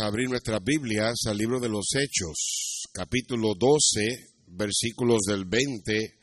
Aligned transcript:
a 0.00 0.06
abrir 0.06 0.28
nuestras 0.28 0.62
Biblias 0.62 1.20
al 1.26 1.36
libro 1.36 1.60
de 1.60 1.68
los 1.68 1.86
Hechos, 1.94 2.88
capítulo 2.92 3.54
12, 3.58 4.34
versículos 4.48 5.20
del 5.26 5.44
20 5.44 6.18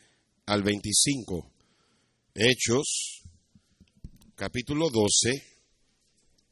al 0.46 0.64
25. 0.64 1.52
Hechos, 2.36 3.22
capítulo 4.36 4.90
12, 4.90 5.32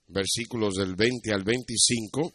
versículos 0.08 0.76
del 0.76 0.96
20 0.96 1.34
al 1.34 1.44
25. 1.44 2.34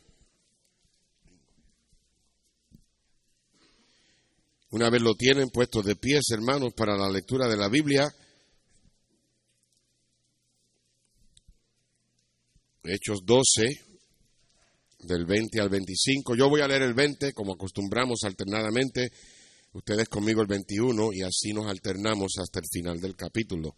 Una 4.70 4.90
vez 4.90 5.02
lo 5.02 5.14
tienen 5.14 5.48
puesto 5.50 5.82
de 5.82 5.96
pies, 5.96 6.24
hermanos, 6.30 6.72
para 6.74 6.96
la 6.96 7.10
lectura 7.10 7.48
de 7.48 7.56
la 7.56 7.68
Biblia, 7.68 8.06
Hechos 12.84 13.20
12, 13.24 13.87
del 14.98 15.26
20 15.26 15.60
al 15.60 15.68
25. 15.68 16.34
Yo 16.34 16.48
voy 16.48 16.60
a 16.60 16.68
leer 16.68 16.82
el 16.82 16.94
20, 16.94 17.32
como 17.32 17.54
acostumbramos 17.54 18.20
alternadamente, 18.24 19.10
ustedes 19.72 20.08
conmigo 20.08 20.40
el 20.40 20.46
21, 20.46 21.12
y 21.12 21.22
así 21.22 21.52
nos 21.52 21.66
alternamos 21.66 22.32
hasta 22.40 22.60
el 22.60 22.66
final 22.70 23.00
del 23.00 23.16
capítulo. 23.16 23.76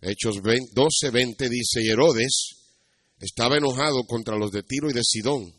Hechos 0.00 0.40
12, 0.42 1.10
20 1.10 1.48
dice, 1.48 1.82
y 1.82 1.88
Herodes 1.88 2.50
estaba 3.20 3.56
enojado 3.56 4.04
contra 4.04 4.36
los 4.36 4.50
de 4.50 4.62
Tiro 4.62 4.90
y 4.90 4.92
de 4.92 5.02
Sidón, 5.02 5.52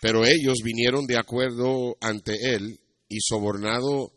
pero 0.00 0.24
ellos 0.24 0.58
vinieron 0.62 1.06
de 1.06 1.18
acuerdo 1.18 1.96
ante 2.00 2.54
él, 2.54 2.78
y 3.08 3.18
sobornado 3.20 4.12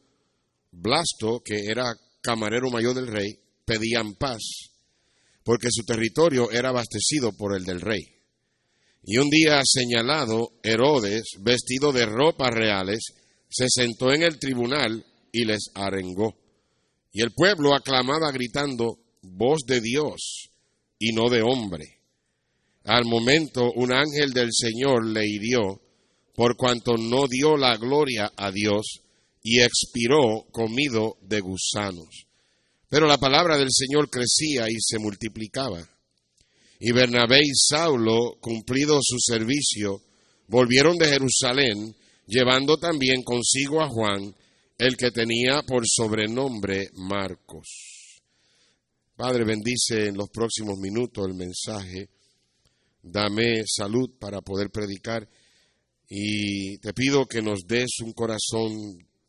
Blasto, 0.71 1.41
que 1.43 1.65
era 1.65 1.95
camarero 2.21 2.69
mayor 2.69 2.93
del 2.93 3.07
rey, 3.07 3.39
pedían 3.65 4.15
paz 4.15 4.71
porque 5.43 5.67
su 5.69 5.83
territorio 5.83 6.51
era 6.51 6.69
abastecido 6.69 7.33
por 7.33 7.55
el 7.55 7.65
del 7.65 7.81
rey. 7.81 8.01
Y 9.05 9.17
un 9.17 9.29
día 9.29 9.61
señalado, 9.65 10.51
Herodes, 10.63 11.23
vestido 11.39 11.91
de 11.91 12.05
ropas 12.05 12.51
reales, 12.51 13.03
se 13.49 13.67
sentó 13.69 14.13
en 14.13 14.23
el 14.23 14.39
tribunal 14.39 15.05
y 15.31 15.45
les 15.45 15.71
arengó. 15.75 16.35
Y 17.11 17.21
el 17.21 17.31
pueblo 17.31 17.75
aclamaba 17.75 18.31
gritando, 18.31 18.97
voz 19.21 19.61
de 19.67 19.81
Dios 19.81 20.49
y 20.97 21.11
no 21.13 21.29
de 21.29 21.41
hombre. 21.41 21.99
Al 22.85 23.05
momento 23.05 23.71
un 23.75 23.93
ángel 23.93 24.31
del 24.33 24.49
Señor 24.51 25.05
le 25.05 25.27
hirió, 25.27 25.81
por 26.35 26.55
cuanto 26.55 26.97
no 26.97 27.27
dio 27.27 27.55
la 27.57 27.77
gloria 27.77 28.31
a 28.35 28.51
Dios, 28.51 29.01
y 29.41 29.59
expiró 29.59 30.45
comido 30.51 31.17
de 31.21 31.41
gusanos. 31.41 32.27
Pero 32.89 33.07
la 33.07 33.17
palabra 33.17 33.57
del 33.57 33.69
Señor 33.71 34.09
crecía 34.09 34.65
y 34.69 34.75
se 34.79 34.99
multiplicaba. 34.99 35.92
Y 36.85 36.91
Bernabé 36.91 37.39
y 37.41 37.55
Saulo, 37.55 38.35
cumplido 38.41 38.99
su 39.01 39.15
servicio, 39.17 40.01
volvieron 40.49 40.97
de 40.97 41.07
Jerusalén, 41.07 41.95
llevando 42.27 42.77
también 42.77 43.23
consigo 43.23 43.81
a 43.81 43.87
Juan, 43.87 44.35
el 44.77 44.97
que 44.97 45.11
tenía 45.11 45.61
por 45.65 45.83
sobrenombre 45.87 46.89
Marcos. 46.95 48.19
Padre, 49.15 49.45
bendice 49.45 50.07
en 50.07 50.17
los 50.17 50.29
próximos 50.29 50.77
minutos 50.77 51.25
el 51.25 51.35
mensaje. 51.35 52.09
Dame 53.01 53.63
salud 53.65 54.09
para 54.19 54.41
poder 54.41 54.69
predicar 54.69 55.25
y 56.09 56.79
te 56.79 56.91
pido 56.91 57.25
que 57.27 57.41
nos 57.41 57.65
des 57.65 58.01
un 58.03 58.11
corazón 58.11 58.73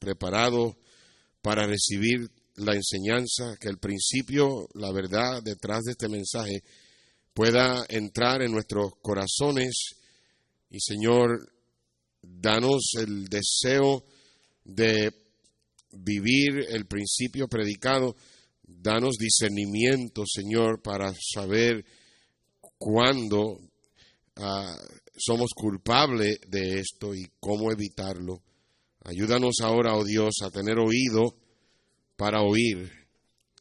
preparado 0.00 0.76
para 1.40 1.68
recibir 1.68 2.28
la 2.56 2.74
enseñanza, 2.74 3.56
que 3.60 3.68
el 3.68 3.78
principio, 3.78 4.66
la 4.74 4.90
verdad 4.90 5.40
detrás 5.40 5.84
de 5.84 5.92
este 5.92 6.08
mensaje 6.08 6.64
pueda 7.34 7.84
entrar 7.88 8.42
en 8.42 8.52
nuestros 8.52 8.92
corazones 9.02 9.96
y 10.70 10.80
Señor, 10.80 11.52
danos 12.22 12.92
el 12.98 13.26
deseo 13.26 14.04
de 14.64 15.12
vivir 15.92 16.66
el 16.68 16.86
principio 16.86 17.48
predicado, 17.48 18.16
danos 18.62 19.16
discernimiento, 19.16 20.24
Señor, 20.26 20.80
para 20.82 21.12
saber 21.14 21.84
cuándo 22.78 23.58
ah, 24.36 24.76
somos 25.16 25.50
culpables 25.54 26.38
de 26.48 26.80
esto 26.80 27.14
y 27.14 27.30
cómo 27.40 27.70
evitarlo. 27.70 28.42
Ayúdanos 29.04 29.56
ahora, 29.62 29.96
oh 29.96 30.04
Dios, 30.04 30.34
a 30.42 30.50
tener 30.50 30.78
oído 30.78 31.36
para 32.16 32.42
oír 32.42 32.90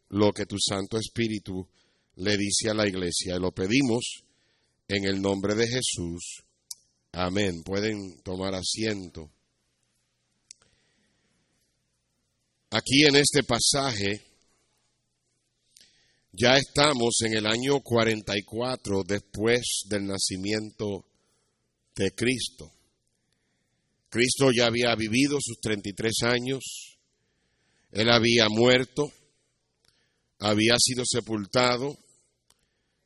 lo 0.09 0.31
que 0.31 0.45
tu 0.45 0.57
Santo 0.59 0.97
Espíritu 0.97 1.67
le 2.16 2.38
dice 2.38 2.69
a 2.69 2.74
la 2.74 2.88
iglesia. 2.88 3.35
Y 3.35 3.40
lo 3.40 3.51
pedimos 3.51 4.24
en 4.88 5.06
el 5.06 5.22
nombre 5.22 5.56
de 5.56 5.68
Jesús. 5.68 6.44
Amén. 7.12 7.63
Pueden 7.63 8.22
tomar 8.24 8.56
asiento. 8.56 9.31
Aquí 12.72 13.06
en 13.06 13.16
este 13.16 13.44
pasaje 13.44 14.22
ya 16.31 16.57
estamos 16.57 17.22
en 17.22 17.35
el 17.35 17.46
año 17.46 17.81
44 17.81 19.03
después 19.07 19.84
del 19.88 20.07
nacimiento 20.07 21.06
de 21.95 22.12
Cristo. 22.12 22.72
Cristo 24.09 24.51
ya 24.51 24.66
había 24.66 24.95
vivido 24.95 25.38
sus 25.40 25.59
33 25.59 26.13
años 26.24 26.94
él 27.94 28.09
había 28.09 28.50
muerto, 28.50 29.12
había 30.40 30.74
sido 30.80 31.03
sepultado 31.06 31.95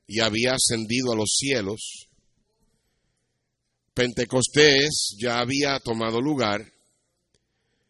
y 0.08 0.22
había 0.22 0.56
ascendido 0.56 1.12
a 1.12 1.16
los 1.16 1.36
cielos. 1.38 2.08
Pentecostés 3.94 5.16
ya 5.20 5.40
había 5.40 5.80
tomado 5.80 6.22
lugar 6.22 6.72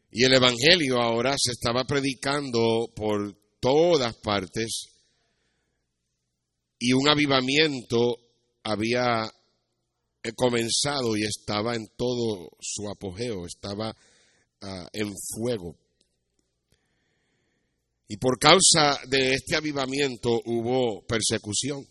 y 0.10 0.24
el 0.24 0.34
Evangelio 0.34 1.02
ahora 1.02 1.36
se 1.38 1.52
estaba 1.52 1.86
predicando 1.86 2.90
por 2.96 3.38
todas 3.60 4.16
partes 4.18 4.88
y 6.80 6.94
un 6.94 7.08
avivamiento 7.08 8.18
había 8.64 9.32
comenzado 10.36 11.16
y 11.16 11.24
estaba 11.24 11.76
en 11.76 11.88
todo 11.96 12.50
su 12.60 12.90
apogeo, 12.90 13.46
estaba 13.46 13.96
ah, 14.62 14.88
en 14.94 15.14
fuego. 15.36 15.76
Y 18.08 18.18
por 18.18 18.40
causa 18.40 19.00
de 19.08 19.34
este 19.34 19.56
avivamiento 19.56 20.42
hubo 20.46 21.06
persecución. 21.06 21.86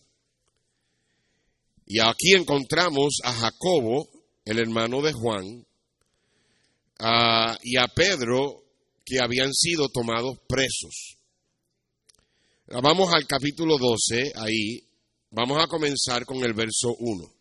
Y 1.87 2.01
aquí 2.01 2.35
encontramos 2.35 3.21
a 3.23 3.33
Jacobo, 3.33 4.09
el 4.45 4.59
hermano 4.59 5.01
de 5.03 5.13
Juan, 5.13 5.67
y 7.63 7.77
a 7.77 7.89
Pedro, 7.95 8.65
que 9.05 9.21
habían 9.21 9.55
sido 9.55 9.89
tomados 9.89 10.37
presos. 10.49 11.17
Vamos 12.67 13.15
al 13.15 13.27
capítulo 13.27 13.79
12, 13.79 14.33
ahí, 14.35 14.83
vamos 15.31 15.63
a 15.63 15.69
comenzar 15.69 16.25
con 16.25 16.39
el 16.45 16.53
verso 16.53 16.95
1. 16.99 17.33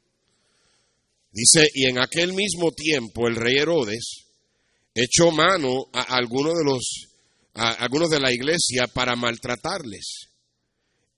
Dice, 1.31 1.67
y 1.73 1.85
en 1.88 2.00
aquel 2.00 2.34
mismo 2.34 2.72
tiempo 2.72 3.28
el 3.28 3.35
rey 3.35 3.57
Herodes 3.57 4.25
echó 4.94 5.31
mano 5.31 5.88
a 5.91 6.01
algunos 6.16 6.53
de 6.53 6.63
los 6.63 7.07
a 7.55 7.72
algunos 7.72 8.09
de 8.09 8.19
la 8.19 8.31
iglesia 8.31 8.88
para 8.94 9.16
maltratarles 9.16 10.29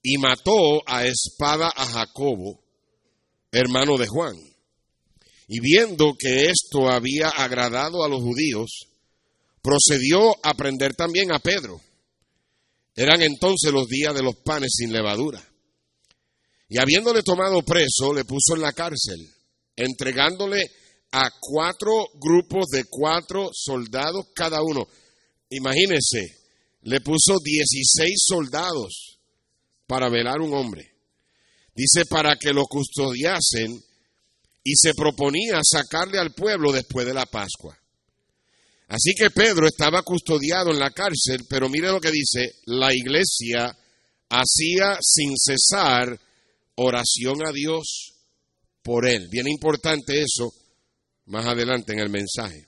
y 0.02 0.18
mató 0.18 0.82
a 0.86 1.04
espada 1.04 1.70
a 1.74 1.84
Jacobo, 1.84 2.60
hermano 3.52 3.96
de 3.96 4.06
Juan. 4.06 4.36
Y 5.46 5.60
viendo 5.60 6.14
que 6.18 6.46
esto 6.46 6.90
había 6.90 7.28
agradado 7.30 8.04
a 8.04 8.08
los 8.08 8.20
judíos, 8.20 8.88
procedió 9.62 10.36
a 10.42 10.54
prender 10.54 10.94
también 10.94 11.32
a 11.32 11.38
Pedro. 11.38 11.80
Eran 12.94 13.22
entonces 13.22 13.72
los 13.72 13.88
días 13.88 14.14
de 14.14 14.22
los 14.22 14.36
panes 14.36 14.72
sin 14.76 14.92
levadura. 14.92 15.42
Y 16.68 16.78
habiéndole 16.78 17.22
tomado 17.22 17.62
preso, 17.62 18.12
le 18.12 18.24
puso 18.24 18.54
en 18.54 18.62
la 18.62 18.72
cárcel, 18.72 19.18
entregándole 19.74 20.70
a 21.12 21.30
cuatro 21.40 22.08
grupos 22.14 22.66
de 22.66 22.84
cuatro 22.84 23.48
soldados 23.54 24.26
cada 24.34 24.62
uno. 24.62 24.86
Imagínense, 25.48 26.36
le 26.82 27.00
puso 27.00 27.38
16 27.42 28.14
soldados 28.18 29.18
para 29.86 30.10
velar 30.10 30.40
un 30.40 30.52
hombre. 30.52 30.97
Dice 31.78 32.06
para 32.06 32.34
que 32.34 32.52
lo 32.52 32.64
custodiasen 32.64 33.80
y 34.64 34.72
se 34.74 34.94
proponía 34.94 35.60
sacarle 35.62 36.18
al 36.18 36.34
pueblo 36.34 36.72
después 36.72 37.06
de 37.06 37.14
la 37.14 37.24
Pascua. 37.24 37.78
Así 38.88 39.14
que 39.14 39.30
Pedro 39.30 39.68
estaba 39.68 40.02
custodiado 40.02 40.72
en 40.72 40.80
la 40.80 40.90
cárcel, 40.90 41.46
pero 41.48 41.68
mire 41.68 41.92
lo 41.92 42.00
que 42.00 42.10
dice, 42.10 42.56
la 42.64 42.92
iglesia 42.92 43.78
hacía 44.28 44.98
sin 45.00 45.34
cesar 45.36 46.18
oración 46.74 47.46
a 47.46 47.52
Dios 47.52 48.12
por 48.82 49.06
él. 49.06 49.28
Bien 49.30 49.46
importante 49.46 50.20
eso 50.20 50.52
más 51.26 51.46
adelante 51.46 51.92
en 51.92 52.00
el 52.00 52.10
mensaje. 52.10 52.66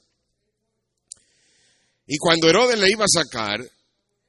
Y 2.06 2.16
cuando 2.18 2.48
Herodes 2.48 2.78
le 2.78 2.90
iba 2.92 3.06
a 3.06 3.24
sacar, 3.24 3.58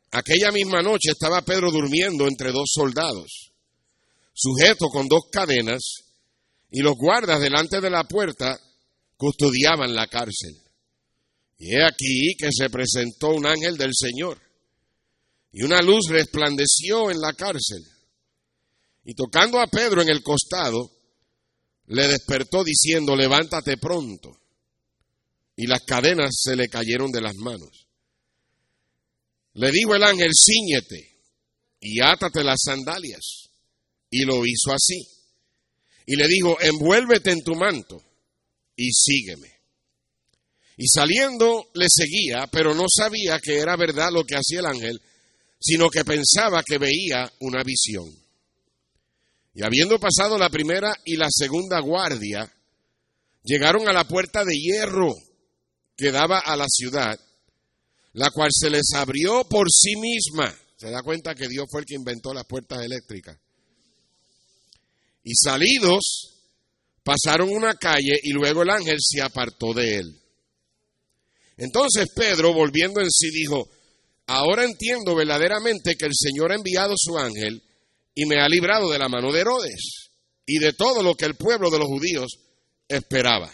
aquella 0.10 0.51
misma 0.51 0.81
noche 0.81 1.12
estaba 1.12 1.44
Pedro 1.44 1.69
durmiendo 1.69 2.28
entre 2.28 2.51
dos 2.51 2.72
soldados, 2.74 3.50
sujeto 4.33 4.88
con 4.88 5.07
dos 5.07 5.24
cadenas, 5.31 5.81
y 6.72 6.81
los 6.81 6.95
guardas 6.95 7.42
delante 7.42 7.81
de 7.81 7.89
la 7.89 8.06
puerta 8.06 8.60
custodiaban 9.18 9.94
la 9.94 10.07
cárcel. 10.07 10.56
Y 11.57 11.75
he 11.75 11.83
aquí 11.83 12.36
que 12.38 12.50
se 12.51 12.69
presentó 12.69 13.30
un 13.36 13.45
ángel 13.45 13.78
del 13.78 13.92
Señor, 13.94 14.42
y 15.51 15.63
una 15.63 15.81
luz 15.81 16.07
resplandeció 16.10 17.12
en 17.12 17.19
la 17.19 17.33
cárcel. 17.33 17.83
Y 19.04 19.13
tocando 19.13 19.60
a 19.60 19.68
Pedro 19.68 20.01
en 20.01 20.10
el 20.10 20.24
costado, 20.24 20.89
le 21.88 22.07
despertó 22.07 22.63
diciendo, 22.63 23.16
levántate 23.16 23.78
pronto. 23.78 24.39
Y 25.56 25.68
las 25.68 25.81
cadenas 25.81 26.31
se 26.42 26.56
le 26.56 26.69
cayeron 26.69 27.12
de 27.12 27.22
las 27.22 27.36
manos. 27.36 27.88
Le 29.54 29.72
dijo 29.72 29.94
el 29.95 30.04
ángel, 30.04 30.31
ciñete 30.33 31.19
y 31.81 32.00
átate 32.01 32.44
las 32.44 32.62
sandalias. 32.63 33.50
Y 34.11 34.25
lo 34.25 34.45
hizo 34.45 34.71
así. 34.71 35.07
Y 36.05 36.15
le 36.15 36.27
dijo, 36.27 36.57
envuélvete 36.61 37.31
en 37.31 37.43
tu 37.43 37.55
manto 37.55 38.03
y 38.75 38.91
sígueme. 38.91 39.51
Y 40.77 40.87
saliendo 40.87 41.69
le 41.73 41.87
seguía, 41.89 42.47
pero 42.51 42.73
no 42.73 42.85
sabía 42.89 43.39
que 43.39 43.57
era 43.57 43.75
verdad 43.75 44.11
lo 44.11 44.23
que 44.23 44.35
hacía 44.35 44.59
el 44.59 44.65
ángel, 44.65 45.01
sino 45.59 45.89
que 45.89 46.03
pensaba 46.03 46.63
que 46.65 46.77
veía 46.77 47.31
una 47.39 47.63
visión. 47.63 48.09
Y 49.53 49.63
habiendo 49.63 49.99
pasado 49.99 50.37
la 50.37 50.49
primera 50.49 50.93
y 51.05 51.17
la 51.17 51.27
segunda 51.29 51.79
guardia, 51.79 52.51
llegaron 53.43 53.87
a 53.87 53.93
la 53.93 54.05
puerta 54.05 54.43
de 54.43 54.55
hierro 54.55 55.13
que 55.95 56.11
daba 56.11 56.39
a 56.39 56.55
la 56.55 56.67
ciudad, 56.67 57.19
la 58.13 58.31
cual 58.31 58.49
se 58.51 58.69
les 58.69 58.91
abrió 58.95 59.43
por 59.47 59.67
sí 59.71 59.95
misma. 59.97 60.53
Se 60.77 60.89
da 60.89 61.03
cuenta 61.03 61.35
que 61.35 61.47
Dios 61.47 61.67
fue 61.69 61.81
el 61.81 61.85
que 61.85 61.95
inventó 61.95 62.33
las 62.33 62.45
puertas 62.45 62.83
eléctricas. 62.83 63.37
Y 65.23 65.33
salidos, 65.35 66.31
pasaron 67.03 67.50
una 67.50 67.75
calle 67.75 68.19
y 68.23 68.31
luego 68.31 68.63
el 68.63 68.69
ángel 68.69 68.97
se 69.00 69.21
apartó 69.21 69.73
de 69.73 69.97
él. 69.97 70.21
Entonces 71.57 72.09
Pedro, 72.15 72.53
volviendo 72.53 73.01
en 73.01 73.09
sí, 73.12 73.29
dijo, 73.29 73.69
ahora 74.27 74.63
entiendo 74.63 75.15
verdaderamente 75.15 75.95
que 75.95 76.06
el 76.06 76.13
Señor 76.15 76.51
ha 76.51 76.56
enviado 76.56 76.95
su 76.97 77.18
ángel 77.18 77.62
y 78.15 78.25
me 78.25 78.39
ha 78.39 78.47
librado 78.47 78.89
de 78.89 79.00
la 79.00 79.09
mano 79.09 79.31
de 79.31 79.41
Herodes 79.41 80.09
y 80.45 80.59
de 80.59 80.73
todo 80.73 81.03
lo 81.03 81.15
que 81.15 81.25
el 81.25 81.35
pueblo 81.35 81.69
de 81.69 81.79
los 81.79 81.88
judíos 81.88 82.31
esperaba. 82.88 83.51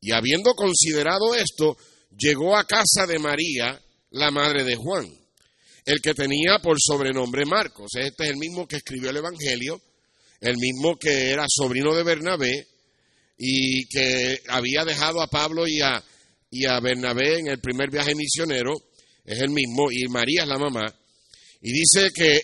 Y 0.00 0.12
habiendo 0.12 0.54
considerado 0.54 1.34
esto, 1.34 1.76
llegó 2.16 2.56
a 2.56 2.64
casa 2.64 3.06
de 3.06 3.18
María, 3.18 3.80
la 4.10 4.30
madre 4.30 4.64
de 4.64 4.76
Juan, 4.76 5.10
el 5.84 6.00
que 6.00 6.14
tenía 6.14 6.58
por 6.62 6.76
sobrenombre 6.80 7.44
Marcos. 7.44 7.90
Este 7.94 8.24
es 8.24 8.30
el 8.30 8.36
mismo 8.36 8.66
que 8.66 8.76
escribió 8.76 9.10
el 9.10 9.16
Evangelio, 9.16 9.80
el 10.40 10.56
mismo 10.56 10.96
que 10.96 11.30
era 11.30 11.46
sobrino 11.48 11.94
de 11.94 12.02
Bernabé 12.02 12.66
y 13.38 13.86
que 13.88 14.40
había 14.48 14.84
dejado 14.84 15.20
a 15.20 15.28
Pablo 15.28 15.66
y 15.66 15.80
a, 15.80 16.02
y 16.50 16.64
a 16.66 16.80
Bernabé 16.80 17.38
en 17.40 17.48
el 17.48 17.60
primer 17.60 17.90
viaje 17.90 18.14
misionero, 18.14 18.74
es 19.24 19.40
el 19.40 19.50
mismo, 19.50 19.90
y 19.90 20.06
María 20.08 20.42
es 20.42 20.48
la 20.48 20.58
mamá. 20.58 20.94
Y 21.60 21.72
dice 21.72 22.10
que 22.14 22.40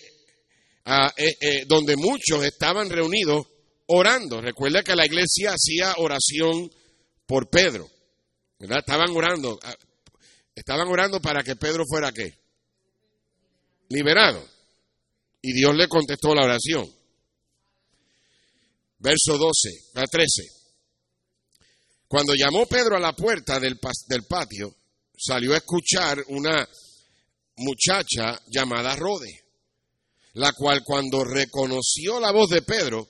ah, 0.85 1.11
eh, 1.15 1.35
eh, 1.39 1.65
donde 1.67 1.95
muchos 1.95 2.43
estaban 2.43 2.89
reunidos 2.89 3.47
orando. 3.87 4.41
Recuerda 4.41 4.83
que 4.83 4.95
la 4.95 5.05
iglesia 5.05 5.51
hacía 5.51 5.95
oración 5.97 6.69
por 7.25 7.49
Pedro. 7.49 7.89
Estaban 8.59 9.09
orando. 9.11 9.59
Ah, 9.63 9.75
estaban 10.55 10.87
orando 10.87 11.21
para 11.21 11.43
que 11.43 11.55
Pedro 11.55 11.83
fuera 11.87 12.11
qué? 12.11 12.33
Liberado. 13.89 14.45
Y 15.41 15.53
Dios 15.53 15.75
le 15.75 15.87
contestó 15.87 16.33
la 16.33 16.43
oración. 16.43 16.89
Verso 19.03 19.37
12, 19.37 19.69
a 19.95 20.05
13. 20.05 20.43
Cuando 22.07 22.35
llamó 22.35 22.65
Pedro 22.65 22.95
a 22.95 23.01
la 23.01 23.11
puerta 23.13 23.59
del, 23.59 23.77
del 24.07 24.23
patio, 24.23 24.73
salió 25.17 25.53
a 25.53 25.57
escuchar 25.57 26.23
una 26.29 26.65
muchacha 27.57 28.41
llamada 28.47 28.95
Rode, 28.95 29.43
la 30.35 30.53
cual 30.53 30.83
cuando 30.85 31.25
reconoció 31.25 32.17
la 32.21 32.31
voz 32.31 32.49
de 32.49 32.61
Pedro, 32.61 33.09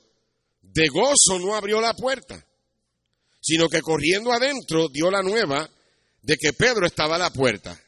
de 0.64 0.88
gozo 0.88 1.38
no 1.40 1.56
abrió 1.56 1.80
la 1.80 1.94
puerta, 1.94 2.44
sino 3.40 3.70
que 3.70 3.82
corriendo 3.82 4.34
adentro 4.34 4.90
dio 4.90 5.12
la 5.12 5.22
nueva 5.22 5.70
de 6.24 6.38
que 6.38 6.54
Pedro 6.54 6.88
estaba 6.88 7.18
a 7.18 7.20
la 7.20 7.30
puerta. 7.30 7.80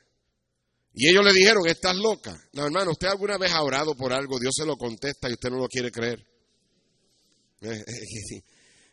Y 0.93 1.09
ellos 1.09 1.25
le 1.25 1.33
dijeron, 1.33 1.65
estás 1.65 1.95
loca. 1.95 2.39
No, 2.53 2.65
hermano, 2.65 2.91
usted 2.91 3.07
alguna 3.07 3.39
vez 3.39 3.51
ha 3.51 3.63
orado 3.63 3.95
por 3.95 4.13
algo, 4.13 4.37
Dios 4.37 4.53
se 4.55 4.65
lo 4.65 4.77
contesta 4.77 5.27
y 5.27 5.33
usted 5.33 5.49
no 5.49 5.57
lo 5.57 5.67
quiere 5.67 5.91
creer. 5.91 6.34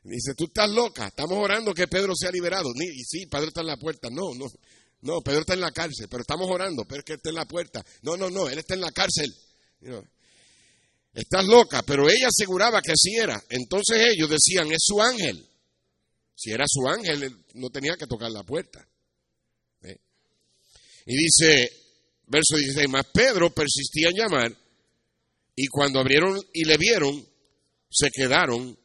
Dice, 0.05 0.35
tú 0.37 0.45
estás 0.45 0.69
loca, 0.69 1.07
estamos 1.07 1.39
orando 1.39 1.73
que 1.73 1.87
Pedro 1.87 2.15
sea 2.17 2.33
liberado. 2.33 2.71
Y 2.75 3.05
sí, 3.05 3.27
Pedro 3.27 3.49
está 3.49 3.61
en 3.61 3.69
la 3.69 3.77
puerta. 3.77 4.09
No, 4.11 4.35
no, 4.35 4.47
no, 5.03 5.21
Pedro 5.21 5.41
está 5.41 5.55
en 5.55 5.61
la 5.61 5.71
cárcel, 5.71 6.09
pero 6.09 6.23
estamos 6.23 6.51
orando, 6.51 6.85
pero 6.85 7.01
es 7.01 7.05
que 7.05 7.13
él 7.13 7.19
está 7.19 7.29
en 7.31 7.37
la 7.37 7.47
puerta. 7.47 7.85
No, 8.03 8.17
no, 8.17 8.29
no, 8.29 8.49
él 8.49 8.59
está 8.59 8.75
en 8.75 8.81
la 8.81 8.91
cárcel. 8.91 9.33
Estás 11.15 11.45
loca, 11.45 11.83
pero 11.83 12.09
ella 12.09 12.29
aseguraba 12.29 12.83
que 12.83 12.93
así 12.93 13.15
era. 13.15 13.43
Entonces 13.49 13.99
ellos 14.13 14.31
decían, 14.31 14.73
es 14.73 14.81
su 14.81 15.01
ángel. 15.01 15.47
Si 16.35 16.51
era 16.51 16.65
su 16.67 16.89
ángel, 16.89 17.45
no 17.55 17.71
tenía 17.71 17.97
que 17.97 18.07
tocar 18.07 18.31
la 18.31 18.43
puerta. 18.43 18.85
¿Eh? 19.83 19.97
Y 21.07 21.17
dice, 21.17 21.71
verso 22.27 22.57
16, 22.57 22.89
más 22.89 23.07
Pedro 23.13 23.55
persistía 23.55 24.09
en 24.09 24.17
llamar, 24.17 24.57
y 25.55 25.67
cuando 25.67 26.01
abrieron 26.01 26.41
y 26.53 26.65
le 26.65 26.79
vieron, 26.79 27.25
se 27.93 28.11
quedaron 28.11 28.77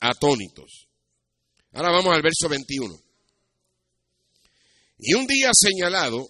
atónitos. 0.00 0.88
Ahora 1.72 1.90
vamos 1.90 2.14
al 2.14 2.22
verso 2.22 2.48
21. 2.48 2.94
Y 4.98 5.14
un 5.14 5.26
día 5.26 5.50
señalado, 5.52 6.28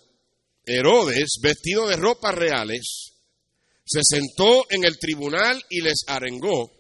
Herodes, 0.65 1.39
vestido 1.43 1.89
de 1.89 1.97
ropas 1.97 2.35
reales, 2.35 3.13
se 3.85 4.01
sentó 4.03 4.67
en 4.71 4.85
el 4.85 4.99
tribunal 4.99 5.65
y 5.71 5.81
les 5.81 6.05
arengó, 6.07 6.71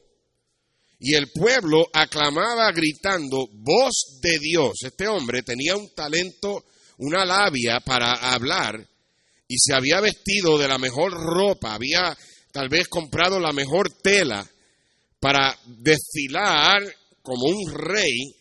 y 1.00 1.14
el 1.14 1.30
pueblo 1.30 1.86
aclamaba 1.92 2.70
gritando, 2.72 3.48
voz 3.52 4.18
de 4.20 4.38
Dios. 4.38 4.82
Este 4.84 5.08
hombre 5.08 5.42
tenía 5.42 5.76
un 5.76 5.94
talento, 5.94 6.64
una 6.98 7.24
labia 7.24 7.80
para 7.80 8.32
hablar, 8.34 8.86
y 9.46 9.56
se 9.58 9.72
había 9.72 10.00
vestido 10.00 10.58
de 10.58 10.68
la 10.68 10.76
mejor 10.76 11.12
ropa, 11.12 11.72
había 11.72 12.16
tal 12.52 12.68
vez 12.68 12.88
comprado 12.88 13.40
la 13.40 13.52
mejor 13.52 13.90
tela 14.02 14.46
para 15.20 15.56
desfilar 15.66 16.82
como 17.22 17.46
un 17.46 17.72
rey 17.72 18.34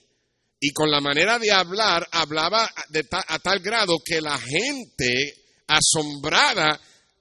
y 0.59 0.71
con 0.71 0.89
la 0.89 1.01
manera 1.01 1.38
de 1.38 1.51
hablar 1.51 2.07
hablaba 2.12 2.69
a 3.27 3.39
tal 3.39 3.60
grado 3.60 4.00
que 4.03 4.22
la 4.22 4.38
gente 4.39 5.34
asombrada 5.67 6.79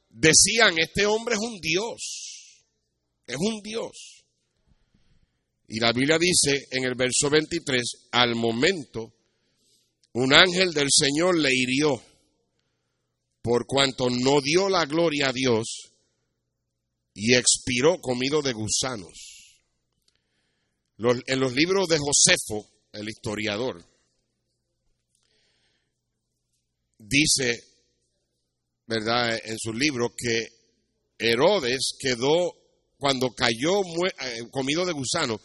decían, 0.08 0.78
este 0.78 1.04
hombre 1.04 1.34
es 1.34 1.40
un 1.40 1.60
Dios, 1.60 2.64
es 3.26 3.36
un 3.36 3.60
Dios. 3.62 4.24
Y 5.68 5.80
la 5.80 5.92
Biblia 5.92 6.18
dice 6.18 6.68
en 6.70 6.84
el 6.84 6.94
verso 6.94 7.28
23, 7.28 8.08
al 8.12 8.34
momento, 8.36 9.12
un 10.12 10.32
ángel 10.32 10.72
del 10.72 10.88
Señor 10.90 11.36
le 11.38 11.50
hirió 11.52 12.00
por 13.42 13.66
cuanto 13.66 14.08
no 14.08 14.40
dio 14.40 14.68
la 14.68 14.86
gloria 14.86 15.28
a 15.28 15.32
Dios 15.32 15.92
y 17.14 17.34
expiró 17.34 18.00
comido 18.00 18.42
de 18.42 18.52
gusanos. 18.52 19.35
En 20.98 21.40
los 21.40 21.52
libros 21.54 21.88
de 21.88 21.98
Josefo, 21.98 22.66
el 22.92 23.08
historiador, 23.08 23.84
dice, 26.98 27.62
¿verdad?, 28.86 29.38
en 29.44 29.58
su 29.58 29.72
libro 29.72 30.14
que 30.16 30.48
Herodes 31.18 31.96
quedó, 31.98 32.54
cuando 32.98 33.30
cayó 33.30 33.82
eh, 33.82 34.42
comido 34.50 34.86
de 34.86 34.92
gusano, 34.92 35.40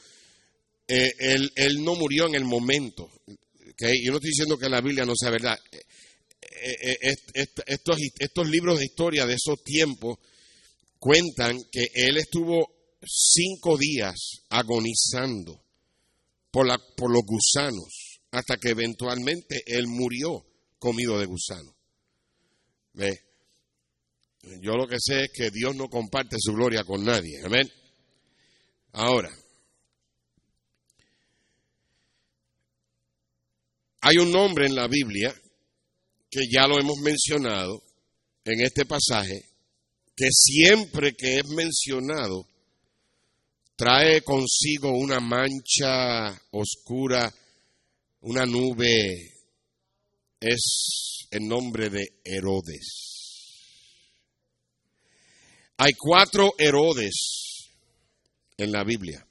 eh, 0.87 1.11
él, 1.55 1.83
no 1.83 1.95
murió 1.95 2.27
en 2.27 2.35
el 2.35 2.45
momento. 2.45 3.09
Yo 3.25 4.11
no 4.11 4.17
estoy 4.17 4.29
diciendo 4.29 4.57
que 4.57 4.69
la 4.69 4.81
Biblia 4.81 5.05
no 5.05 5.13
sea 5.15 5.31
verdad. 5.31 5.59
Eh, 6.41 7.15
estos 7.65 8.49
libros 8.49 8.79
de 8.79 8.85
historia 8.85 9.25
de 9.25 9.35
esos 9.35 9.63
tiempos 9.63 10.17
cuentan 10.99 11.63
que 11.71 11.87
él 11.93 12.17
estuvo 12.17 12.80
cinco 13.05 13.77
días 13.77 14.43
agonizando 14.49 15.63
por, 16.51 16.67
la, 16.67 16.77
por 16.95 17.11
los 17.11 17.23
gusanos, 17.25 18.21
hasta 18.31 18.57
que 18.57 18.69
eventualmente 18.69 19.63
él 19.65 19.87
murió 19.87 20.45
comido 20.79 21.19
de 21.19 21.25
gusano. 21.25 21.75
¿Ve? 22.93 23.19
Yo 24.61 24.73
lo 24.73 24.87
que 24.87 24.97
sé 24.99 25.25
es 25.25 25.31
que 25.31 25.51
Dios 25.51 25.75
no 25.75 25.87
comparte 25.87 26.37
su 26.39 26.53
gloria 26.53 26.83
con 26.83 27.05
nadie. 27.05 27.41
Amén. 27.43 27.71
Ahora, 28.93 29.31
hay 34.01 34.17
un 34.17 34.31
nombre 34.31 34.65
en 34.65 34.75
la 34.75 34.87
Biblia 34.87 35.33
que 36.29 36.41
ya 36.51 36.67
lo 36.67 36.79
hemos 36.79 36.97
mencionado 36.97 37.83
en 38.43 38.61
este 38.61 38.85
pasaje, 38.85 39.45
que 40.15 40.27
siempre 40.31 41.13
que 41.13 41.37
es 41.37 41.47
mencionado 41.47 42.47
trae 43.81 44.21
consigo 44.21 44.91
una 44.91 45.19
mancha 45.19 46.39
oscura, 46.51 47.33
una 48.19 48.45
nube, 48.45 49.33
es 50.39 51.25
el 51.31 51.47
nombre 51.47 51.89
de 51.89 52.21
Herodes. 52.23 53.55
Hay 55.77 55.93
cuatro 55.97 56.51
Herodes 56.59 57.71
en 58.55 58.71
la 58.71 58.83
Biblia. 58.83 59.25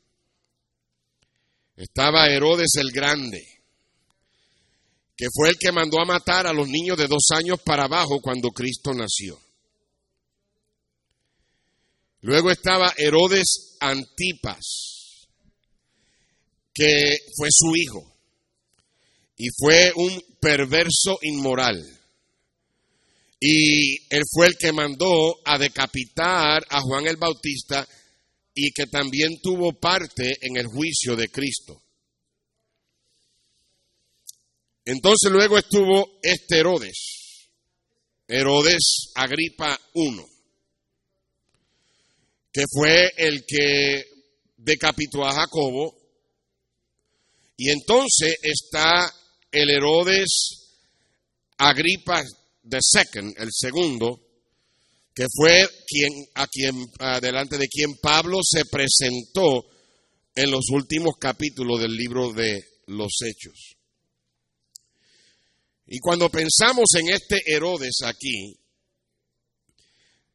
Estaba 1.77 2.27
Herodes 2.27 2.71
el 2.75 2.91
Grande, 2.91 3.47
que 5.17 5.27
fue 5.33 5.51
el 5.51 5.59
que 5.61 5.71
mandó 5.71 6.01
a 6.01 6.07
matar 6.07 6.49
a 6.49 6.53
los 6.53 6.67
niños 6.67 6.99
de 6.99 7.07
dos 7.07 7.29
años 7.37 7.61
para 7.61 7.85
abajo 7.85 8.19
cuando 8.21 8.51
Cristo 8.51 8.93
nació. 8.95 9.39
Luego 12.23 12.51
estaba 12.51 12.93
Herodes 12.97 13.77
Antipas, 13.81 15.29
que 16.75 17.17
fue 17.37 17.49
su 17.51 17.75
hijo 17.77 18.17
y 19.37 19.49
fue 19.59 19.93
un 19.97 20.23
perverso 20.39 21.19
inmoral. 21.23 21.83
Y 23.41 23.95
él 24.15 24.23
fue 24.31 24.49
el 24.49 24.57
que 24.59 24.71
mandó 24.71 25.41
a 25.47 25.57
decapitar 25.57 26.67
a 26.69 26.81
Juan 26.83 27.07
el 27.07 27.17
Bautista 27.17 27.89
y 28.55 28.71
que 28.73 28.87
también 28.87 29.41
tuvo 29.41 29.73
parte 29.73 30.37
en 30.43 30.59
el 30.59 30.67
juicio 30.67 31.17
de 31.17 31.31
Cristo. 31.31 31.83
Entonces 34.85 35.31
luego 35.31 35.57
estuvo 35.57 36.19
este 36.23 36.59
Herodes, 36.59 37.49
Herodes 38.29 39.13
Agripa 39.15 39.81
I 39.95 40.30
que 42.53 42.65
fue 42.71 43.13
el 43.17 43.45
que 43.47 44.05
decapitó 44.57 45.25
a 45.25 45.33
Jacobo. 45.33 45.97
Y 47.57 47.71
entonces 47.71 48.37
está 48.43 49.13
el 49.53 49.71
Herodes 49.71 50.61
Agripa 51.59 52.23
II, 52.23 53.35
el 53.37 53.49
segundo, 53.53 54.21
que 55.15 55.27
fue 55.35 55.69
quien, 55.87 56.11
a 56.35 56.47
quien, 56.47 56.87
delante 57.21 57.59
de 57.59 57.69
quien 57.69 57.97
Pablo 58.01 58.41
se 58.43 58.65
presentó 58.65 59.67
en 60.35 60.51
los 60.51 60.71
últimos 60.71 61.17
capítulos 61.19 61.81
del 61.81 61.95
libro 61.95 62.33
de 62.33 62.65
los 62.87 63.13
Hechos. 63.23 63.77
Y 65.87 65.99
cuando 65.99 66.31
pensamos 66.31 66.87
en 66.99 67.11
este 67.11 67.43
Herodes 67.45 67.99
aquí, 68.05 68.57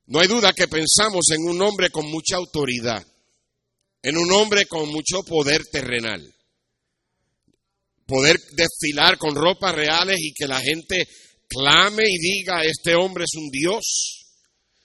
no 0.07 0.19
hay 0.19 0.27
duda 0.27 0.53
que 0.53 0.67
pensamos 0.67 1.25
en 1.31 1.47
un 1.47 1.61
hombre 1.61 1.89
con 1.89 2.05
mucha 2.09 2.35
autoridad, 2.35 3.05
en 4.03 4.17
un 4.17 4.31
hombre 4.31 4.65
con 4.65 4.87
mucho 4.89 5.23
poder 5.23 5.65
terrenal. 5.65 6.31
Poder 8.05 8.39
desfilar 8.51 9.17
con 9.17 9.33
ropas 9.33 9.73
reales 9.73 10.17
y 10.19 10.31
que 10.33 10.47
la 10.47 10.61
gente 10.61 11.07
clame 11.47 12.03
y 12.07 12.19
diga, 12.19 12.63
este 12.63 12.93
hombre 12.93 13.23
es 13.23 13.35
un 13.35 13.49
Dios. 13.49 14.27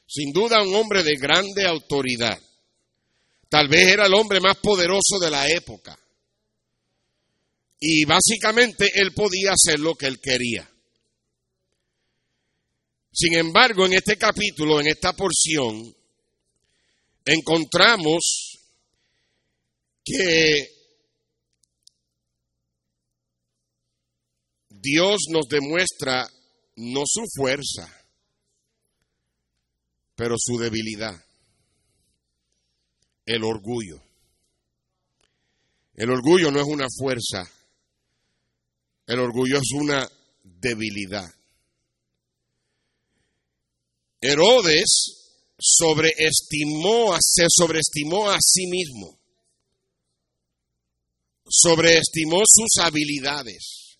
Sin 0.07 0.33
duda 0.33 0.63
un 0.63 0.75
hombre 0.75 1.03
de 1.03 1.17
grande 1.17 1.67
autoridad. 1.67 2.41
Tal 3.51 3.69
vez 3.69 3.89
era 3.89 4.07
el 4.07 4.15
hombre 4.15 4.41
más 4.41 4.57
poderoso 4.57 5.19
de 5.21 5.31
la 5.31 5.51
época. 5.51 5.99
Y 7.79 8.05
básicamente 8.05 8.91
él 8.95 9.13
podía 9.13 9.53
hacer 9.53 9.81
lo 9.81 9.95
que 9.97 10.07
él 10.07 10.19
quería. 10.19 10.70
Sin 13.13 13.35
embargo, 13.35 13.87
en 13.87 13.95
este 13.95 14.17
capítulo, 14.17 14.81
en 14.81 14.87
esta 14.87 15.13
porción, 15.13 15.95
encontramos 17.25 18.59
que 20.05 20.69
Dios 24.69 25.23
nos 25.31 25.47
demuestra 25.49 26.29
no 26.77 27.03
su 27.05 27.23
fuerza, 27.37 27.93
pero 30.15 30.37
su 30.39 30.59
debilidad, 30.59 31.23
el 33.27 33.45
orgullo. 33.45 34.03
El 35.95 36.11
orgullo 36.11 36.51
no 36.51 36.61
es 36.61 36.67
una 36.67 36.87
fuerza, 36.97 37.51
el 39.07 39.19
orgullo 39.19 39.59
es 39.59 39.73
una 39.75 40.09
debilidad. 40.43 41.40
Herodes 44.21 45.21
sobreestimó, 45.59 47.17
se 47.21 47.47
sobreestimó 47.49 48.31
a 48.31 48.39
sí 48.41 48.67
mismo, 48.67 49.19
sobreestimó 51.49 52.43
sus 52.47 52.83
habilidades, 52.83 53.99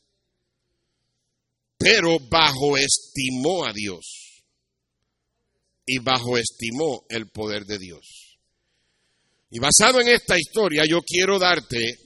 pero 1.79 2.19
bajoestimó 2.19 3.65
a 3.65 3.73
Dios 3.73 4.45
y 5.87 5.99
bajoestimó 5.99 7.05
el 7.09 7.29
poder 7.31 7.65
de 7.65 7.79
Dios. 7.79 8.39
Y 9.51 9.59
basado 9.59 10.01
en 10.01 10.09
esta 10.09 10.39
historia, 10.39 10.85
yo 10.89 11.03
quiero 11.03 11.39
darte 11.39 11.99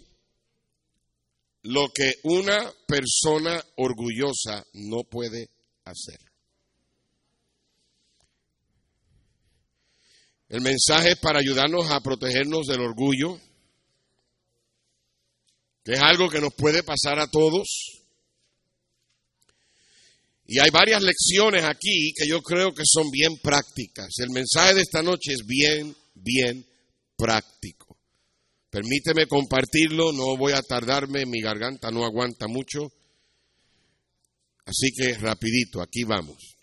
lo 1.63 1.89
que 1.93 2.15
una 2.23 2.73
persona 2.87 3.63
orgullosa 3.77 4.65
no 4.73 5.05
puede 5.05 5.51
hacer. 5.85 6.19
El 10.49 10.61
mensaje 10.61 11.13
es 11.13 11.19
para 11.19 11.41
ayudarnos 11.41 11.91
a 11.91 12.01
protegernos 12.01 12.67
del 12.67 12.81
orgullo, 12.81 13.41
que 15.83 15.93
es 15.93 16.01
algo 16.01 16.29
que 16.29 16.41
nos 16.41 16.55
puede 16.55 16.83
pasar 16.83 17.19
a 17.19 17.31
todos. 17.31 18.01
Y 20.47 20.59
hay 20.59 20.71
varias 20.71 21.03
lecciones 21.03 21.65
aquí 21.65 22.13
que 22.15 22.29
yo 22.29 22.43
creo 22.43 22.75
que 22.75 22.85
son 22.85 23.11
bien 23.11 23.39
prácticas. 23.39 24.09
El 24.19 24.31
mensaje 24.31 24.75
de 24.75 24.83
esta 24.83 25.03
noche 25.03 25.33
es 25.33 25.47
bien, 25.47 25.97
bien 26.15 26.67
práctico. 27.17 27.99
Permíteme 28.69 29.27
compartirlo, 29.27 30.13
no 30.13 30.37
voy 30.37 30.53
a 30.53 30.61
tardarme, 30.61 31.25
mi 31.27 31.41
garganta 31.41 31.91
no 31.91 32.05
aguanta 32.05 32.47
mucho. 32.49 32.93
Así 34.67 34.93
que 34.93 35.15
rapidito, 35.15 35.81
aquí 35.81 36.05
vamos. 36.05 36.54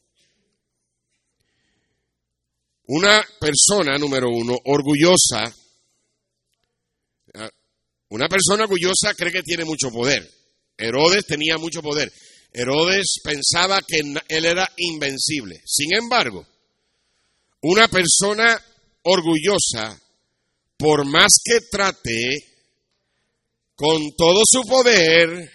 Una 2.93 3.25
persona, 3.39 3.97
número 3.97 4.27
uno, 4.29 4.53
orgullosa, 4.65 5.55
ah, 7.35 7.49
una 8.09 8.27
persona 8.27 8.63
orgullosa 8.63 9.13
cree 9.15 9.31
que 9.31 9.43
tiene 9.43 9.63
mucho 9.63 9.89
poder. 9.91 10.29
Herodes 10.77 11.25
tenía 11.25 11.57
mucho 11.57 11.81
poder. 11.81 12.11
Herodes 12.51 13.21
pensaba 13.23 13.81
que 13.81 13.99
él 13.99 14.45
era 14.45 14.69
invencible. 14.75 15.61
Sin 15.65 15.95
embargo, 15.95 16.45
una 17.61 17.87
persona 17.87 18.61
orgullosa, 19.03 19.97
por 20.77 21.05
más 21.05 21.31
que 21.45 21.61
trate, 21.71 22.45
con 23.73 24.11
todo 24.17 24.41
su 24.45 24.67
poder, 24.67 25.49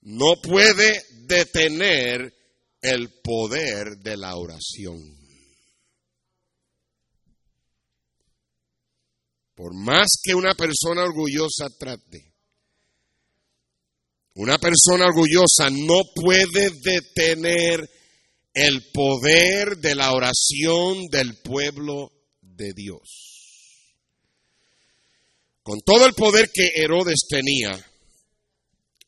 no 0.00 0.32
puede 0.42 1.04
detener 1.28 2.34
el 2.82 3.08
poder 3.22 3.98
de 3.98 4.16
la 4.16 4.34
oración. 4.34 5.19
Por 9.60 9.74
más 9.74 10.08
que 10.22 10.34
una 10.34 10.54
persona 10.54 11.02
orgullosa 11.02 11.68
trate, 11.78 12.32
una 14.36 14.56
persona 14.56 15.04
orgullosa 15.04 15.68
no 15.68 16.00
puede 16.14 16.70
detener 16.82 17.86
el 18.54 18.90
poder 18.90 19.76
de 19.76 19.94
la 19.94 20.14
oración 20.14 21.08
del 21.08 21.36
pueblo 21.42 22.10
de 22.40 22.72
Dios. 22.72 23.92
Con 25.62 25.82
todo 25.82 26.06
el 26.06 26.14
poder 26.14 26.48
que 26.50 26.70
Herodes 26.76 27.26
tenía, 27.28 27.72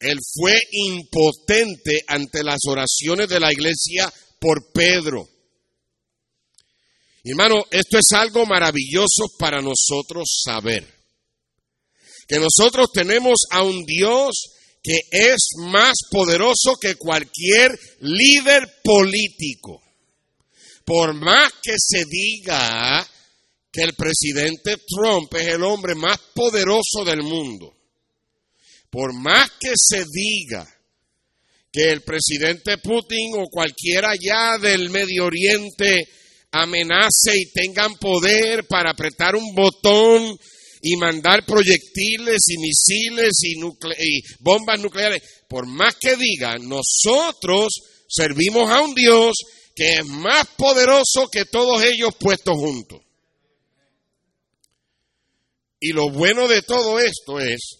él 0.00 0.18
fue 0.38 0.58
impotente 0.70 2.04
ante 2.06 2.44
las 2.44 2.60
oraciones 2.68 3.26
de 3.26 3.40
la 3.40 3.50
iglesia 3.50 4.12
por 4.38 4.70
Pedro. 4.70 5.31
Hermano, 7.24 7.64
esto 7.70 7.98
es 7.98 8.12
algo 8.12 8.44
maravilloso 8.46 9.28
para 9.38 9.60
nosotros 9.60 10.42
saber. 10.44 10.86
Que 12.26 12.38
nosotros 12.38 12.90
tenemos 12.92 13.40
a 13.50 13.62
un 13.62 13.84
Dios 13.84 14.52
que 14.82 14.98
es 15.10 15.50
más 15.58 15.94
poderoso 16.10 16.76
que 16.80 16.96
cualquier 16.96 17.78
líder 18.00 18.80
político. 18.82 19.80
Por 20.84 21.14
más 21.14 21.52
que 21.62 21.74
se 21.78 22.04
diga 22.06 23.06
que 23.70 23.82
el 23.82 23.94
presidente 23.94 24.78
Trump 24.78 25.32
es 25.34 25.46
el 25.46 25.62
hombre 25.62 25.94
más 25.94 26.18
poderoso 26.34 27.04
del 27.06 27.22
mundo, 27.22 27.74
por 28.90 29.14
más 29.14 29.52
que 29.60 29.72
se 29.76 30.04
diga 30.12 30.68
que 31.70 31.84
el 31.90 32.02
presidente 32.02 32.78
Putin 32.78 33.34
o 33.38 33.48
cualquiera 33.48 34.10
allá 34.10 34.58
del 34.58 34.90
Medio 34.90 35.24
Oriente 35.24 36.06
amenace 36.52 37.36
y 37.36 37.50
tengan 37.52 37.94
poder 37.96 38.66
para 38.66 38.90
apretar 38.90 39.34
un 39.34 39.54
botón 39.54 40.38
y 40.82 40.96
mandar 40.96 41.44
proyectiles 41.46 42.42
y 42.48 42.58
misiles 42.58 43.32
y, 43.42 43.58
y 43.58 44.22
bombas 44.40 44.80
nucleares. 44.80 45.22
Por 45.48 45.66
más 45.66 45.96
que 45.96 46.16
digan, 46.16 46.68
nosotros 46.68 47.72
servimos 48.08 48.70
a 48.70 48.82
un 48.82 48.94
Dios 48.94 49.34
que 49.74 49.94
es 49.94 50.06
más 50.06 50.46
poderoso 50.56 51.28
que 51.30 51.46
todos 51.46 51.82
ellos 51.82 52.14
puestos 52.18 52.56
juntos. 52.56 53.00
Y 55.80 55.92
lo 55.92 56.10
bueno 56.10 56.46
de 56.46 56.62
todo 56.62 57.00
esto 57.00 57.40
es 57.40 57.78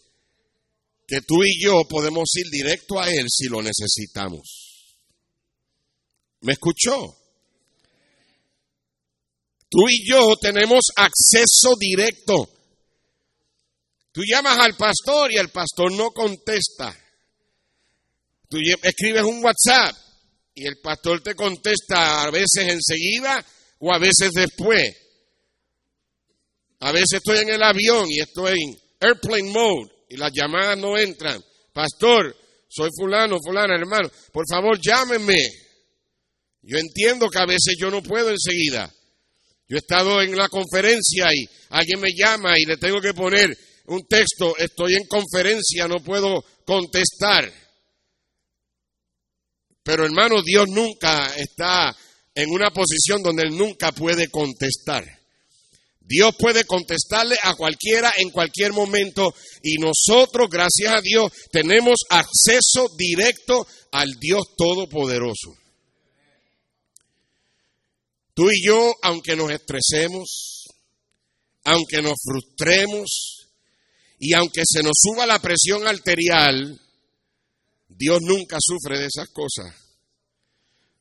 que 1.06 1.20
tú 1.20 1.44
y 1.44 1.62
yo 1.62 1.82
podemos 1.88 2.28
ir 2.34 2.50
directo 2.50 2.98
a 2.98 3.08
Él 3.08 3.26
si 3.28 3.48
lo 3.48 3.62
necesitamos. 3.62 4.96
¿Me 6.40 6.54
escuchó? 6.54 7.21
Tú 9.72 9.88
y 9.88 10.06
yo 10.06 10.36
tenemos 10.36 10.80
acceso 10.96 11.76
directo. 11.80 12.46
Tú 14.12 14.20
llamas 14.22 14.58
al 14.58 14.76
pastor 14.76 15.32
y 15.32 15.38
el 15.38 15.48
pastor 15.48 15.90
no 15.92 16.10
contesta. 16.10 16.94
Tú 18.50 18.58
escribes 18.82 19.22
un 19.22 19.42
WhatsApp 19.42 19.96
y 20.54 20.66
el 20.66 20.78
pastor 20.82 21.22
te 21.22 21.34
contesta 21.34 22.22
a 22.22 22.30
veces 22.30 22.68
enseguida 22.68 23.42
o 23.78 23.94
a 23.94 23.98
veces 23.98 24.32
después. 24.34 24.94
A 26.80 26.92
veces 26.92 27.12
estoy 27.14 27.38
en 27.38 27.48
el 27.48 27.62
avión 27.62 28.10
y 28.10 28.20
estoy 28.20 28.60
en 28.60 28.78
airplane 29.00 29.50
mode 29.50 29.90
y 30.10 30.18
las 30.18 30.32
llamadas 30.34 30.76
no 30.76 30.98
entran. 30.98 31.42
Pastor, 31.72 32.36
soy 32.68 32.90
fulano, 32.94 33.38
fulana, 33.42 33.74
hermano, 33.74 34.10
por 34.34 34.44
favor 34.46 34.78
llámenme. 34.78 35.48
Yo 36.60 36.76
entiendo 36.76 37.30
que 37.30 37.38
a 37.38 37.46
veces 37.46 37.74
yo 37.80 37.90
no 37.90 38.02
puedo 38.02 38.28
enseguida. 38.28 38.92
Yo 39.68 39.76
he 39.76 39.78
estado 39.78 40.20
en 40.22 40.36
la 40.36 40.48
conferencia 40.48 41.32
y 41.34 41.48
alguien 41.70 42.00
me 42.00 42.10
llama 42.14 42.58
y 42.58 42.64
le 42.64 42.76
tengo 42.76 43.00
que 43.00 43.14
poner 43.14 43.56
un 43.86 44.06
texto, 44.06 44.56
estoy 44.56 44.94
en 44.94 45.06
conferencia, 45.06 45.88
no 45.88 46.00
puedo 46.02 46.44
contestar. 46.64 47.50
Pero 49.82 50.04
hermano, 50.04 50.42
Dios 50.42 50.68
nunca 50.68 51.34
está 51.36 51.94
en 52.34 52.50
una 52.50 52.70
posición 52.70 53.22
donde 53.22 53.42
Él 53.44 53.56
nunca 53.56 53.92
puede 53.92 54.28
contestar. 54.28 55.04
Dios 56.00 56.34
puede 56.38 56.64
contestarle 56.64 57.36
a 57.42 57.54
cualquiera 57.54 58.12
en 58.16 58.30
cualquier 58.30 58.72
momento 58.72 59.34
y 59.62 59.76
nosotros, 59.78 60.48
gracias 60.50 60.94
a 60.94 61.00
Dios, 61.00 61.32
tenemos 61.50 62.00
acceso 62.10 62.88
directo 62.96 63.66
al 63.92 64.10
Dios 64.20 64.42
Todopoderoso. 64.56 65.61
Tú 68.34 68.50
y 68.50 68.66
yo, 68.66 68.92
aunque 69.02 69.36
nos 69.36 69.50
estresemos, 69.50 70.64
aunque 71.64 72.00
nos 72.02 72.14
frustremos 72.22 73.48
y 74.18 74.32
aunque 74.34 74.62
se 74.64 74.82
nos 74.82 74.94
suba 74.96 75.26
la 75.26 75.38
presión 75.38 75.86
arterial, 75.86 76.80
Dios 77.88 78.20
nunca 78.22 78.56
sufre 78.60 78.98
de 78.98 79.06
esas 79.06 79.28
cosas. 79.30 79.74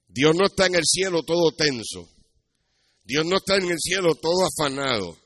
Dios 0.08 0.36
no 0.36 0.46
está 0.46 0.66
en 0.66 0.76
el 0.76 0.84
cielo 0.86 1.24
todo 1.24 1.52
tenso. 1.52 2.10
Dios 3.04 3.26
no 3.26 3.38
está 3.38 3.56
en 3.56 3.72
el 3.72 3.80
cielo 3.80 4.16
todo 4.16 4.46
afanado. 4.46 5.18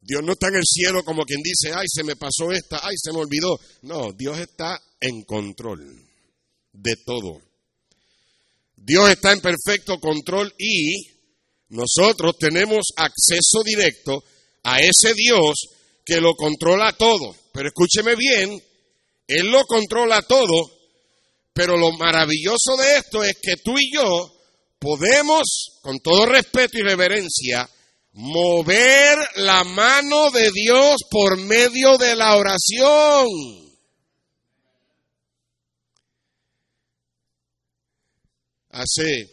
Dios 0.00 0.22
no 0.22 0.32
está 0.32 0.48
en 0.48 0.56
el 0.56 0.64
cielo 0.64 1.04
como 1.04 1.24
quien 1.24 1.40
dice, 1.42 1.72
ay, 1.74 1.86
se 1.88 2.04
me 2.04 2.14
pasó 2.14 2.52
esta, 2.52 2.80
ay, 2.82 2.94
se 2.96 3.12
me 3.12 3.18
olvidó. 3.18 3.58
No, 3.82 4.12
Dios 4.12 4.38
está 4.38 4.80
en 5.00 5.22
control 5.22 6.06
de 6.72 6.96
todo. 7.04 7.47
Dios 8.88 9.10
está 9.10 9.32
en 9.32 9.40
perfecto 9.40 10.00
control 10.00 10.50
y 10.56 10.94
nosotros 11.68 12.38
tenemos 12.38 12.86
acceso 12.96 13.62
directo 13.62 14.24
a 14.62 14.78
ese 14.80 15.12
Dios 15.12 15.56
que 16.06 16.22
lo 16.22 16.34
controla 16.34 16.94
todo. 16.94 17.36
Pero 17.52 17.68
escúcheme 17.68 18.16
bien, 18.16 18.50
Él 19.26 19.50
lo 19.50 19.62
controla 19.66 20.22
todo, 20.22 20.70
pero 21.52 21.76
lo 21.76 21.92
maravilloso 21.98 22.78
de 22.78 22.96
esto 22.96 23.22
es 23.22 23.36
que 23.42 23.56
tú 23.58 23.78
y 23.78 23.92
yo 23.92 24.32
podemos, 24.78 25.42
con 25.82 25.98
todo 25.98 26.24
respeto 26.24 26.78
y 26.78 26.82
reverencia, 26.82 27.68
mover 28.14 29.18
la 29.36 29.64
mano 29.64 30.30
de 30.30 30.50
Dios 30.50 30.96
por 31.10 31.36
medio 31.36 31.98
de 31.98 32.16
la 32.16 32.36
oración. 32.36 33.67
Hace 38.78 39.28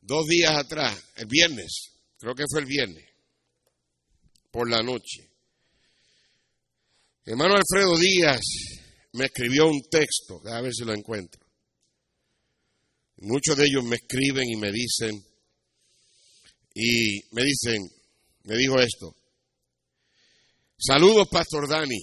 dos 0.00 0.26
días 0.26 0.50
atrás, 0.56 1.00
el 1.14 1.26
viernes, 1.26 1.92
creo 2.18 2.34
que 2.34 2.46
fue 2.50 2.62
el 2.62 2.66
viernes, 2.66 3.08
por 4.50 4.68
la 4.68 4.82
noche, 4.82 5.30
hermano 7.24 7.54
Alfredo 7.54 7.96
Díaz 7.96 8.40
me 9.12 9.26
escribió 9.26 9.68
un 9.68 9.82
texto, 9.88 10.42
a 10.46 10.60
ver 10.60 10.74
si 10.74 10.84
lo 10.84 10.92
encuentro. 10.92 11.40
Muchos 13.18 13.56
de 13.56 13.66
ellos 13.66 13.84
me 13.84 13.94
escriben 13.94 14.48
y 14.48 14.56
me 14.56 14.72
dicen, 14.72 15.24
y 16.74 17.22
me 17.30 17.44
dicen, 17.44 17.88
me 18.42 18.56
dijo 18.56 18.80
esto, 18.80 19.14
saludos 20.76 21.28
Pastor 21.28 21.68
Dani, 21.68 22.00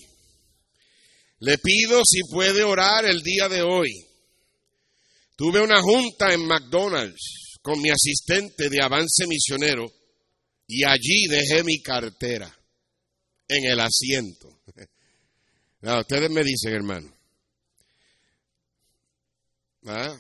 le 1.40 1.58
pido 1.58 2.04
si 2.06 2.22
puede 2.32 2.64
orar 2.64 3.04
el 3.04 3.22
día 3.22 3.50
de 3.50 3.64
hoy. 3.64 4.09
Tuve 5.40 5.62
una 5.62 5.82
junta 5.82 6.34
en 6.34 6.46
McDonald's 6.46 7.60
con 7.62 7.80
mi 7.80 7.90
asistente 7.90 8.68
de 8.68 8.84
avance 8.84 9.26
misionero 9.26 9.90
y 10.68 10.84
allí 10.84 11.28
dejé 11.30 11.64
mi 11.64 11.82
cartera 11.82 12.54
en 13.48 13.64
el 13.64 13.80
asiento. 13.80 14.60
ustedes 15.82 16.30
me 16.30 16.44
dicen, 16.44 16.74
hermano. 16.74 17.18
¿Ah? 19.86 20.20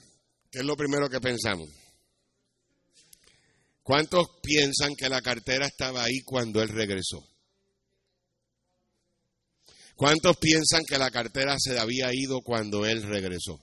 ¿Qué 0.49 0.59
es 0.59 0.65
lo 0.65 0.77
primero 0.77 1.09
que 1.09 1.19
pensamos? 1.19 1.67
¿Cuántos 3.83 4.25
piensan 4.41 4.95
que 4.95 5.09
la 5.09 5.21
cartera 5.21 5.67
estaba 5.67 6.01
ahí 6.01 6.21
cuando 6.21 6.61
él 6.61 6.69
regresó? 6.69 7.27
¿Cuántos 9.97 10.37
piensan 10.37 10.85
que 10.87 10.97
la 10.97 11.11
cartera 11.11 11.57
se 11.59 11.77
había 11.77 12.07
ido 12.13 12.39
cuando 12.39 12.85
él 12.85 13.03
regresó? 13.03 13.61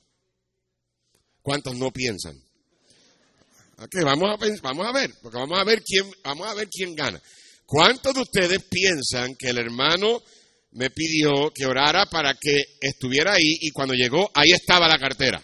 ¿Cuántos 1.46 1.76
no 1.76 1.92
piensan? 1.92 2.36
Okay, 3.78 4.02
vamos 4.02 4.28
a 4.32 4.92
ver, 4.92 5.14
porque 5.22 5.38
vamos 5.38 5.56
a 5.56 5.62
ver 5.62 5.80
quién 5.80 6.10
vamos 6.24 6.48
a 6.48 6.54
ver 6.54 6.68
quién 6.68 6.92
gana. 6.96 7.22
¿Cuántos 7.64 8.14
de 8.14 8.22
ustedes 8.22 8.64
piensan 8.64 9.36
que 9.36 9.50
el 9.50 9.58
hermano 9.58 10.24
me 10.72 10.90
pidió 10.90 11.52
que 11.54 11.64
orara 11.64 12.06
para 12.06 12.34
que 12.34 12.64
estuviera 12.80 13.34
ahí 13.34 13.58
y 13.60 13.70
cuando 13.70 13.94
llegó 13.94 14.28
ahí 14.34 14.50
estaba 14.50 14.88
la 14.88 14.98
cartera? 14.98 15.40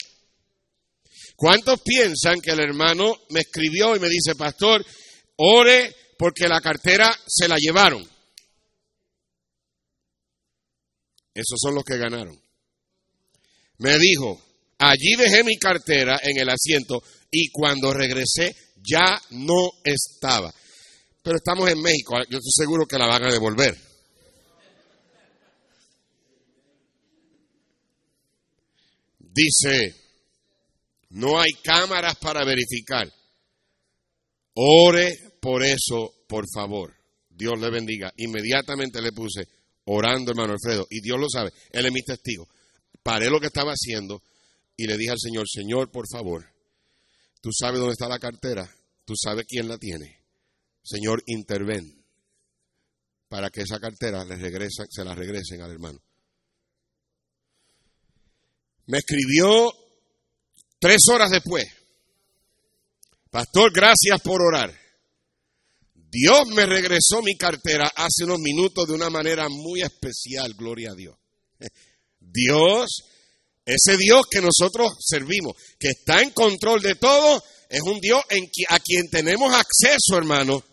¿Cuántos 1.37 1.81
piensan 1.83 2.41
que 2.41 2.51
el 2.51 2.59
hermano 2.59 3.21
me 3.31 3.39
escribió 3.39 3.95
y 3.95 4.01
me 4.01 4.09
dice, 4.09 4.35
pastor, 4.35 4.85
ore 5.37 5.95
porque 6.19 6.49
la 6.49 6.61
cartera 6.61 7.17
se 7.29 7.47
la 7.47 7.59
llevaron? 7.59 8.03
Esos 11.33 11.61
son 11.63 11.77
los 11.77 11.85
que 11.85 11.97
ganaron. 11.97 12.43
Me 13.79 13.97
dijo, 13.99 14.52
allí 14.91 15.15
dejé 15.17 15.45
mi 15.45 15.57
cartera 15.57 16.21
en 16.23 16.39
el 16.39 16.49
asiento 16.49 17.03
y 17.31 17.51
cuando 17.51 17.93
regresé 17.93 18.55
ya 18.83 19.21
no 19.31 19.71
estaba. 19.85 20.53
Pero 21.23 21.37
estamos 21.37 21.71
en 21.71 21.81
México, 21.81 22.17
yo 22.29 22.39
estoy 22.39 22.65
seguro 22.65 22.87
que 22.87 22.99
la 22.99 23.07
van 23.07 23.25
a 23.25 23.33
devolver. 23.33 23.77
Dice 29.19 30.03
no 31.13 31.39
hay 31.39 31.53
cámaras 31.63 32.17
para 32.17 32.45
verificar. 32.45 33.11
Ore 34.55 35.15
por 35.41 35.63
eso, 35.63 36.25
por 36.27 36.47
favor. 36.53 36.95
Dios 37.29 37.59
le 37.59 37.71
bendiga. 37.71 38.13
Inmediatamente 38.17 39.03
le 39.03 39.13
puse 39.13 39.47
orando, 39.85 40.31
hermano 40.31 40.55
Alfredo, 40.55 40.87
y 40.91 41.01
Dios 41.01 41.19
lo 41.19 41.29
sabe, 41.29 41.53
él 41.71 41.87
es 41.87 41.93
mi 41.93 42.03
testigo. 42.03 42.47
Paré 43.03 43.29
lo 43.29 43.41
que 43.41 43.49
estaba 43.49 43.73
haciendo 43.73 44.23
y 44.77 44.87
le 44.87 44.97
dije 44.97 45.11
al 45.11 45.21
Señor, 45.21 45.47
Señor, 45.49 45.91
por 45.91 46.07
favor, 46.09 46.47
tú 47.41 47.51
sabes 47.53 47.79
dónde 47.79 47.93
está 47.93 48.09
la 48.09 48.19
cartera, 48.19 48.69
tú 49.05 49.15
sabes 49.17 49.47
quién 49.49 49.69
la 49.69 49.79
tiene. 49.79 50.21
Señor, 50.83 51.23
interven 51.27 52.05
para 53.29 53.51
que 53.51 53.63
esa 53.63 53.79
cartera 53.79 54.25
se 54.27 55.05
la 55.05 55.15
regresen 55.15 55.63
al 55.63 55.71
hermano. 55.71 56.03
Me 58.87 58.99
escribió 58.99 59.73
Tres 60.83 61.03
horas 61.13 61.31
después, 61.31 61.65
Pastor, 63.31 63.73
gracias 63.73 64.21
por 64.21 64.43
orar. 64.43 64.77
Dios 65.95 66.49
me 66.49 66.67
regresó 66.67 67.23
mi 67.23 67.37
cartera 67.37 67.93
hace 67.95 68.25
unos 68.25 68.41
minutos 68.41 68.89
de 68.89 68.95
una 68.95 69.09
manera 69.09 69.49
muy 69.49 69.81
especial, 69.81 70.55
gloria 70.55 70.91
a 70.91 70.95
Dios. 70.97 71.17
Dios, 72.19 73.05
ese 73.65 73.97
Dios 73.97 74.27
que 74.31 74.41
nosotros 74.41 74.93
servimos, 75.01 75.55
que 75.79 75.89
está 75.89 76.21
en 76.21 76.31
control 76.31 76.83
de 76.83 76.95
todo, 76.97 77.43
es 77.69 77.81
un 77.83 78.01
Dios 78.01 78.23
en 78.31 78.49
a 78.69 78.81
quien 78.81 79.09
tenemos 79.09 79.55
acceso, 79.55 80.17
hermano, 80.17 80.65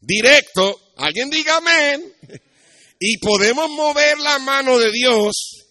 directo 0.00 0.80
Alguien 0.96 1.30
diga 1.30 1.56
amén. 1.56 2.14
Y 2.98 3.18
podemos 3.18 3.68
mover 3.70 4.18
la 4.18 4.38
mano 4.38 4.78
de 4.78 4.90
Dios. 4.92 5.66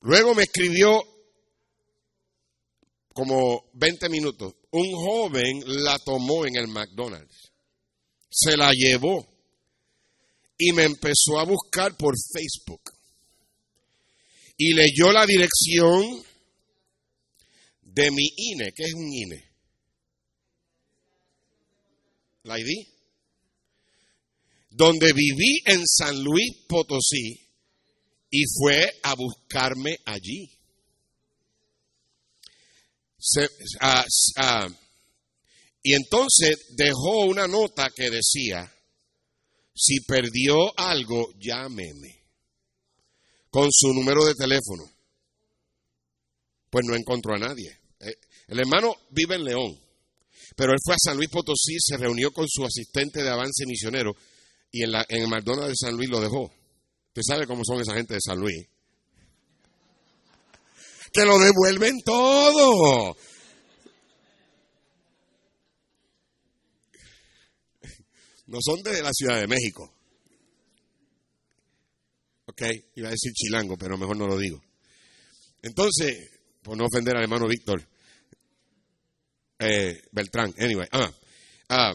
Luego 0.00 0.34
me 0.34 0.44
escribió 0.44 1.02
como 3.12 3.70
20 3.74 4.08
minutos. 4.08 4.54
Un 4.70 4.92
joven 4.92 5.62
la 5.84 5.98
tomó 5.98 6.46
en 6.46 6.56
el 6.56 6.68
McDonald's. 6.68 7.52
Se 8.30 8.56
la 8.56 8.72
llevó. 8.72 9.26
Y 10.58 10.72
me 10.72 10.84
empezó 10.84 11.38
a 11.38 11.44
buscar 11.44 11.96
por 11.96 12.14
Facebook. 12.32 12.95
Y 14.56 14.72
leyó 14.72 15.12
la 15.12 15.26
dirección 15.26 16.24
de 17.82 18.10
mi 18.10 18.28
INE. 18.36 18.72
¿Qué 18.72 18.84
es 18.84 18.94
un 18.94 19.12
INE? 19.12 19.44
¿La 22.44 22.58
ID? 22.58 22.86
Donde 24.70 25.12
viví 25.12 25.60
en 25.64 25.82
San 25.86 26.22
Luis 26.22 26.64
Potosí 26.68 27.40
y 28.30 28.44
fue 28.58 28.98
a 29.02 29.14
buscarme 29.14 29.98
allí. 30.04 30.50
Y 35.82 35.94
entonces 35.94 36.74
dejó 36.76 37.26
una 37.26 37.46
nota 37.46 37.90
que 37.94 38.10
decía, 38.10 38.72
si 39.74 40.00
perdió 40.00 40.78
algo, 40.78 41.32
llámeme 41.38 42.15
con 43.56 43.68
su 43.72 43.88
número 43.94 44.22
de 44.26 44.34
teléfono. 44.34 44.84
Pues 46.68 46.84
no 46.84 46.94
encontró 46.94 47.36
a 47.36 47.38
nadie. 47.38 47.74
Eh, 48.00 48.14
el 48.48 48.60
hermano 48.60 48.94
vive 49.08 49.36
en 49.36 49.44
León, 49.44 49.80
pero 50.54 50.72
él 50.72 50.78
fue 50.84 50.92
a 50.92 50.98
San 51.02 51.16
Luis 51.16 51.30
Potosí, 51.30 51.78
se 51.80 51.96
reunió 51.96 52.32
con 52.32 52.44
su 52.50 52.66
asistente 52.66 53.22
de 53.22 53.30
avance 53.30 53.64
misionero 53.64 54.14
y 54.70 54.82
en, 54.82 54.92
la, 54.92 55.06
en 55.08 55.22
el 55.22 55.28
McDonald's 55.28 55.70
de 55.70 55.86
San 55.86 55.96
Luis 55.96 56.10
lo 56.10 56.20
dejó. 56.20 56.52
Usted 57.08 57.22
sabe 57.26 57.46
cómo 57.46 57.62
son 57.64 57.80
esa 57.80 57.94
gente 57.94 58.12
de 58.12 58.20
San 58.20 58.38
Luis. 58.38 58.68
Que 61.10 61.24
lo 61.24 61.38
devuelven 61.38 62.02
todo. 62.04 63.16
No 68.48 68.58
son 68.60 68.82
de 68.82 69.00
la 69.00 69.12
Ciudad 69.14 69.40
de 69.40 69.46
México. 69.46 69.95
Ok, 72.58 72.70
iba 72.94 73.08
a 73.08 73.10
decir 73.10 73.32
chilango, 73.34 73.76
pero 73.76 73.98
mejor 73.98 74.16
no 74.16 74.26
lo 74.26 74.38
digo. 74.38 74.62
Entonces, 75.60 76.30
por 76.62 76.74
no 76.74 76.86
ofender 76.86 77.14
al 77.14 77.24
hermano 77.24 77.46
Víctor, 77.46 77.86
eh, 79.58 80.00
Beltrán, 80.10 80.54
anyway. 80.58 80.88
Ah, 80.90 81.12
ah, 81.68 81.94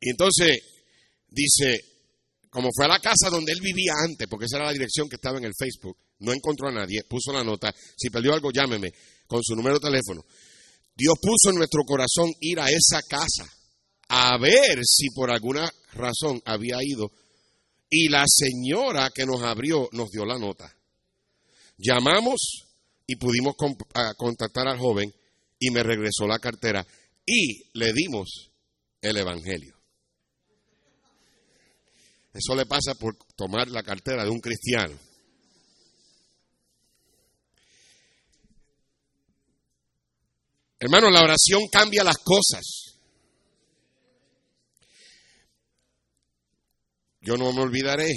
y 0.00 0.10
entonces 0.10 0.60
dice, 1.28 1.80
como 2.50 2.68
fue 2.72 2.84
a 2.84 2.88
la 2.88 3.00
casa 3.00 3.30
donde 3.30 3.50
él 3.50 3.60
vivía 3.60 3.94
antes, 4.04 4.28
porque 4.28 4.44
esa 4.44 4.58
era 4.58 4.66
la 4.66 4.72
dirección 4.72 5.08
que 5.08 5.16
estaba 5.16 5.38
en 5.38 5.44
el 5.44 5.54
Facebook, 5.58 5.96
no 6.20 6.32
encontró 6.32 6.68
a 6.68 6.72
nadie, 6.72 7.02
puso 7.02 7.32
la 7.32 7.42
nota, 7.42 7.74
si 7.96 8.10
perdió 8.10 8.32
algo 8.32 8.52
llámeme 8.52 8.92
con 9.26 9.42
su 9.42 9.56
número 9.56 9.80
de 9.80 9.88
teléfono. 9.88 10.24
Dios 10.94 11.14
puso 11.20 11.50
en 11.50 11.56
nuestro 11.56 11.82
corazón 11.84 12.30
ir 12.40 12.60
a 12.60 12.70
esa 12.70 13.02
casa 13.02 13.44
a 14.08 14.38
ver 14.38 14.84
si 14.84 15.08
por 15.10 15.32
alguna 15.32 15.68
razón 15.94 16.40
había 16.44 16.76
ido 16.80 17.10
y 17.90 18.08
la 18.08 18.24
señora 18.26 19.10
que 19.12 19.26
nos 19.26 19.42
abrió 19.42 19.88
nos 19.92 20.10
dio 20.10 20.24
la 20.24 20.38
nota. 20.38 20.72
Llamamos 21.76 22.68
y 23.06 23.16
pudimos 23.16 23.56
contactar 24.16 24.68
al 24.68 24.78
joven 24.78 25.12
y 25.58 25.70
me 25.70 25.82
regresó 25.82 26.26
la 26.26 26.38
cartera 26.38 26.86
y 27.26 27.68
le 27.78 27.92
dimos 27.92 28.52
el 29.02 29.16
Evangelio. 29.16 29.76
Eso 32.32 32.54
le 32.54 32.64
pasa 32.64 32.94
por 32.94 33.16
tomar 33.34 33.68
la 33.68 33.82
cartera 33.82 34.24
de 34.24 34.30
un 34.30 34.38
cristiano. 34.38 34.96
Hermano, 40.78 41.10
la 41.10 41.22
oración 41.22 41.66
cambia 41.70 42.04
las 42.04 42.18
cosas. 42.18 42.89
Yo 47.20 47.36
no 47.36 47.52
me 47.52 47.60
olvidaré 47.60 48.10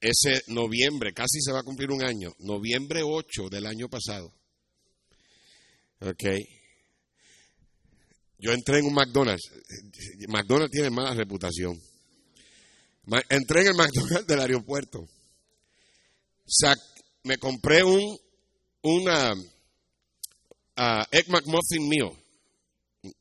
ese 0.00 0.42
noviembre, 0.48 1.12
casi 1.12 1.40
se 1.40 1.52
va 1.52 1.60
a 1.60 1.64
cumplir 1.64 1.90
un 1.90 2.02
año, 2.02 2.34
noviembre 2.38 3.02
8 3.02 3.48
del 3.50 3.66
año 3.66 3.88
pasado. 3.88 4.32
Ok. 6.00 6.24
Yo 8.38 8.52
entré 8.52 8.78
en 8.78 8.86
un 8.86 8.94
McDonald's. 8.94 9.50
McDonald's 10.28 10.72
tiene 10.72 10.90
mala 10.90 11.14
reputación. 11.14 11.80
Entré 13.28 13.62
en 13.62 13.68
el 13.68 13.74
McDonald's 13.74 14.26
del 14.26 14.40
aeropuerto. 14.40 15.08
me 17.24 17.38
compré 17.38 17.82
un 17.82 18.18
una 18.82 19.34
uh, 19.34 21.04
Egg 21.10 21.28
McMuffin 21.28 21.88
mío, 21.88 22.16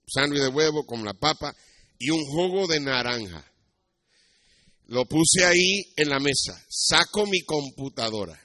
sándwich 0.06 0.42
de 0.42 0.50
huevo 0.50 0.86
con 0.86 1.04
la 1.04 1.14
papa 1.14 1.56
y 1.98 2.12
un 2.12 2.24
jugo 2.26 2.68
de 2.68 2.80
naranja. 2.80 3.44
Lo 4.88 5.06
puse 5.06 5.46
ahí 5.46 5.94
en 5.96 6.10
la 6.10 6.20
mesa. 6.20 6.62
Saco 6.70 7.26
mi 7.26 7.42
computadora 7.42 8.40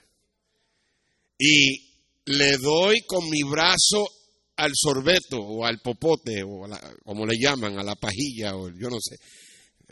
y 1.39 1.93
le 2.27 2.57
doy 2.59 3.01
con 3.07 3.29
mi 3.29 3.43
brazo 3.43 4.09
al 4.57 4.73
sorbeto 4.75 5.39
o 5.39 5.65
al 5.65 5.81
popote 5.81 6.43
o 6.43 6.69
como 7.05 7.27
le 7.27 7.37
llaman, 7.37 7.79
a 7.79 7.83
la 7.83 7.97
pajilla 7.97 8.55
o 8.57 8.69
yo 8.71 8.89
no 8.89 8.99
sé. 9.01 9.17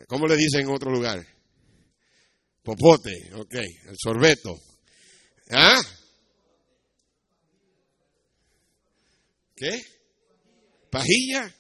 ¿Cómo 0.06 0.26
le 0.26 0.36
dicen 0.36 0.62
en 0.62 0.70
otro 0.70 0.90
lugar? 0.90 1.26
Popote, 2.62 3.30
ok, 3.34 3.54
el 3.54 3.96
sorbeto. 3.98 4.56
¿Ah? 5.50 5.80
¿Qué? 9.56 9.82
¿Pajilla? 10.90 11.54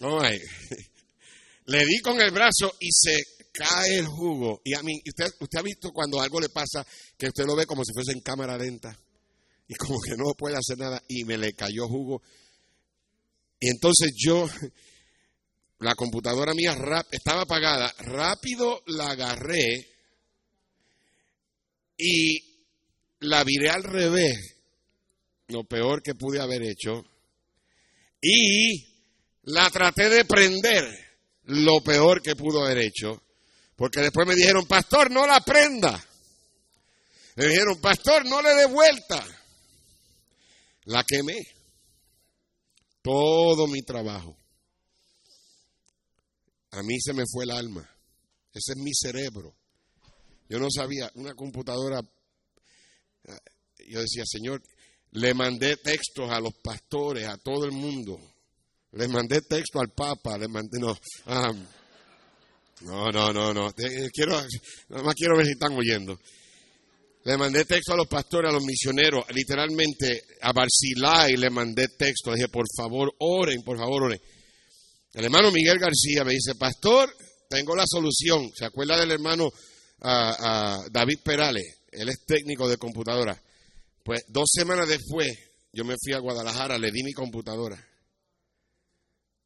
No 0.00 0.20
Le 1.66 1.86
di 1.86 2.00
con 2.00 2.20
el 2.20 2.32
brazo 2.32 2.74
y 2.80 2.88
se 2.90 3.31
cae 3.52 3.98
el 3.98 4.06
jugo. 4.06 4.60
Y 4.64 4.74
a 4.74 4.82
mí, 4.82 5.00
usted, 5.06 5.32
usted 5.40 5.58
ha 5.58 5.62
visto 5.62 5.92
cuando 5.92 6.20
algo 6.20 6.40
le 6.40 6.48
pasa 6.48 6.86
que 7.16 7.28
usted 7.28 7.44
lo 7.44 7.56
ve 7.56 7.66
como 7.66 7.84
si 7.84 7.92
fuese 7.92 8.12
en 8.12 8.20
cámara 8.20 8.56
lenta 8.56 8.98
y 9.68 9.74
como 9.74 10.00
que 10.00 10.16
no 10.16 10.34
puede 10.34 10.56
hacer 10.56 10.78
nada 10.78 11.02
y 11.08 11.24
me 11.24 11.38
le 11.38 11.54
cayó 11.54 11.86
jugo. 11.88 12.22
Y 13.60 13.68
entonces 13.68 14.12
yo 14.16 14.48
la 15.78 15.94
computadora 15.94 16.54
mía 16.54 16.76
estaba 17.10 17.42
apagada, 17.42 17.92
rápido 17.98 18.82
la 18.86 19.10
agarré 19.10 19.88
y 21.96 22.38
la 23.20 23.44
viré 23.44 23.70
al 23.70 23.84
revés, 23.84 24.56
lo 25.48 25.64
peor 25.64 26.02
que 26.02 26.14
pude 26.14 26.40
haber 26.40 26.62
hecho, 26.62 27.04
y 28.20 28.86
la 29.44 29.70
traté 29.70 30.08
de 30.08 30.24
prender, 30.24 30.84
lo 31.44 31.80
peor 31.82 32.22
que 32.22 32.36
pudo 32.36 32.64
haber 32.64 32.78
hecho, 32.78 33.22
porque 33.76 34.00
después 34.00 34.26
me 34.26 34.34
dijeron, 34.34 34.66
pastor, 34.66 35.10
no 35.10 35.26
la 35.26 35.40
prenda. 35.40 36.02
Me 37.36 37.46
dijeron, 37.46 37.80
pastor, 37.80 38.26
no 38.26 38.42
le 38.42 38.54
dé 38.54 38.66
vuelta. 38.66 39.24
La 40.84 41.04
quemé. 41.04 41.38
Todo 43.02 43.66
mi 43.66 43.82
trabajo. 43.82 44.36
A 46.72 46.82
mí 46.82 47.00
se 47.00 47.12
me 47.12 47.24
fue 47.30 47.44
el 47.44 47.50
alma. 47.50 47.88
Ese 48.52 48.72
es 48.72 48.78
mi 48.78 48.92
cerebro. 48.94 49.54
Yo 50.48 50.58
no 50.58 50.68
sabía, 50.70 51.10
una 51.14 51.34
computadora. 51.34 52.00
Yo 53.88 54.00
decía, 54.00 54.24
Señor, 54.26 54.62
le 55.12 55.34
mandé 55.34 55.76
textos 55.76 56.30
a 56.30 56.40
los 56.40 56.54
pastores, 56.62 57.26
a 57.26 57.36
todo 57.38 57.64
el 57.64 57.72
mundo. 57.72 58.20
Le 58.92 59.08
mandé 59.08 59.40
texto 59.40 59.80
al 59.80 59.90
Papa, 59.90 60.36
le 60.36 60.48
mandé, 60.48 60.78
no. 60.78 60.96
No, 62.84 63.10
no, 63.10 63.32
no, 63.32 63.54
no. 63.54 63.72
Quiero, 64.12 64.32
nada 64.88 65.02
más 65.02 65.14
quiero 65.14 65.36
ver 65.36 65.46
si 65.46 65.52
están 65.52 65.72
oyendo. 65.72 66.18
Le 67.24 67.36
mandé 67.36 67.64
texto 67.64 67.92
a 67.92 67.96
los 67.96 68.08
pastores, 68.08 68.50
a 68.50 68.52
los 68.52 68.64
misioneros, 68.64 69.24
literalmente 69.32 70.24
a 70.40 70.52
Barcilai 70.52 71.36
le 71.36 71.50
mandé 71.50 71.88
texto. 71.88 72.30
Le 72.30 72.36
dije, 72.36 72.48
por 72.48 72.66
favor, 72.76 73.14
oren, 73.18 73.62
por 73.62 73.78
favor, 73.78 74.04
oren. 74.04 74.20
El 75.14 75.24
hermano 75.24 75.52
Miguel 75.52 75.78
García 75.78 76.24
me 76.24 76.32
dice, 76.32 76.54
pastor, 76.56 77.14
tengo 77.48 77.76
la 77.76 77.84
solución. 77.86 78.50
¿Se 78.54 78.64
acuerda 78.64 78.98
del 78.98 79.12
hermano 79.12 79.50
David 80.90 81.18
Perales? 81.22 81.78
Él 81.92 82.08
es 82.08 82.24
técnico 82.26 82.68
de 82.68 82.78
computadora. 82.78 83.40
Pues 84.02 84.24
dos 84.28 84.48
semanas 84.52 84.88
después, 84.88 85.30
yo 85.72 85.84
me 85.84 85.94
fui 86.02 86.14
a 86.14 86.18
Guadalajara, 86.18 86.76
le 86.76 86.90
di 86.90 87.04
mi 87.04 87.12
computadora. 87.12 87.76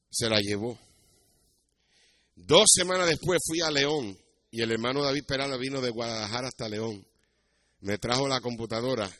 Se 0.09 0.31
la 0.31 0.41
llevó. 0.41 0.79
Dos 2.37 2.67
semanas 2.73 3.09
después 3.09 3.41
fui 3.47 3.61
a 3.63 3.71
León 3.71 4.17
y 4.51 4.61
el 4.61 4.71
hermano 4.71 5.03
David 5.03 5.25
Perales 5.27 5.59
vino 5.59 5.81
de 5.81 5.91
Guadalajara 5.91 6.49
hasta 6.49 6.69
León. 6.69 7.05
Me 7.81 7.99
trajo 7.99 8.29
la 8.29 8.41
computadora, 8.41 9.11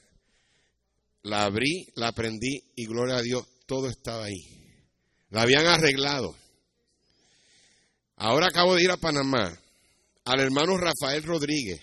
la 1.23 1.45
abrí, 1.45 1.89
la 1.95 2.13
prendí 2.13 2.61
y 2.77 2.87
gloria 2.87 3.17
a 3.17 3.23
Dios, 3.23 3.47
todo 3.67 3.89
estaba 3.89 4.27
ahí. 4.27 4.43
La 5.31 5.43
habían 5.43 5.67
arreglado. 5.67 6.37
Ahora 8.17 8.47
acabo 8.49 8.75
de 8.75 8.85
ir 8.85 8.91
a 8.91 8.97
Panamá. 8.97 9.59
Al 10.25 10.41
hermano 10.41 10.77
Rafael 10.77 11.23
Rodríguez 11.23 11.81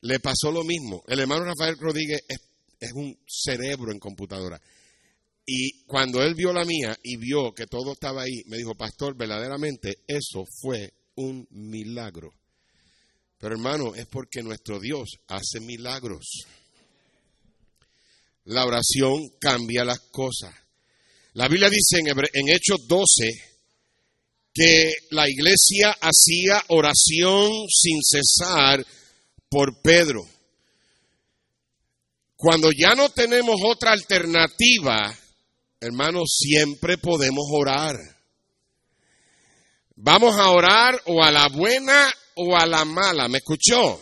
le 0.00 0.18
pasó 0.18 0.50
lo 0.50 0.64
mismo. 0.64 1.04
El 1.06 1.20
hermano 1.20 1.44
Rafael 1.44 1.78
Rodríguez 1.78 2.20
es 2.28 2.92
un 2.94 3.16
cerebro 3.26 3.92
en 3.92 3.98
computadora. 3.98 4.60
Y 5.46 5.84
cuando 5.84 6.22
él 6.22 6.34
vio 6.34 6.52
la 6.52 6.64
mía 6.64 6.96
y 7.02 7.16
vio 7.16 7.52
que 7.52 7.66
todo 7.66 7.92
estaba 7.92 8.22
ahí, 8.22 8.42
me 8.46 8.56
dijo, 8.56 8.74
pastor, 8.74 9.14
verdaderamente 9.16 9.98
eso 10.06 10.44
fue 10.62 10.92
un 11.16 11.46
milagro. 11.50 12.32
Pero 13.38 13.54
hermano, 13.54 13.94
es 13.94 14.06
porque 14.06 14.42
nuestro 14.42 14.80
Dios 14.80 15.18
hace 15.28 15.60
milagros. 15.60 16.46
La 18.44 18.64
oración 18.64 19.28
cambia 19.38 19.84
las 19.84 20.00
cosas. 20.00 20.54
La 21.34 21.48
Biblia 21.48 21.68
dice 21.68 21.98
en, 21.98 22.08
en 22.08 22.48
Hechos 22.48 22.86
12 22.86 23.04
que 24.54 24.92
la 25.10 25.28
iglesia 25.28 25.94
hacía 26.00 26.62
oración 26.68 27.50
sin 27.68 28.00
cesar 28.02 28.86
por 29.50 29.82
Pedro. 29.82 30.26
Cuando 32.36 32.70
ya 32.70 32.94
no 32.94 33.10
tenemos 33.10 33.60
otra 33.64 33.92
alternativa, 33.92 35.14
hermanos, 35.84 36.36
siempre 36.38 36.96
podemos 36.98 37.44
orar. 37.52 37.96
Vamos 39.96 40.36
a 40.36 40.50
orar 40.50 41.00
o 41.06 41.22
a 41.22 41.30
la 41.30 41.48
buena 41.48 42.10
o 42.36 42.56
a 42.56 42.66
la 42.66 42.84
mala, 42.84 43.28
¿me 43.28 43.38
escuchó? 43.38 44.00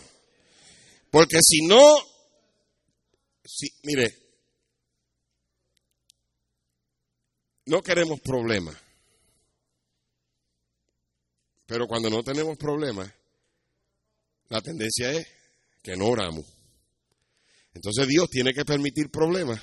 Porque 1.10 1.38
si 1.42 1.66
no, 1.66 1.96
si, 3.44 3.68
mire, 3.82 4.16
no 7.66 7.82
queremos 7.82 8.20
problemas. 8.20 8.76
Pero 11.66 11.86
cuando 11.86 12.08
no 12.10 12.22
tenemos 12.22 12.56
problemas, 12.56 13.12
la 14.48 14.60
tendencia 14.60 15.10
es 15.10 15.26
que 15.82 15.96
no 15.96 16.06
oramos. 16.06 16.46
Entonces 17.74 18.06
Dios 18.06 18.28
tiene 18.30 18.52
que 18.52 18.64
permitir 18.64 19.10
problemas 19.10 19.60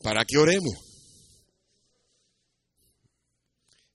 para 0.00 0.24
que 0.24 0.38
oremos. 0.38 0.87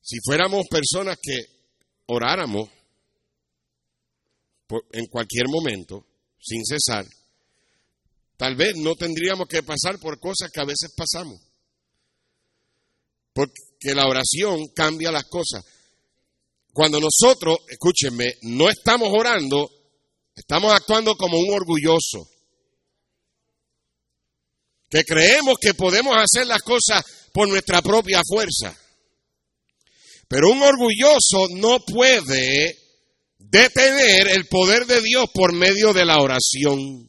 Si 0.03 0.17
fuéramos 0.21 0.67
personas 0.69 1.17
que 1.21 1.45
oráramos 2.07 2.69
en 4.91 5.05
cualquier 5.05 5.47
momento, 5.47 6.05
sin 6.41 6.61
cesar, 6.65 7.05
tal 8.35 8.57
vez 8.57 8.75
no 8.75 8.95
tendríamos 8.95 9.47
que 9.47 9.63
pasar 9.63 9.99
por 9.99 10.19
cosas 10.19 10.51
que 10.51 10.59
a 10.59 10.65
veces 10.65 10.93
pasamos. 10.93 11.39
Porque 13.31 13.95
la 13.95 14.05
oración 14.05 14.67
cambia 14.75 15.09
las 15.09 15.23
cosas. 15.23 15.63
Cuando 16.73 16.99
nosotros, 16.99 17.59
escúchenme, 17.69 18.33
no 18.41 18.69
estamos 18.69 19.07
orando, 19.09 19.71
estamos 20.35 20.73
actuando 20.73 21.15
como 21.15 21.39
un 21.39 21.53
orgulloso. 21.53 22.29
Que 24.89 25.05
creemos 25.05 25.55
que 25.61 25.73
podemos 25.73 26.17
hacer 26.17 26.45
las 26.45 26.61
cosas 26.61 27.05
por 27.31 27.47
nuestra 27.47 27.81
propia 27.81 28.21
fuerza. 28.27 28.77
Pero 30.33 30.49
un 30.49 30.63
orgulloso 30.63 31.47
no 31.51 31.79
puede 31.85 32.75
detener 33.37 34.29
el 34.29 34.47
poder 34.47 34.87
de 34.87 34.99
Dios 34.99 35.29
por 35.31 35.53
medio 35.53 35.93
de 35.93 36.05
la 36.05 36.17
oración. 36.17 37.07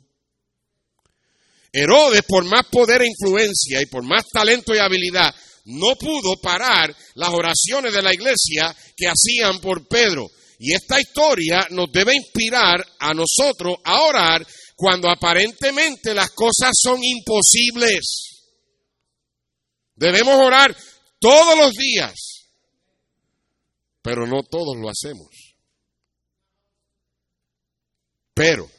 Herodes, 1.72 2.20
por 2.28 2.44
más 2.44 2.66
poder 2.66 3.00
e 3.00 3.06
influencia 3.06 3.80
y 3.80 3.86
por 3.86 4.02
más 4.02 4.26
talento 4.30 4.74
y 4.74 4.78
habilidad, 4.78 5.34
no 5.64 5.94
pudo 5.96 6.38
parar 6.42 6.94
las 7.14 7.30
oraciones 7.30 7.94
de 7.94 8.02
la 8.02 8.12
iglesia 8.12 8.76
que 8.94 9.06
hacían 9.06 9.58
por 9.58 9.88
Pedro. 9.88 10.30
Y 10.58 10.74
esta 10.74 11.00
historia 11.00 11.66
nos 11.70 11.90
debe 11.90 12.14
inspirar 12.14 12.86
a 12.98 13.14
nosotros 13.14 13.76
a 13.84 14.02
orar 14.02 14.46
cuando 14.76 15.08
aparentemente 15.08 16.12
las 16.12 16.28
cosas 16.32 16.72
son 16.74 17.02
imposibles. 17.02 18.02
Debemos 19.94 20.34
orar 20.34 20.76
todos 21.18 21.56
los 21.56 21.72
días, 21.72 22.33
pero 24.04 24.26
no 24.26 24.42
todos 24.42 24.76
lo 24.76 24.90
hacemos. 24.90 25.56
Pero 28.34 28.70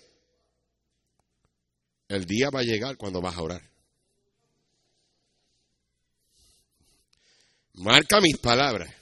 el 2.08 2.26
día 2.26 2.52
va 2.54 2.60
a 2.60 2.64
llegar 2.64 2.96
cuando 2.96 3.22
vas 3.22 3.36
a 3.36 3.42
orar. 3.42 3.72
Marca 7.74 8.22
mis 8.22 8.38
palabras. 8.38 8.94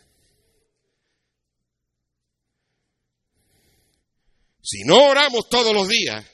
Si 4.62 4.81
no 4.86 5.09
oramos 5.09 5.49
todos 5.49 5.73
los 5.73 5.89
días, 5.89 6.25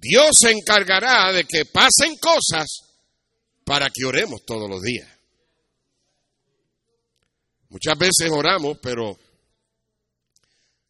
Dios 0.00 0.30
se 0.32 0.50
encargará 0.50 1.30
de 1.30 1.44
que 1.44 1.66
pasen 1.66 2.16
cosas 2.16 2.68
para 3.66 3.90
que 3.90 4.06
oremos 4.06 4.42
todos 4.46 4.70
los 4.70 4.80
días. 4.80 5.11
Muchas 7.72 7.96
veces 7.96 8.30
oramos, 8.30 8.76
pero 8.82 9.18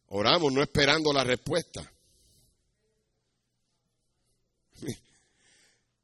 oramos 0.07 0.51
no 0.51 0.61
esperando 0.61 1.13
la 1.13 1.23
respuesta. 1.23 1.89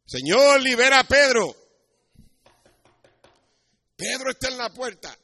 Señor, 0.06 0.62
libera 0.62 1.00
a 1.00 1.04
Pedro. 1.04 1.54
Pedro 3.98 4.32
está 4.32 4.48
en 4.48 4.58
la 4.58 4.74
puerta. 4.74 5.20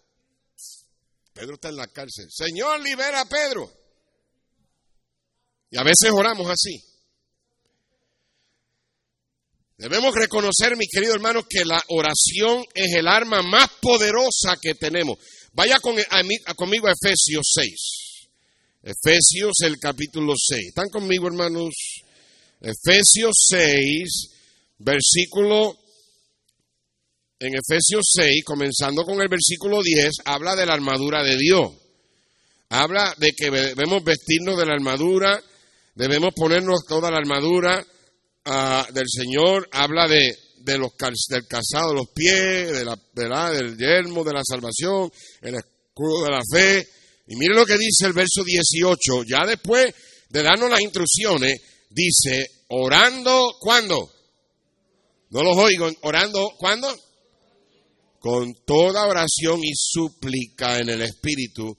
Pedro 1.32 1.54
está 1.54 1.70
en 1.70 1.78
la 1.78 1.88
cárcel. 1.88 2.28
Señor, 2.30 2.82
libera 2.82 3.22
a 3.22 3.26
Pedro. 3.26 3.72
Y 5.70 5.78
a 5.78 5.84
veces 5.84 6.12
oramos 6.12 6.50
así. 6.50 6.84
Debemos 9.78 10.14
reconocer, 10.16 10.76
mis 10.76 10.90
queridos 10.92 11.16
hermanos, 11.16 11.46
que 11.50 11.64
la 11.64 11.82
oración 11.88 12.66
es 12.74 12.94
el 12.94 13.08
arma 13.08 13.42
más 13.42 13.70
poderosa 13.82 14.58
que 14.62 14.76
tenemos. 14.76 15.18
Vaya 15.56 15.80
con, 15.80 15.96
conmigo 16.58 16.88
a 16.88 16.92
Efesios 16.92 17.50
6. 17.54 18.28
Efesios 18.84 19.54
el 19.64 19.80
capítulo 19.80 20.34
6. 20.36 20.68
¿Están 20.68 20.90
conmigo, 20.90 21.28
hermanos? 21.28 21.74
Efesios 22.60 23.34
6, 23.50 24.30
versículo 24.80 25.78
en 27.40 27.54
Efesios 27.54 28.04
6, 28.16 28.44
comenzando 28.44 29.06
con 29.06 29.22
el 29.22 29.30
versículo 29.30 29.82
10, 29.82 30.10
habla 30.26 30.58
de 30.58 30.66
la 30.66 30.74
armadura 30.74 31.24
de 31.24 31.38
Dios. 31.38 31.72
Habla 32.70 33.16
de 33.18 33.32
que 33.32 33.50
debemos 33.50 34.04
vestirnos 34.04 34.58
de 34.58 34.66
la 34.66 34.74
armadura, 34.74 35.42
debemos 35.94 36.34
ponernos 36.36 36.86
toda 36.86 37.10
la 37.10 37.18
armadura 37.18 37.86
uh, 38.46 38.94
del 38.94 39.08
Señor. 39.08 39.70
Habla 39.72 40.10
de, 40.10 40.38
de 40.66 40.78
los, 40.78 40.92
del 41.30 41.48
calzado 41.48 41.90
de 41.90 41.96
los 41.96 42.10
pies, 42.10 42.72
de 42.72 42.86
la, 42.86 43.00
de 43.14 43.58
del 43.58 43.78
yermo 43.78 44.24
de 44.24 44.34
la 44.34 44.42
salvación, 44.44 45.12
el 45.42 45.56
escudo 45.56 46.26
de 46.26 46.32
la 46.32 46.42
fe. 46.52 46.88
Y 47.28 47.36
mire 47.36 47.56
lo 47.56 47.66
que 47.66 47.78
dice 47.78 48.06
el 48.06 48.14
verso 48.14 48.44
18. 48.44 49.24
Ya 49.28 49.46
después 49.46 49.94
de 50.30 50.44
darnos 50.44 50.70
las 50.70 50.82
instrucciones, 50.82 51.62
dice, 51.90 52.46
orando, 52.70 53.56
¿cuándo? 53.60 54.12
No 55.30 55.44
los 55.44 55.58
oigo, 55.58 55.90
orando, 56.02 56.52
¿cuándo? 56.58 56.94
con 58.26 58.56
toda 58.66 59.06
oración 59.06 59.60
y 59.64 59.74
súplica 59.76 60.80
en 60.80 60.90
el 60.90 61.04
Espíritu, 61.04 61.78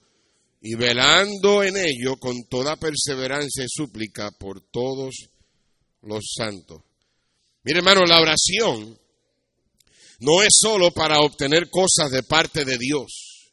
y 0.61 0.75
velando 0.75 1.61
en 1.61 1.75
ello 1.75 2.15
con 2.17 2.45
toda 2.49 2.77
perseverancia 2.77 3.65
y 3.65 3.67
súplica 3.67 4.31
por 4.31 4.61
todos 4.71 5.27
los 6.03 6.23
santos. 6.33 6.83
Mire, 7.67 7.79
hermano, 7.79 8.05
la 8.05 8.21
oración 8.21 8.97
no 10.19 10.41
es 10.41 10.55
solo 10.57 10.91
para 10.91 11.19
obtener 11.19 11.69
cosas 11.69 12.09
de 12.11 12.23
parte 12.23 12.63
de 12.63 12.77
Dios. 12.77 13.51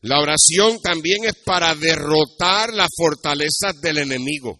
La 0.00 0.18
oración 0.18 0.80
también 0.80 1.26
es 1.26 1.34
para 1.44 1.74
derrotar 1.74 2.72
las 2.72 2.88
fortalezas 2.96 3.78
del 3.82 3.98
enemigo. 3.98 4.58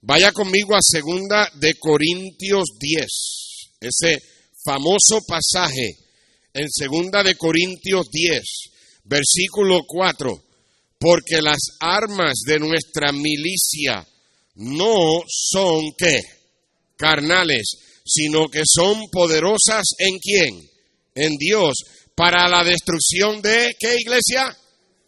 Vaya 0.00 0.32
conmigo 0.32 0.74
a 0.74 0.78
segunda 0.80 1.46
de 1.56 1.74
Corintios 1.74 2.70
10. 2.80 3.06
Ese 3.80 4.22
famoso 4.64 5.20
pasaje 5.28 5.98
en 6.54 6.70
segunda 6.70 7.22
de 7.22 7.34
Corintios 7.34 8.08
10, 8.10 8.42
versículo 9.04 9.80
4, 9.86 10.42
porque 10.98 11.42
las 11.42 11.60
armas 11.80 12.38
de 12.46 12.60
nuestra 12.60 13.12
milicia 13.12 14.08
no 14.54 15.20
son 15.28 15.92
qué? 15.98 16.33
Carnales, 16.96 18.00
sino 18.04 18.48
que 18.48 18.62
son 18.64 19.08
poderosas 19.10 19.84
en 19.98 20.18
quién? 20.18 20.70
En 21.14 21.36
Dios, 21.36 21.74
para 22.14 22.48
la 22.48 22.64
destrucción 22.64 23.40
de 23.42 23.74
qué 23.78 23.96
iglesia? 23.98 24.56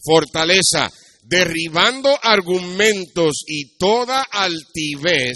Fortaleza, 0.04 0.90
derribando 1.22 2.16
argumentos 2.22 3.42
y 3.46 3.76
toda 3.76 4.22
altivez 4.22 5.34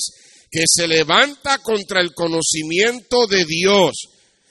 que 0.50 0.64
se 0.66 0.86
levanta 0.86 1.58
contra 1.58 2.00
el 2.00 2.12
conocimiento 2.12 3.26
de 3.26 3.44
Dios. 3.44 3.92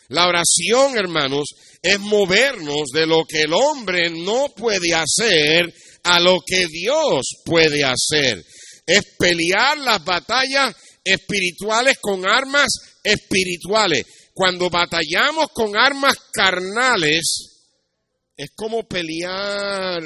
La 0.09 0.27
oración, 0.27 0.97
hermanos, 0.97 1.49
es 1.81 1.99
movernos 1.99 2.89
de 2.93 3.05
lo 3.05 3.25
que 3.25 3.43
el 3.43 3.53
hombre 3.53 4.09
no 4.09 4.49
puede 4.55 4.93
hacer 4.93 5.73
a 6.03 6.19
lo 6.19 6.39
que 6.45 6.67
Dios 6.67 7.25
puede 7.45 7.83
hacer. 7.83 8.43
Es 8.85 9.01
pelear 9.17 9.77
las 9.77 10.03
batallas 10.03 10.75
espirituales 11.11 11.97
con 11.99 12.25
armas 12.25 12.67
espirituales. 13.03 14.05
Cuando 14.33 14.69
batallamos 14.69 15.47
con 15.53 15.75
armas 15.75 16.15
carnales, 16.31 17.49
es 18.35 18.51
como 18.55 18.87
pelear 18.87 20.01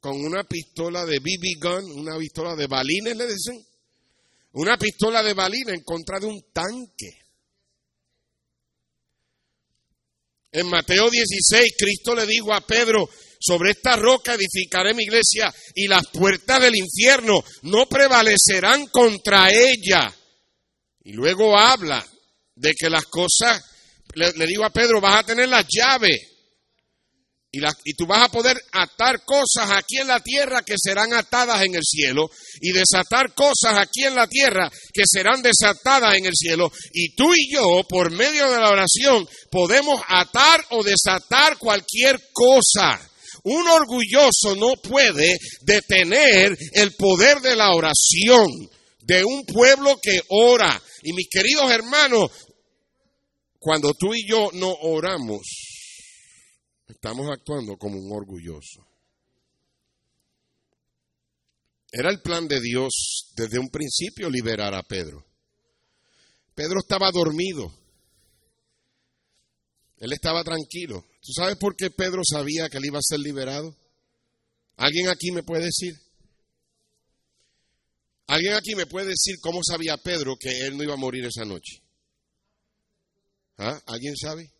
con 0.00 0.20
una 0.24 0.42
pistola 0.44 1.06
de 1.06 1.20
BB 1.20 1.60
gun, 1.60 2.00
una 2.00 2.18
pistola 2.18 2.56
de 2.56 2.66
balines, 2.66 3.16
le 3.16 3.26
dicen. 3.26 3.64
Una 4.54 4.76
pistola 4.76 5.22
de 5.22 5.32
balines 5.32 5.74
en 5.74 5.82
contra 5.82 6.18
de 6.18 6.26
un 6.26 6.42
tanque. 6.52 7.22
En 10.50 10.68
Mateo 10.68 11.08
16, 11.08 11.74
Cristo 11.78 12.14
le 12.14 12.26
dijo 12.26 12.52
a 12.52 12.60
Pedro, 12.60 13.08
sobre 13.38 13.70
esta 13.70 13.96
roca 13.96 14.34
edificaré 14.34 14.92
mi 14.92 15.04
iglesia 15.04 15.52
y 15.74 15.88
las 15.88 16.06
puertas 16.08 16.60
del 16.60 16.76
infierno 16.76 17.42
no 17.62 17.86
prevalecerán 17.88 18.86
contra 18.88 19.50
ella. 19.50 20.14
Y 21.04 21.12
luego 21.12 21.58
habla 21.58 22.04
de 22.54 22.74
que 22.74 22.88
las 22.88 23.06
cosas, 23.06 23.62
le, 24.14 24.46
digo 24.46 24.64
a 24.64 24.70
Pedro, 24.70 25.00
vas 25.00 25.20
a 25.20 25.26
tener 25.26 25.48
las 25.48 25.66
llaves 25.68 26.28
y, 27.50 27.58
y, 27.84 27.94
tú 27.94 28.06
vas 28.06 28.22
a 28.22 28.30
poder 28.30 28.56
atar 28.72 29.24
cosas 29.26 29.70
aquí 29.72 29.98
en 29.98 30.06
la 30.06 30.20
tierra 30.20 30.62
que 30.62 30.74
serán 30.82 31.12
atadas 31.12 31.62
en 31.62 31.74
el 31.74 31.82
cielo 31.82 32.30
y 32.62 32.72
desatar 32.72 33.34
cosas 33.34 33.76
aquí 33.76 34.04
en 34.04 34.14
la 34.14 34.26
tierra 34.26 34.70
que 34.92 35.02
serán 35.04 35.42
desatadas 35.42 36.16
en 36.16 36.24
el 36.24 36.32
cielo. 36.34 36.72
Y 36.94 37.14
tú 37.14 37.34
y 37.34 37.52
yo, 37.52 37.82
por 37.86 38.10
medio 38.10 38.50
de 38.50 38.58
la 38.58 38.70
oración, 38.70 39.28
podemos 39.50 40.00
atar 40.08 40.64
o 40.70 40.82
desatar 40.82 41.58
cualquier 41.58 42.18
cosa. 42.32 42.98
Un 43.44 43.68
orgulloso 43.68 44.54
no 44.56 44.76
puede 44.76 45.36
detener 45.62 46.56
el 46.72 46.94
poder 46.94 47.40
de 47.40 47.56
la 47.56 47.72
oración 47.72 48.46
de 49.02 49.24
un 49.24 49.44
pueblo 49.44 49.98
que 50.00 50.22
ora. 50.28 50.80
Y 51.02 51.12
mis 51.12 51.28
queridos 51.28 51.70
hermanos, 51.70 52.30
cuando 53.58 53.92
tú 53.92 54.14
y 54.14 54.26
yo 54.26 54.50
no 54.54 54.72
oramos, 54.82 55.42
estamos 56.88 57.28
actuando 57.30 57.76
como 57.76 57.98
un 57.98 58.12
orgulloso. 58.12 58.86
Era 61.90 62.10
el 62.10 62.22
plan 62.22 62.48
de 62.48 62.60
Dios 62.60 63.32
desde 63.36 63.58
un 63.58 63.68
principio 63.68 64.30
liberar 64.30 64.74
a 64.74 64.82
Pedro. 64.82 65.26
Pedro 66.54 66.80
estaba 66.80 67.10
dormido. 67.10 67.72
Él 69.98 70.12
estaba 70.12 70.42
tranquilo. 70.42 71.04
¿Tú 71.20 71.32
sabes 71.32 71.56
por 71.56 71.76
qué 71.76 71.90
Pedro 71.90 72.22
sabía 72.24 72.68
que 72.68 72.78
él 72.78 72.86
iba 72.86 72.98
a 72.98 73.02
ser 73.02 73.20
liberado? 73.20 73.76
¿Alguien 74.76 75.08
aquí 75.08 75.30
me 75.32 75.42
puede 75.42 75.66
decir? 75.66 75.94
¿Alguien 78.32 78.54
aquí 78.54 78.74
me 78.74 78.86
puede 78.86 79.08
decir 79.08 79.36
cómo 79.42 79.60
sabía 79.62 79.98
Pedro 79.98 80.36
que 80.40 80.66
él 80.66 80.74
no 80.74 80.82
iba 80.82 80.94
a 80.94 80.96
morir 80.96 81.22
esa 81.26 81.44
noche? 81.44 81.82
¿Ah? 83.58 83.78
¿Alguien 83.84 84.16
sabe? 84.16 84.50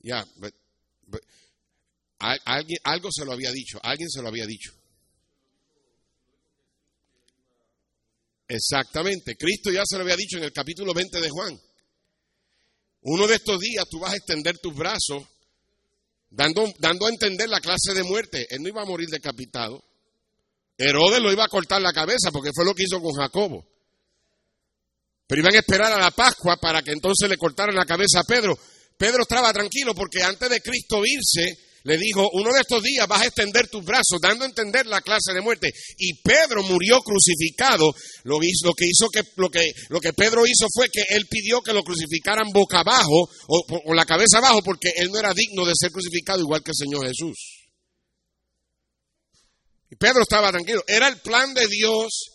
Ya, 0.00 0.26
alguien, 2.18 2.78
algo 2.82 3.08
se 3.12 3.24
lo 3.24 3.30
había 3.30 3.52
dicho, 3.52 3.78
alguien 3.84 4.10
se 4.10 4.20
lo 4.20 4.26
había 4.26 4.46
dicho. 4.46 4.72
Exactamente, 8.48 9.36
Cristo 9.36 9.70
ya 9.70 9.82
se 9.84 9.98
lo 9.98 10.02
había 10.02 10.16
dicho 10.16 10.38
en 10.38 10.44
el 10.44 10.52
capítulo 10.52 10.92
20 10.92 11.20
de 11.20 11.30
Juan. 11.30 11.56
Uno 13.02 13.28
de 13.28 13.36
estos 13.36 13.60
días 13.60 13.88
tú 13.88 14.00
vas 14.00 14.12
a 14.12 14.16
extender 14.16 14.58
tus 14.58 14.74
brazos, 14.74 15.22
dando, 16.30 16.64
dando 16.80 17.06
a 17.06 17.10
entender 17.10 17.48
la 17.48 17.60
clase 17.60 17.94
de 17.94 18.02
muerte. 18.02 18.44
Él 18.50 18.60
no 18.60 18.70
iba 18.70 18.82
a 18.82 18.86
morir 18.86 19.08
decapitado. 19.08 19.84
Herodes 20.82 21.20
lo 21.20 21.32
iba 21.32 21.44
a 21.44 21.48
cortar 21.48 21.80
la 21.80 21.92
cabeza 21.92 22.30
porque 22.32 22.50
fue 22.54 22.64
lo 22.64 22.74
que 22.74 22.82
hizo 22.82 23.00
con 23.00 23.12
Jacobo. 23.12 23.64
Pero 25.26 25.40
iban 25.40 25.54
a 25.54 25.58
esperar 25.58 25.92
a 25.92 25.98
la 25.98 26.10
Pascua 26.10 26.56
para 26.56 26.82
que 26.82 26.90
entonces 26.90 27.28
le 27.28 27.36
cortaran 27.36 27.74
la 27.74 27.86
cabeza 27.86 28.20
a 28.20 28.24
Pedro. 28.24 28.58
Pedro 28.98 29.22
estaba 29.22 29.52
tranquilo 29.52 29.94
porque 29.94 30.22
antes 30.22 30.50
de 30.50 30.60
Cristo 30.60 31.02
irse, 31.06 31.56
le 31.84 31.96
dijo, 31.98 32.28
uno 32.32 32.52
de 32.52 32.60
estos 32.60 32.82
días 32.82 33.06
vas 33.08 33.22
a 33.22 33.26
extender 33.26 33.68
tus 33.68 33.84
brazos, 33.84 34.20
dando 34.20 34.44
a 34.44 34.48
entender 34.48 34.86
la 34.86 35.00
clase 35.00 35.32
de 35.32 35.40
muerte. 35.40 35.72
Y 35.98 36.20
Pedro 36.20 36.62
murió 36.64 37.00
crucificado. 37.00 37.92
Lo, 38.24 38.38
que 38.40 38.86
hizo 38.86 39.08
que, 39.08 39.22
lo, 39.36 39.48
que, 39.48 39.72
lo 39.88 40.00
que 40.00 40.12
Pedro 40.12 40.44
hizo 40.46 40.66
fue 40.74 40.88
que 40.90 41.02
él 41.10 41.26
pidió 41.30 41.60
que 41.62 41.72
lo 41.72 41.82
crucificaran 41.82 42.50
boca 42.52 42.80
abajo 42.80 43.28
o 43.48 43.94
la 43.94 44.04
cabeza 44.04 44.38
abajo 44.38 44.60
porque 44.64 44.92
él 44.96 45.10
no 45.10 45.18
era 45.18 45.32
digno 45.32 45.64
de 45.64 45.74
ser 45.76 45.90
crucificado 45.90 46.40
igual 46.40 46.62
que 46.62 46.72
el 46.72 46.76
Señor 46.76 47.06
Jesús. 47.06 47.61
Y 49.92 49.96
Pedro 49.96 50.22
estaba 50.22 50.50
tranquilo. 50.50 50.82
Era 50.86 51.06
el 51.06 51.20
plan 51.20 51.52
de 51.52 51.66
Dios 51.66 52.30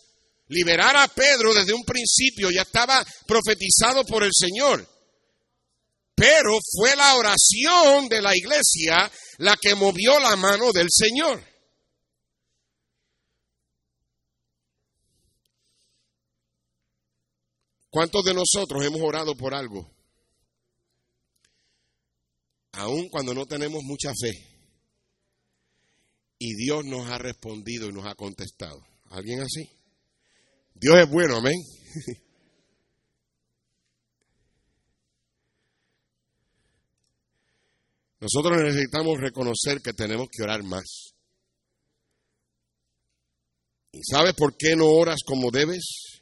liberar 0.46 0.96
a 0.96 1.08
Pedro 1.08 1.52
desde 1.52 1.72
un 1.72 1.82
principio. 1.82 2.52
Ya 2.52 2.62
estaba 2.62 3.04
profetizado 3.26 4.04
por 4.04 4.22
el 4.22 4.30
Señor. 4.32 4.88
Pero 6.14 6.56
fue 6.76 6.94
la 6.94 7.16
oración 7.16 8.08
de 8.08 8.22
la 8.22 8.36
iglesia 8.36 9.10
la 9.38 9.56
que 9.60 9.74
movió 9.74 10.20
la 10.20 10.36
mano 10.36 10.70
del 10.72 10.86
Señor. 10.88 11.44
¿Cuántos 17.90 18.22
de 18.22 18.34
nosotros 18.34 18.84
hemos 18.84 19.00
orado 19.02 19.34
por 19.34 19.52
algo? 19.52 19.90
Aun 22.74 23.08
cuando 23.08 23.34
no 23.34 23.46
tenemos 23.46 23.82
mucha 23.82 24.12
fe. 24.14 24.47
Y 26.38 26.54
Dios 26.54 26.84
nos 26.84 27.08
ha 27.08 27.18
respondido 27.18 27.88
y 27.88 27.92
nos 27.92 28.06
ha 28.06 28.14
contestado. 28.14 28.86
¿Alguien 29.10 29.40
así? 29.40 29.68
Dios 30.74 30.96
es 31.00 31.10
bueno, 31.10 31.38
amén. 31.38 31.56
Nosotros 38.20 38.60
necesitamos 38.62 39.20
reconocer 39.20 39.80
que 39.80 39.92
tenemos 39.92 40.28
que 40.30 40.42
orar 40.42 40.62
más. 40.64 41.14
¿Y 43.92 44.02
sabes 44.02 44.34
por 44.34 44.56
qué 44.56 44.76
no 44.76 44.86
oras 44.86 45.20
como 45.24 45.50
debes? 45.50 46.20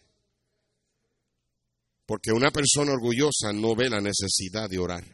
Porque 2.07 2.33
una 2.33 2.51
persona 2.51 2.93
orgullosa 2.93 3.53
no 3.53 3.75
ve 3.75 3.91
la 3.91 4.01
necesidad 4.01 4.69
de 4.69 4.79
orar. 4.79 5.05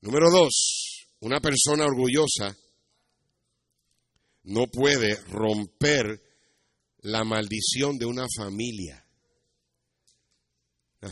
Número 0.00 0.30
dos, 0.30 0.91
una 1.22 1.40
persona 1.40 1.84
orgullosa 1.84 2.56
no 4.44 4.66
puede 4.66 5.14
romper 5.28 6.20
la 6.98 7.22
maldición 7.22 7.96
de 7.96 8.06
una 8.06 8.26
familia. 8.36 9.06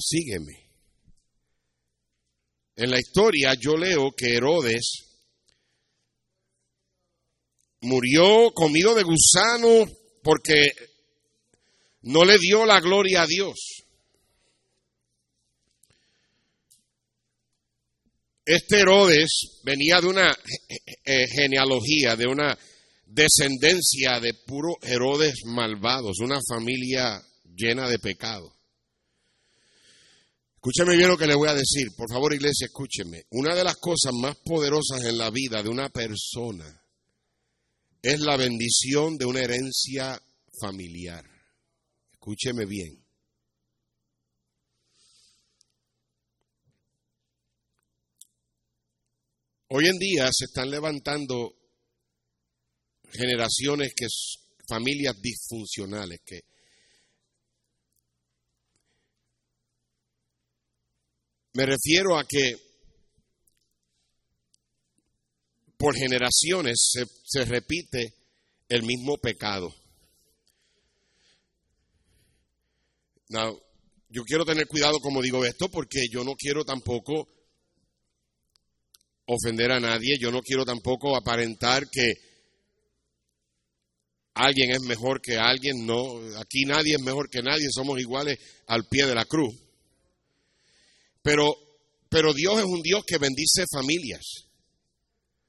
sígueme. 0.01 0.69
En 2.75 2.91
la 2.91 2.99
historia 2.99 3.55
yo 3.55 3.77
leo 3.77 4.11
que 4.17 4.35
Herodes 4.35 5.05
murió 7.83 8.51
comido 8.53 8.97
de 8.97 9.05
gusano 9.05 9.87
porque 10.25 10.73
no 12.03 12.25
le 12.25 12.37
dio 12.39 12.67
la 12.67 12.81
gloria 12.81 13.23
a 13.23 13.27
Dios. 13.27 13.80
Este 18.53 18.81
Herodes 18.81 19.61
venía 19.63 20.01
de 20.01 20.09
una 20.09 20.37
genealogía, 21.05 22.17
de 22.17 22.27
una 22.27 22.59
descendencia 23.07 24.19
de 24.19 24.35
puros 24.45 24.75
Herodes 24.83 25.45
malvados, 25.45 26.19
una 26.19 26.41
familia 26.49 27.23
llena 27.55 27.89
de 27.89 28.01
pecado. 28.01 28.53
Escúcheme 30.57 30.97
bien 30.97 31.11
lo 31.11 31.17
que 31.17 31.29
le 31.29 31.37
voy 31.37 31.49
a 31.49 31.55
decir. 31.55 31.95
Por 31.97 32.11
favor, 32.11 32.35
iglesia, 32.35 32.67
escúcheme. 32.67 33.23
Una 33.31 33.55
de 33.55 33.63
las 33.63 33.77
cosas 33.77 34.13
más 34.15 34.37
poderosas 34.45 35.05
en 35.05 35.17
la 35.17 35.31
vida 35.31 35.63
de 35.63 35.69
una 35.69 35.89
persona 35.89 36.83
es 38.03 38.19
la 38.19 38.37
bendición 38.37 39.17
de 39.17 39.27
una 39.27 39.43
herencia 39.43 40.21
familiar. 40.61 41.25
Escúcheme 42.15 42.67
bien. 42.67 43.00
Hoy 49.73 49.87
en 49.87 49.99
día 49.99 50.29
se 50.33 50.47
están 50.47 50.69
levantando 50.69 51.55
generaciones 53.13 53.93
que 53.95 54.07
familias 54.69 55.15
disfuncionales 55.23 56.21
que 56.25 56.41
Me 61.53 61.67
refiero 61.67 62.17
a 62.19 62.25
que 62.25 62.55
por 65.77 65.95
generaciones 65.97 66.93
se, 67.25 67.45
repite 67.45 68.13
el 68.69 68.83
mismo 68.83 69.19
pecado. 69.19 69.73
yo 74.09 74.25
quiero 74.25 74.45
tener 74.45 74.67
cuidado 74.67 74.99
como 74.99 75.23
digo 75.23 75.45
esto 75.45 75.69
porque 75.69 76.09
yo 76.11 76.25
no 76.25 76.35
quiero 76.35 76.65
tampoco 76.65 77.40
ofender 79.31 79.71
a 79.71 79.81
nadie, 79.81 80.19
yo 80.19 80.31
no 80.31 80.41
quiero 80.43 80.65
tampoco 80.65 81.17
aparentar 81.17 81.89
que 81.89 82.15
alguien 84.35 84.73
es 84.73 84.81
mejor 84.83 85.21
que 85.21 85.37
alguien, 85.39 85.87
no, 85.87 86.21
aquí 86.39 86.65
nadie 86.65 86.95
es 86.95 87.03
mejor 87.03 87.29
que 87.31 87.43
nadie, 87.43 87.69
somos 87.71 88.01
iguales 88.01 88.39
al 88.67 88.87
pie 88.89 89.07
de 89.07 89.15
la 89.15 89.25
cruz. 89.25 89.55
Pero, 91.23 91.55
pero 92.09 92.35
Dios 92.35 92.59
es 92.59 92.65
un 92.65 92.83
Dios 92.83 93.05
que 93.07 93.19
bendice 93.19 93.65
familias. 93.71 94.47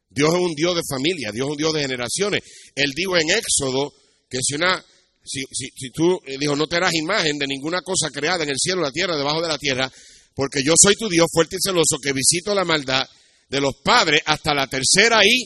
Dios 0.10 0.30
es 0.34 0.40
un 0.40 0.54
Dios 0.54 0.76
de 0.76 0.82
familia, 0.88 1.32
Dios 1.32 1.48
es 1.48 1.52
un 1.52 1.58
Dios 1.58 1.74
de 1.74 1.82
generaciones. 1.82 2.42
Él 2.76 2.92
dijo 2.94 3.18
en 3.18 3.30
Éxodo 3.30 3.94
que 4.30 4.40
si 4.42 4.56
una 4.56 4.84
si, 5.24 5.44
si, 5.52 5.70
si 5.76 5.92
tú 5.92 6.20
eh, 6.26 6.38
dijo, 6.40 6.56
no 6.56 6.68
te 6.68 6.78
harás 6.78 6.94
imagen 6.94 7.38
de 7.38 7.48
ninguna 7.48 7.82
cosa 7.82 8.10
creada 8.12 8.44
en 8.44 8.50
el 8.50 8.58
cielo, 8.58 8.82
la 8.82 8.92
tierra, 8.92 9.16
debajo 9.16 9.42
de 9.42 9.48
la 9.48 9.58
tierra, 9.58 9.92
porque 10.34 10.64
yo 10.64 10.74
soy 10.76 10.96
tu 10.96 11.08
Dios 11.08 11.28
fuerte 11.32 11.58
y 11.58 11.64
celoso 11.64 11.98
que 12.02 12.12
visito 12.12 12.54
la 12.56 12.66
maldad 12.66 13.08
de 13.52 13.60
los 13.60 13.76
padres 13.84 14.22
hasta 14.26 14.54
la 14.54 14.66
tercera 14.66 15.20
y 15.26 15.44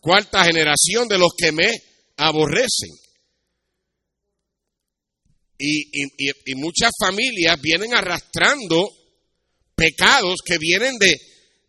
cuarta 0.00 0.44
generación 0.44 1.06
de 1.06 1.18
los 1.18 1.30
que 1.38 1.52
me 1.52 1.70
aborrecen. 2.16 2.90
Y, 5.56 6.02
y, 6.02 6.30
y 6.46 6.54
muchas 6.56 6.90
familias 6.98 7.60
vienen 7.60 7.94
arrastrando 7.94 8.90
pecados 9.76 10.40
que 10.44 10.58
vienen 10.58 10.98
de, 10.98 11.16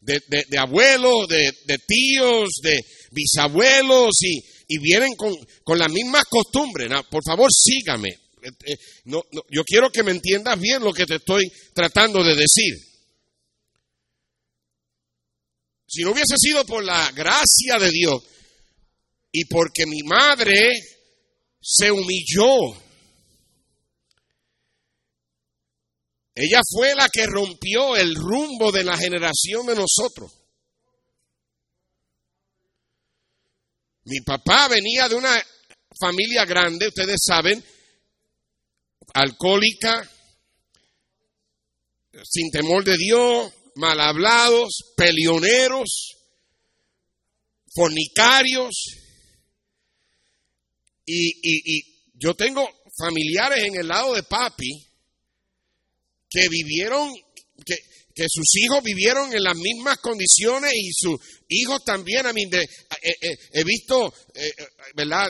de, 0.01 0.45
de, 0.47 0.57
abuelos, 0.57 1.27
de, 1.27 1.77
tíos, 1.87 2.49
de 2.63 2.79
bisabuelos 3.11 4.09
y, 4.21 4.39
y 4.67 4.79
vienen 4.79 5.15
con, 5.15 5.35
con 5.63 5.77
las 5.77 5.91
mismas 5.91 6.25
costumbres. 6.25 6.89
por 7.11 7.23
favor, 7.23 7.49
sígame. 7.51 8.09
Eh, 8.41 8.49
eh, 8.65 8.77
no, 9.05 9.23
yo 9.51 9.63
quiero 9.63 9.91
que 9.91 10.01
me 10.01 10.11
entiendas 10.11 10.59
bien 10.59 10.83
lo 10.83 10.93
que 10.93 11.05
te 11.05 11.15
estoy 11.15 11.51
tratando 11.73 12.23
de 12.23 12.35
decir. 12.35 12.88
Si 15.89 16.03
no 16.03 16.11
hubiese 16.11 16.35
sido 16.37 16.65
por 16.65 16.83
la 16.83 17.11
gracia 17.11 17.79
de 17.79 17.89
Dios 17.89 18.23
y 19.31 19.45
porque 19.45 19.87
mi 19.87 20.03
madre 20.03 20.71
se 21.59 21.91
humilló, 21.91 22.75
ella 26.35 26.61
fue 26.71 26.93
la 26.93 27.09
que 27.09 27.25
rompió 27.25 27.95
el 27.97 28.13
rumbo 28.13 28.71
de 28.71 28.83
la 28.83 28.95
generación 28.97 29.65
de 29.65 29.75
nosotros. 29.75 30.31
Mi 34.03 34.21
papá 34.21 34.67
venía 34.67 35.09
de 35.09 35.15
una 35.15 35.43
familia 35.99 36.45
grande, 36.45 36.87
ustedes 36.87 37.19
saben, 37.25 37.63
alcohólica, 39.13 40.07
sin 42.23 42.51
temor 42.51 42.83
de 42.83 42.95
Dios, 42.95 43.53
mal 43.79 43.99
hablados, 44.01 44.93
pelioneros, 44.95 46.17
fornicarios. 47.73 48.75
Y, 51.05 51.85
yo 52.15 52.35
tengo 52.35 52.69
familiares 52.97 53.63
en 53.63 53.79
el 53.79 53.87
lado 53.87 54.13
de 54.13 54.23
papi 54.23 54.85
que 56.29 56.49
vivieron, 56.49 57.09
que, 57.65 57.75
que 58.13 58.25
sus 58.29 58.55
hijos 58.57 58.83
vivieron 58.83 59.33
en 59.33 59.41
las 59.41 59.55
mismas 59.55 59.97
condiciones 59.99 60.73
y 60.75 60.91
sus 60.91 61.17
hijos 61.49 61.83
también. 61.83 62.25
A 62.25 62.33
mí, 62.33 62.43
eh, 62.43 62.65
eh, 63.01 63.37
he 63.51 63.63
visto, 63.63 64.13
eh, 64.33 64.51
¿verdad?, 64.95 65.27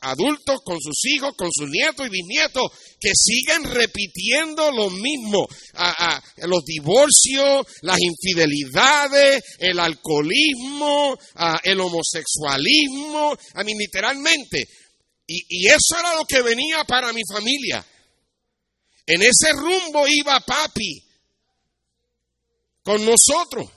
adultos 0.00 0.60
con 0.64 0.78
sus 0.80 1.04
hijos, 1.06 1.34
con 1.36 1.48
sus 1.50 1.68
nietos 1.70 2.06
y 2.06 2.10
bisnietos 2.10 2.70
que 3.00 3.12
siguen 3.14 3.64
repitiendo 3.64 4.70
lo 4.70 4.90
mismo. 4.90 5.46
los 6.36 6.64
divorcios, 6.64 7.66
las 7.82 7.98
infidelidades, 8.00 9.42
el 9.58 9.78
alcoholismo, 9.78 11.16
el 11.62 11.80
homosexualismo. 11.80 13.36
A 13.54 13.64
mí, 13.64 13.72
literalmente. 13.78 14.64
Y 15.26 15.66
eso 15.66 15.98
era 15.98 16.14
lo 16.16 16.24
que 16.24 16.42
venía 16.42 16.84
para 16.84 17.12
mi 17.12 17.22
familia. 17.32 17.84
En 19.06 19.22
ese 19.22 19.52
rumbo 19.52 20.06
iba 20.08 20.38
papi 20.40 21.02
con 22.82 23.04
nosotros. 23.04 23.70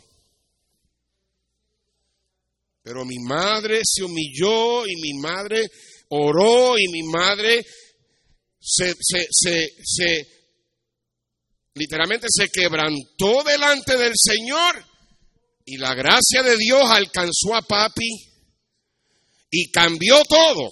Pero 2.85 3.03
mi 3.03 3.17
madre 3.17 3.81
se 3.83 4.03
humilló 4.03 4.85
y 4.85 4.95
mi 5.01 5.13
madre 5.15 5.67
oró 6.09 6.77
y 6.77 6.87
mi 6.89 7.01
madre 7.01 7.65
se, 8.59 8.93
se, 8.99 9.25
se, 9.31 9.69
se 9.83 10.27
literalmente 11.73 12.27
se 12.29 12.47
quebrantó 12.49 13.41
delante 13.43 13.97
del 13.97 14.13
Señor 14.15 14.85
y 15.65 15.77
la 15.77 15.95
gracia 15.95 16.43
de 16.43 16.57
Dios 16.57 16.83
alcanzó 16.83 17.55
a 17.55 17.63
papi 17.63 18.07
y 19.49 19.71
cambió 19.71 20.23
todo. 20.25 20.71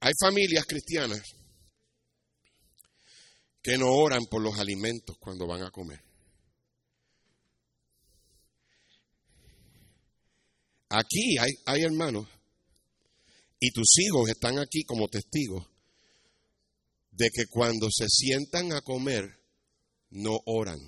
Hay 0.00 0.12
familias 0.20 0.64
cristianas 0.66 1.43
que 3.64 3.78
no 3.78 3.90
oran 3.90 4.26
por 4.26 4.42
los 4.42 4.58
alimentos 4.58 5.16
cuando 5.18 5.46
van 5.46 5.62
a 5.62 5.70
comer. 5.70 5.98
Aquí 10.90 11.36
hay, 11.38 11.82
hermanos 11.82 12.28
y 13.58 13.70
tus 13.70 13.98
hijos 14.00 14.28
están 14.28 14.58
aquí 14.58 14.84
como 14.84 15.08
testigos 15.08 15.66
de 17.10 17.30
que 17.30 17.46
cuando 17.46 17.88
se 17.90 18.06
sientan 18.06 18.70
a 18.74 18.82
comer 18.82 19.40
no 20.10 20.36
oran. 20.44 20.78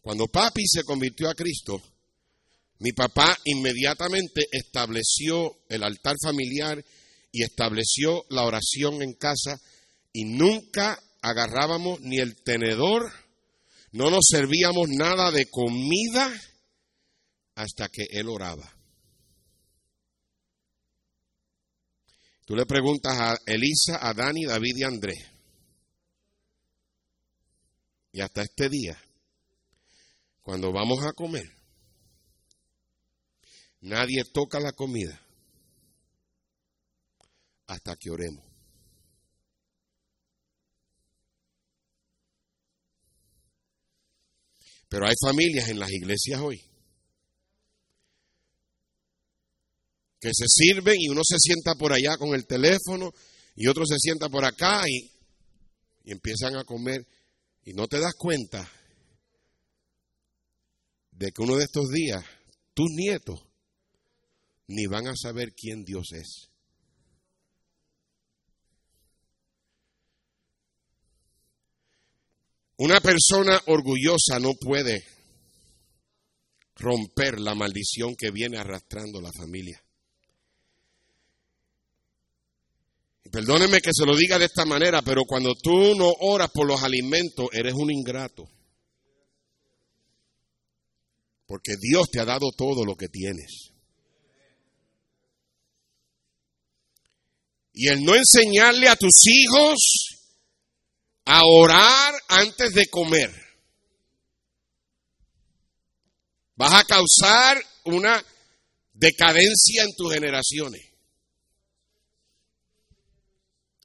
Cuando 0.00 0.28
papi 0.28 0.66
se 0.66 0.82
convirtió 0.82 1.28
a 1.28 1.34
Cristo, 1.34 1.82
mi 2.78 2.92
papá 2.92 3.36
inmediatamente 3.44 4.46
estableció 4.50 5.58
el 5.68 5.82
altar 5.82 6.16
familiar 6.22 6.82
y 7.30 7.42
estableció 7.42 8.24
la 8.30 8.44
oración 8.44 9.02
en 9.02 9.14
casa 9.14 9.60
y 10.12 10.24
nunca 10.24 10.98
agarrábamos 11.20 12.00
ni 12.00 12.18
el 12.18 12.36
tenedor, 12.42 13.12
no 13.92 14.10
nos 14.10 14.26
servíamos 14.30 14.88
nada 14.88 15.30
de 15.30 15.46
comida 15.50 16.32
hasta 17.54 17.88
que 17.88 18.06
él 18.10 18.28
oraba. 18.28 18.74
Tú 22.44 22.56
le 22.56 22.64
preguntas 22.64 23.14
a 23.18 23.38
Elisa, 23.44 23.98
a 24.00 24.14
Dani, 24.14 24.44
David 24.44 24.76
y 24.76 24.82
Andrés. 24.84 25.26
Y 28.12 28.20
hasta 28.20 28.42
este 28.42 28.70
día, 28.70 28.98
cuando 30.40 30.72
vamos 30.72 31.04
a 31.04 31.12
comer, 31.12 31.58
Nadie 33.80 34.24
toca 34.24 34.58
la 34.58 34.72
comida 34.72 35.20
hasta 37.68 37.96
que 37.96 38.10
oremos. 38.10 38.44
Pero 44.88 45.06
hay 45.06 45.14
familias 45.22 45.68
en 45.68 45.78
las 45.78 45.90
iglesias 45.90 46.40
hoy 46.40 46.64
que 50.18 50.30
se 50.34 50.46
sirven 50.48 50.96
y 50.98 51.08
uno 51.10 51.20
se 51.24 51.36
sienta 51.38 51.74
por 51.76 51.92
allá 51.92 52.16
con 52.18 52.34
el 52.34 52.46
teléfono 52.46 53.12
y 53.54 53.68
otro 53.68 53.84
se 53.86 53.96
sienta 53.98 54.28
por 54.28 54.44
acá 54.44 54.82
y, 54.88 55.10
y 56.04 56.12
empiezan 56.12 56.56
a 56.56 56.64
comer 56.64 57.06
y 57.64 57.72
no 57.74 57.86
te 57.86 58.00
das 58.00 58.14
cuenta 58.14 58.68
de 61.12 61.30
que 61.30 61.42
uno 61.42 61.56
de 61.56 61.64
estos 61.64 61.90
días 61.90 62.24
tus 62.74 62.88
nietos 62.90 63.44
ni 64.68 64.86
van 64.86 65.06
a 65.06 65.16
saber 65.16 65.52
quién 65.54 65.84
Dios 65.84 66.12
es. 66.12 66.47
Una 72.78 73.00
persona 73.00 73.60
orgullosa 73.66 74.38
no 74.40 74.54
puede 74.54 75.04
romper 76.76 77.40
la 77.40 77.56
maldición 77.56 78.14
que 78.14 78.30
viene 78.30 78.56
arrastrando 78.56 79.20
la 79.20 79.32
familia. 79.32 79.82
Y 83.24 83.30
perdóneme 83.30 83.80
que 83.80 83.90
se 83.92 84.06
lo 84.06 84.16
diga 84.16 84.38
de 84.38 84.44
esta 84.44 84.64
manera, 84.64 85.02
pero 85.02 85.22
cuando 85.26 85.56
tú 85.56 85.96
no 85.96 86.08
oras 86.20 86.50
por 86.52 86.68
los 86.68 86.80
alimentos, 86.80 87.48
eres 87.52 87.74
un 87.74 87.90
ingrato. 87.90 88.48
Porque 91.46 91.74
Dios 91.80 92.08
te 92.12 92.20
ha 92.20 92.24
dado 92.24 92.52
todo 92.56 92.84
lo 92.84 92.94
que 92.94 93.08
tienes. 93.08 93.72
Y 97.72 97.88
el 97.88 98.04
no 98.04 98.14
enseñarle 98.14 98.88
a 98.88 98.94
tus 98.94 99.26
hijos 99.26 100.07
a 101.30 101.42
orar 101.44 102.14
antes 102.28 102.72
de 102.72 102.86
comer. 102.86 103.30
Vas 106.56 106.72
a 106.72 106.84
causar 106.84 107.62
una 107.84 108.24
decadencia 108.94 109.82
en 109.84 109.94
tus 109.94 110.10
generaciones. 110.14 110.82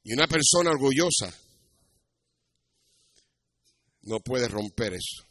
Y 0.04 0.14
una 0.14 0.26
persona 0.26 0.70
orgullosa 0.70 1.38
no 4.04 4.22
puede 4.22 4.48
romper 4.48 4.94
eso. 4.94 5.28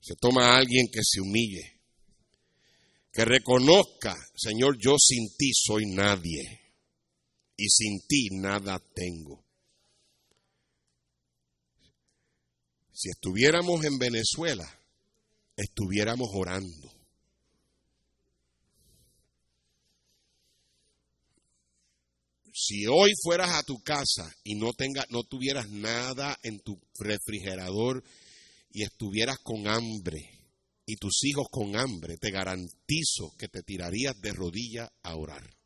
Se 0.00 0.14
toma 0.14 0.54
a 0.54 0.58
alguien 0.58 0.86
que 0.92 1.00
se 1.02 1.20
humille, 1.20 1.80
que 3.12 3.24
reconozca, 3.24 4.14
Señor, 4.36 4.76
yo 4.78 4.94
sin 4.98 5.36
ti 5.36 5.50
soy 5.52 5.86
nadie 5.86 6.74
y 7.56 7.68
sin 7.68 8.06
ti 8.06 8.28
nada 8.30 8.80
tengo. 8.94 9.41
Si 13.02 13.10
estuviéramos 13.10 13.84
en 13.84 13.98
Venezuela, 13.98 14.78
estuviéramos 15.56 16.28
orando. 16.34 16.88
Si 22.54 22.86
hoy 22.86 23.10
fueras 23.20 23.50
a 23.56 23.64
tu 23.64 23.82
casa 23.82 24.32
y 24.44 24.54
no 24.54 24.72
tenga, 24.72 25.04
no 25.10 25.24
tuvieras 25.24 25.68
nada 25.68 26.38
en 26.44 26.60
tu 26.60 26.80
refrigerador 27.00 28.04
y 28.70 28.84
estuvieras 28.84 29.38
con 29.42 29.66
hambre 29.66 30.20
y 30.86 30.94
tus 30.94 31.24
hijos 31.24 31.48
con 31.50 31.74
hambre, 31.74 32.18
te 32.18 32.30
garantizo 32.30 33.34
que 33.36 33.48
te 33.48 33.64
tirarías 33.64 34.14
de 34.20 34.32
rodillas 34.32 34.88
a 35.02 35.16
orar. 35.16 35.56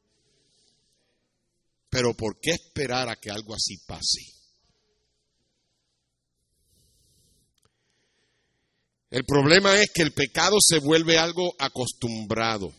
Pero 1.90 2.14
¿por 2.16 2.40
qué 2.40 2.52
esperar 2.52 3.10
a 3.10 3.16
que 3.16 3.30
algo 3.30 3.52
así 3.52 3.76
pase? 3.86 4.35
El 9.10 9.24
problema 9.24 9.80
es 9.80 9.90
que 9.94 10.02
el 10.02 10.12
pecado 10.12 10.56
se 10.60 10.78
vuelve 10.78 11.18
algo 11.18 11.54
acostumbrado. 11.58 12.74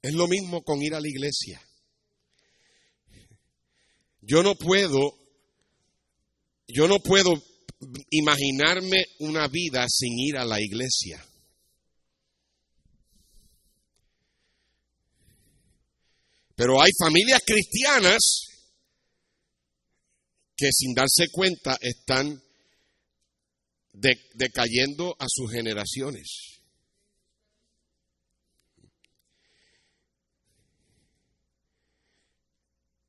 Es 0.00 0.14
lo 0.14 0.28
mismo 0.28 0.62
con 0.62 0.80
ir 0.80 0.94
a 0.94 1.00
la 1.00 1.08
iglesia. 1.08 1.60
Yo 4.20 4.42
no 4.42 4.54
puedo, 4.54 5.18
yo 6.68 6.86
no 6.86 7.00
puedo 7.00 7.42
imaginarme 8.10 9.04
una 9.20 9.48
vida 9.48 9.86
sin 9.88 10.18
ir 10.18 10.36
a 10.36 10.44
la 10.44 10.60
iglesia. 10.60 11.24
Pero 16.54 16.80
hay 16.80 16.90
familias 16.98 17.40
cristianas 17.44 18.18
que 20.56 20.70
sin 20.72 20.92
darse 20.92 21.28
cuenta 21.30 21.78
están 21.80 22.42
decayendo 24.34 25.16
a 25.18 25.26
sus 25.28 25.50
generaciones. 25.50 26.60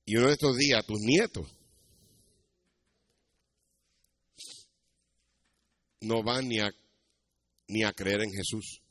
Y 0.05 0.15
uno 0.15 0.27
de 0.27 0.33
estos 0.33 0.57
días, 0.57 0.83
tus 0.87 0.99
nietos 1.01 1.47
no 6.01 6.23
van 6.23 6.47
ni 6.47 6.59
a, 6.59 6.71
ni 7.67 7.83
a 7.83 7.93
creer 7.93 8.21
en 8.23 8.31
Jesús. 8.31 8.81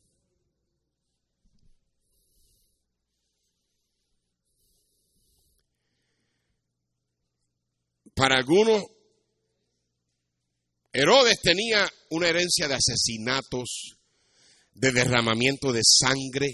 Para 8.14 8.36
algunos, 8.36 8.84
Herodes 11.00 11.40
tenía 11.40 11.88
una 12.10 12.28
herencia 12.28 12.66
de 12.66 12.74
asesinatos, 12.74 13.98
de 14.74 14.90
derramamiento 14.90 15.72
de 15.72 15.82
sangre, 15.84 16.48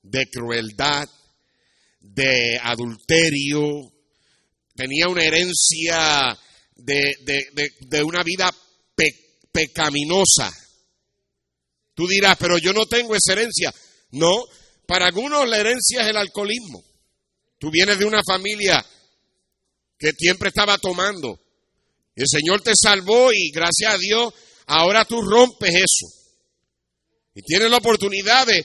de 0.00 0.30
crueldad, 0.30 1.08
de 1.98 2.56
adulterio, 2.62 3.92
tenía 4.76 5.08
una 5.08 5.24
herencia 5.24 6.38
de, 6.76 8.02
una 8.04 8.22
vida 8.22 8.48
pecaminosa. 9.50 10.52
Tú 11.92 12.06
dirás, 12.06 12.36
pero 12.38 12.58
yo 12.58 12.72
no 12.72 12.86
tengo 12.86 13.16
esa 13.16 13.32
herencia. 13.32 13.74
No, 14.12 14.44
para 14.86 15.06
algunos 15.06 15.48
la 15.48 15.58
herencia 15.58 16.02
es 16.02 16.06
el 16.06 16.16
alcoholismo. 16.16 16.84
Tú 17.58 17.72
vienes 17.72 17.98
de 17.98 18.04
una 18.04 18.22
familia 18.24 18.86
que 19.98 20.12
siempre 20.12 20.50
estaba 20.50 20.78
tomando. 20.78 21.40
El 22.14 22.26
Señor 22.28 22.60
te 22.62 22.72
salvó 22.74 23.32
y 23.32 23.50
gracias 23.50 23.94
a 23.94 23.98
Dios 23.98 24.32
ahora 24.66 25.04
tú 25.04 25.22
rompes 25.22 25.74
eso. 25.74 26.06
Y 27.34 27.42
tienes 27.42 27.70
la 27.70 27.78
oportunidad 27.78 28.46
de 28.46 28.64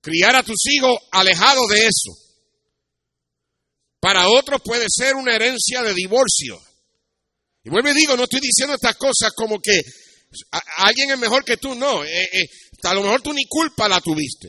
criar 0.00 0.36
a 0.36 0.42
tus 0.42 0.58
hijos 0.70 0.96
alejados 1.10 1.68
de 1.68 1.86
eso. 1.86 2.28
Para 4.00 4.28
otros 4.28 4.60
puede 4.64 4.86
ser 4.88 5.16
una 5.16 5.34
herencia 5.34 5.82
de 5.82 5.92
divorcio. 5.94 6.60
Y 7.64 7.70
vuelvo 7.70 7.90
y 7.90 7.94
digo, 7.94 8.16
no 8.16 8.24
estoy 8.24 8.40
diciendo 8.40 8.74
estas 8.74 8.96
cosas 8.96 9.32
como 9.34 9.58
que 9.60 9.82
alguien 10.76 11.10
es 11.10 11.18
mejor 11.18 11.44
que 11.44 11.56
tú, 11.56 11.74
no. 11.74 12.04
Eh, 12.04 12.28
eh, 12.32 12.48
a 12.84 12.94
lo 12.94 13.02
mejor 13.02 13.22
tú 13.22 13.32
ni 13.32 13.44
culpa 13.46 13.88
la 13.88 14.00
tuviste. 14.00 14.48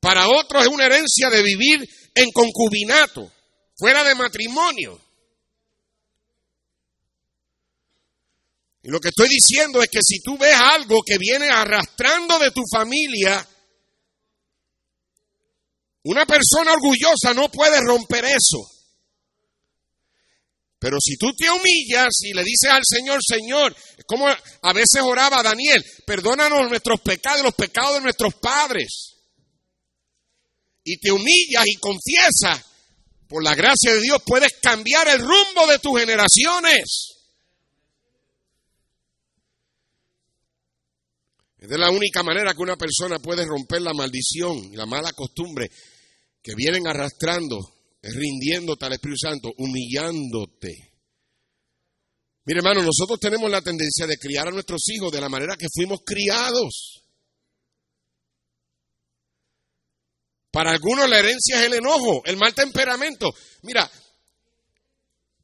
Para 0.00 0.28
otros 0.28 0.64
es 0.64 0.68
una 0.68 0.86
herencia 0.86 1.30
de 1.30 1.42
vivir 1.42 1.88
en 2.14 2.30
concubinato, 2.32 3.32
fuera 3.76 4.04
de 4.04 4.14
matrimonio. 4.14 5.00
Y 8.84 8.90
lo 8.90 9.00
que 9.00 9.08
estoy 9.08 9.30
diciendo 9.30 9.82
es 9.82 9.88
que 9.88 10.00
si 10.06 10.20
tú 10.20 10.36
ves 10.36 10.54
algo 10.54 11.00
que 11.04 11.16
viene 11.16 11.48
arrastrando 11.48 12.38
de 12.38 12.50
tu 12.50 12.60
familia, 12.70 13.48
una 16.02 16.26
persona 16.26 16.74
orgullosa 16.74 17.32
no 17.34 17.50
puede 17.50 17.80
romper 17.80 18.26
eso. 18.26 18.58
Pero 20.78 20.98
si 21.02 21.16
tú 21.16 21.34
te 21.34 21.50
humillas 21.50 22.10
y 22.20 22.34
le 22.34 22.44
dices 22.44 22.70
al 22.70 22.82
Señor, 22.84 23.20
Señor, 23.26 23.74
como 24.04 24.28
a 24.28 24.72
veces 24.74 25.00
oraba 25.02 25.42
Daniel, 25.42 25.82
perdónanos 26.04 26.68
nuestros 26.68 27.00
pecados, 27.00 27.42
los 27.42 27.54
pecados 27.54 27.94
de 27.94 28.00
nuestros 28.02 28.34
padres. 28.34 29.14
Y 30.84 30.98
te 30.98 31.10
humillas 31.10 31.64
y 31.64 31.76
confiesas, 31.76 32.62
por 33.30 33.42
la 33.42 33.54
gracia 33.54 33.94
de 33.94 34.02
Dios 34.02 34.22
puedes 34.26 34.52
cambiar 34.60 35.08
el 35.08 35.20
rumbo 35.20 35.66
de 35.68 35.78
tus 35.78 35.98
generaciones. 35.98 37.13
Es 41.64 41.78
la 41.78 41.90
única 41.90 42.22
manera 42.22 42.52
que 42.52 42.60
una 42.60 42.76
persona 42.76 43.18
puede 43.18 43.46
romper 43.46 43.80
la 43.80 43.94
maldición 43.94 44.70
y 44.70 44.76
la 44.76 44.84
mala 44.84 45.12
costumbre 45.14 45.70
que 46.42 46.54
vienen 46.54 46.86
arrastrando, 46.86 47.58
rindiéndote 48.02 48.84
al 48.84 48.92
Espíritu 48.92 49.16
Santo, 49.18 49.50
humillándote. 49.56 50.92
Mire, 52.44 52.58
hermano, 52.58 52.82
nosotros 52.82 53.18
tenemos 53.18 53.50
la 53.50 53.62
tendencia 53.62 54.06
de 54.06 54.18
criar 54.18 54.48
a 54.48 54.50
nuestros 54.50 54.86
hijos 54.90 55.10
de 55.10 55.22
la 55.22 55.30
manera 55.30 55.56
que 55.56 55.68
fuimos 55.74 56.00
criados. 56.04 57.02
Para 60.50 60.70
algunos 60.70 61.08
la 61.08 61.18
herencia 61.18 61.60
es 61.60 61.66
el 61.66 61.74
enojo, 61.74 62.22
el 62.26 62.36
mal 62.36 62.54
temperamento. 62.54 63.34
Mira, 63.62 63.90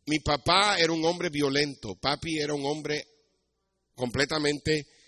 mi 0.05 0.18
papá 0.18 0.77
era 0.79 0.93
un 0.93 1.03
hombre 1.07 1.31
violento, 1.31 1.95
papi 1.95 2.39
era 2.39 2.53
un 2.53 2.66
hombre 2.66 3.07
completamente 3.95 4.99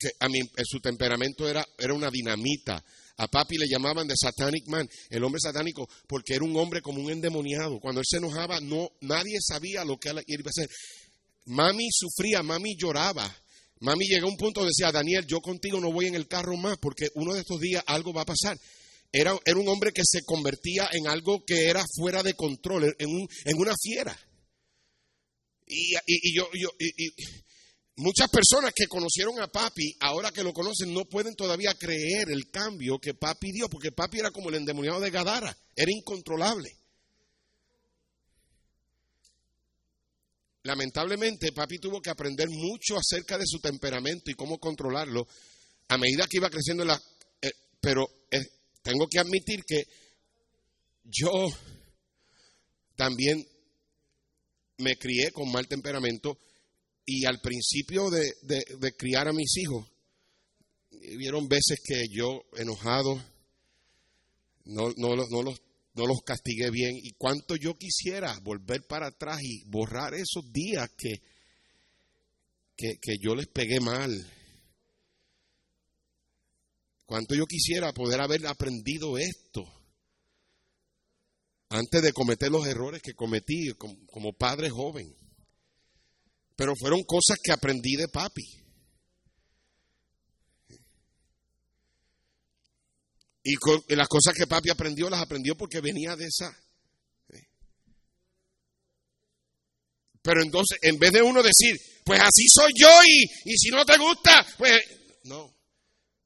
que 0.00 0.08
a 0.18 0.28
mí 0.28 0.40
su 0.64 0.80
temperamento 0.80 1.48
era, 1.48 1.66
era 1.78 1.92
una 1.92 2.10
dinamita. 2.10 2.82
A 3.18 3.28
papi 3.28 3.58
le 3.58 3.68
llamaban 3.68 4.08
de 4.08 4.14
Satanic 4.16 4.66
Man, 4.66 4.88
el 5.10 5.22
hombre 5.22 5.40
satánico, 5.42 5.86
porque 6.08 6.34
era 6.34 6.44
un 6.44 6.56
hombre 6.56 6.80
como 6.80 7.02
un 7.02 7.10
endemoniado. 7.10 7.78
Cuando 7.78 8.00
él 8.00 8.06
se 8.08 8.16
enojaba, 8.16 8.60
no, 8.60 8.88
nadie 9.02 9.36
sabía 9.46 9.84
lo 9.84 9.98
que 9.98 10.08
él 10.08 10.22
iba 10.26 10.42
a 10.46 10.48
hacer. 10.48 10.70
Mami 11.44 11.86
sufría, 11.92 12.42
mami 12.42 12.76
lloraba. 12.76 13.30
Mami 13.80 14.06
llegó 14.06 14.26
a 14.26 14.30
un 14.30 14.36
punto 14.38 14.60
de 14.60 14.68
decía, 14.68 14.90
Daniel, 14.90 15.26
yo 15.26 15.40
contigo 15.40 15.80
no 15.80 15.92
voy 15.92 16.06
en 16.06 16.14
el 16.14 16.28
carro 16.28 16.56
más 16.56 16.78
porque 16.78 17.08
uno 17.14 17.34
de 17.34 17.40
estos 17.40 17.60
días 17.60 17.84
algo 17.86 18.14
va 18.14 18.22
a 18.22 18.26
pasar. 18.26 18.58
Era, 19.12 19.38
era 19.44 19.58
un 19.58 19.68
hombre 19.68 19.92
que 19.92 20.02
se 20.04 20.22
convertía 20.22 20.88
en 20.92 21.06
algo 21.06 21.44
que 21.44 21.64
era 21.64 21.84
fuera 21.96 22.22
de 22.22 22.34
control, 22.34 22.94
en, 22.98 23.08
un, 23.08 23.28
en 23.44 23.58
una 23.58 23.74
fiera. 23.76 24.16
Y, 25.66 25.94
y, 26.06 26.34
yo, 26.34 26.48
yo 26.52 26.70
y, 26.78 27.12
Muchas 28.02 28.30
personas 28.30 28.72
que 28.74 28.86
conocieron 28.86 29.38
a 29.42 29.48
papi, 29.48 29.94
ahora 30.00 30.32
que 30.32 30.42
lo 30.42 30.54
conocen, 30.54 30.94
no 30.94 31.04
pueden 31.04 31.34
todavía 31.34 31.74
creer 31.74 32.30
el 32.30 32.50
cambio 32.50 32.98
que 32.98 33.12
papi 33.12 33.52
dio, 33.52 33.68
porque 33.68 33.92
papi 33.92 34.20
era 34.20 34.30
como 34.30 34.48
el 34.48 34.54
endemoniado 34.54 35.00
de 35.00 35.10
Gadara, 35.10 35.54
era 35.76 35.92
incontrolable. 35.92 36.70
Lamentablemente, 40.62 41.52
papi 41.52 41.78
tuvo 41.78 42.00
que 42.00 42.08
aprender 42.08 42.48
mucho 42.48 42.96
acerca 42.96 43.36
de 43.36 43.44
su 43.46 43.58
temperamento 43.58 44.30
y 44.30 44.34
cómo 44.34 44.58
controlarlo 44.58 45.28
a 45.88 45.98
medida 45.98 46.26
que 46.26 46.38
iba 46.38 46.48
creciendo 46.48 46.86
la... 46.86 46.98
Eh, 47.42 47.50
pero 47.82 48.08
eh, 48.30 48.40
tengo 48.80 49.08
que 49.08 49.18
admitir 49.18 49.62
que 49.66 49.82
yo 51.04 51.30
también 52.96 53.46
me 54.78 54.96
crié 54.96 55.32
con 55.32 55.52
mal 55.52 55.68
temperamento 55.68 56.38
y 57.10 57.26
al 57.26 57.40
principio 57.40 58.08
de, 58.08 58.32
criar 58.96 59.26
a 59.26 59.32
mis 59.32 59.56
hijos, 59.56 59.90
vieron 61.16 61.48
veces 61.48 61.80
que 61.84 62.06
yo 62.08 62.44
enojado, 62.56 63.20
no, 64.64 64.92
no, 64.96 65.16
los, 65.16 65.28
no 65.30 66.06
los 66.06 66.18
castigué 66.24 66.70
bien. 66.70 66.96
Y 67.02 67.12
cuánto 67.12 67.56
yo 67.56 67.74
quisiera 67.74 68.38
volver 68.44 68.86
para 68.86 69.08
atrás 69.08 69.40
y 69.42 69.64
borrar 69.64 70.14
esos 70.14 70.52
días 70.52 70.88
que, 70.96 71.20
que, 72.76 72.98
que 73.00 73.16
yo 73.20 73.34
les 73.34 73.48
pegué 73.48 73.80
mal. 73.80 74.10
Cuánto 77.06 77.34
yo 77.34 77.44
quisiera 77.46 77.92
poder 77.92 78.20
haber 78.20 78.46
aprendido 78.46 79.18
esto 79.18 79.66
antes 81.70 82.02
de 82.02 82.12
cometer 82.12 82.50
los 82.50 82.66
errores 82.66 83.00
que 83.00 83.14
cometí 83.14 83.72
como, 83.74 84.32
padre 84.32 84.70
joven. 84.70 85.16
Pero 86.60 86.76
fueron 86.76 87.02
cosas 87.04 87.38
que 87.42 87.52
aprendí 87.52 87.96
de 87.96 88.08
papi. 88.08 88.44
Y, 93.44 93.54
las 93.96 94.06
cosas 94.06 94.34
que 94.34 94.46
papi 94.46 94.68
aprendió, 94.68 95.08
las 95.08 95.22
aprendió 95.22 95.56
porque 95.56 95.80
venía 95.80 96.14
de 96.16 96.26
esa. 96.26 96.54
Pero 100.20 100.42
entonces, 100.42 100.76
en 100.82 100.98
vez 100.98 101.12
de 101.12 101.22
uno 101.22 101.42
decir, 101.42 101.80
pues 102.04 102.20
así 102.20 102.44
soy 102.52 102.72
yo 102.76 102.90
y, 103.06 103.22
y 103.46 103.56
si 103.56 103.70
no 103.70 103.82
te 103.86 103.96
gusta, 103.96 104.46
pues 104.58 104.82
no. 105.24 105.56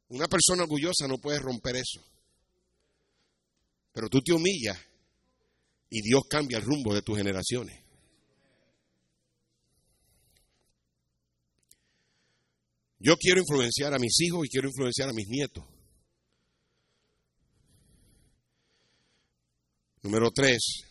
Una 0.08 0.26
persona 0.26 0.64
orgullosa 0.64 1.06
no 1.06 1.18
puede 1.18 1.38
romper 1.38 1.76
eso. 1.76 2.04
Pero 3.92 4.08
tú 4.08 4.20
te 4.20 4.32
humillas 4.32 4.80
y 5.90 6.02
Dios 6.02 6.24
cambia 6.28 6.58
el 6.58 6.64
rumbo 6.64 6.92
de 6.92 7.02
tus 7.02 7.16
generaciones. 7.16 7.83
Yo 13.04 13.18
quiero 13.18 13.40
influenciar 13.40 13.92
a 13.92 13.98
mis 13.98 14.18
hijos 14.20 14.46
y 14.46 14.48
quiero 14.48 14.68
influenciar 14.68 15.10
a 15.10 15.12
mis 15.12 15.28
nietos. 15.28 15.62
Número 20.00 20.30
tres, 20.30 20.84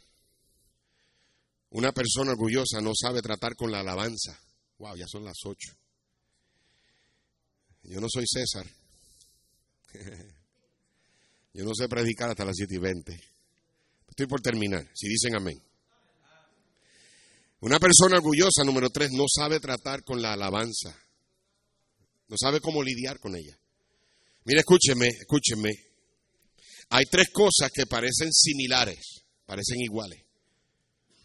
una 1.72 1.92
persona 1.92 2.34
orgullosa 2.34 2.82
no 2.82 2.92
sabe 2.94 3.24
tratar 3.24 3.56
con 3.56 3.72
la 3.72 3.80
alabanza. 3.80 4.40
Wow, 4.78 4.96
ya 4.96 5.08
son 5.08 5.26
las 5.26 5.38
ocho. 5.44 5.76
Yo 7.82 8.00
no 8.00 8.06
soy 8.08 8.26
César. 8.28 8.68
Yo 11.54 11.66
no 11.66 11.74
sé 11.74 11.90
predicar 11.90 12.30
hasta 12.30 12.46
las 12.46 12.56
siete 12.56 12.76
y 12.76 12.80
veinte. 12.80 13.20
Estoy 14.08 14.28
por 14.28 14.40
terminar, 14.40 14.88
si 14.94 15.08
dicen 15.08 15.36
amén. 15.36 15.60
Una 17.62 17.80
persona 17.80 18.18
orgullosa, 18.18 18.64
número 18.64 18.92
tres, 18.92 19.10
no 19.14 19.26
sabe 19.28 19.60
tratar 19.60 20.04
con 20.04 20.22
la 20.22 20.34
alabanza. 20.34 21.03
No 22.28 22.36
sabe 22.38 22.60
cómo 22.60 22.82
lidiar 22.82 23.20
con 23.20 23.36
ella. 23.36 23.58
Mire, 24.46 24.60
escúcheme, 24.60 25.08
escúcheme. 25.08 25.72
Hay 26.90 27.06
tres 27.06 27.30
cosas 27.30 27.72
que 27.74 27.86
parecen 27.86 28.32
similares, 28.32 29.24
parecen 29.46 29.80
iguales, 29.80 30.22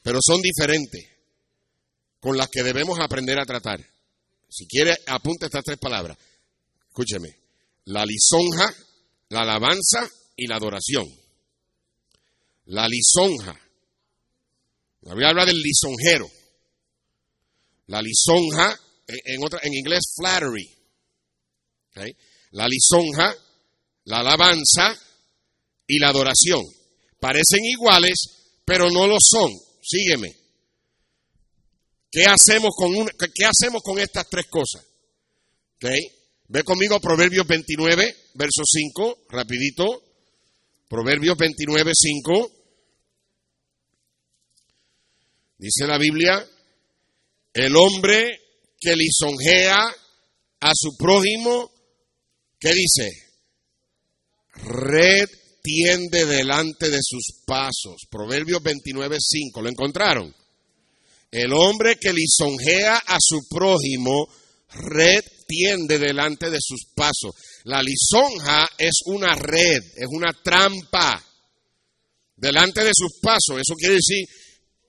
pero 0.03 0.18
son 0.24 0.40
diferentes, 0.40 1.07
con 2.20 2.36
las 2.36 2.49
que 2.49 2.62
debemos 2.62 2.99
aprender 3.01 3.38
a 3.38 3.44
tratar. 3.44 3.84
Si 4.49 4.66
quiere, 4.66 4.96
apunte 5.07 5.46
estas 5.46 5.64
tres 5.64 5.78
palabras. 5.78 6.16
Escúcheme. 6.88 7.36
La 7.86 8.05
lisonja, 8.05 8.72
la 9.28 9.42
alabanza 9.42 10.09
y 10.36 10.46
la 10.46 10.57
adoración 10.57 11.07
la 12.68 12.86
lisonja. 12.86 13.59
La 15.03 15.12
Biblia 15.12 15.30
habla 15.30 15.46
del 15.46 15.61
lisonjero. 15.61 16.30
La 17.86 18.03
lisonja, 18.03 18.78
en, 19.07 19.44
otra, 19.44 19.61
en 19.62 19.74
inglés, 19.74 20.01
flattery. 20.16 20.78
La 22.53 22.66
lisonja, 22.66 23.34
la 24.05 24.18
alabanza 24.20 24.96
y 25.86 25.99
la 25.99 26.09
adoración. 26.09 26.62
Parecen 27.20 27.64
iguales, 27.64 28.16
pero 28.64 28.90
no 28.90 29.07
lo 29.07 29.16
son. 29.20 29.53
Sígueme. 29.82 30.34
¿Qué 32.11 32.24
hacemos 32.24 32.70
con, 32.76 32.92
qué 33.34 33.44
hacemos 33.44 33.82
con 33.82 33.99
estas 33.99 34.28
tres 34.28 34.46
cosas? 34.46 34.84
Ve 36.49 36.64
conmigo 36.64 36.99
Proverbios 37.01 37.46
29, 37.46 38.16
verso 38.34 38.62
5, 38.64 39.26
rapidito. 39.28 40.03
Proverbios 40.88 41.36
29, 41.36 41.92
5. 41.94 42.53
Dice 45.59 45.86
la 45.86 45.99
Biblia, 45.99 46.49
el 47.53 47.76
hombre 47.76 48.40
que 48.80 48.96
lisonjea 48.96 49.78
a 50.61 50.72
su 50.74 50.96
prójimo, 50.96 51.70
¿qué 52.59 52.75
dice? 52.75 53.11
Red 54.55 55.29
tiende 55.63 56.27
delante 56.27 56.91
de 56.91 57.01
sus 57.03 57.43
pasos. 57.45 58.03
Proverbios 58.11 58.63
29, 58.63 59.17
5. 59.21 59.63
¿Lo 59.63 59.69
encontraron? 59.69 60.35
El 61.31 61.53
hombre 61.53 61.97
que 61.97 62.13
lisonjea 62.13 62.97
a 62.97 63.19
su 63.21 63.47
prójimo, 63.49 64.29
red 64.71 65.23
tiende 65.47 65.99
delante 65.99 66.51
de 66.51 66.59
sus 66.61 66.87
pasos. 66.95 67.35
La 67.65 67.83
lisonja 67.83 68.67
es 68.79 69.01
una 69.07 69.35
red, 69.35 69.83
es 69.97 70.07
una 70.09 70.33
trampa 70.43 71.23
delante 72.37 72.83
de 72.83 72.93
sus 72.95 73.19
pasos. 73.21 73.61
Eso 73.61 73.75
quiere 73.75 73.97
decir 73.97 74.27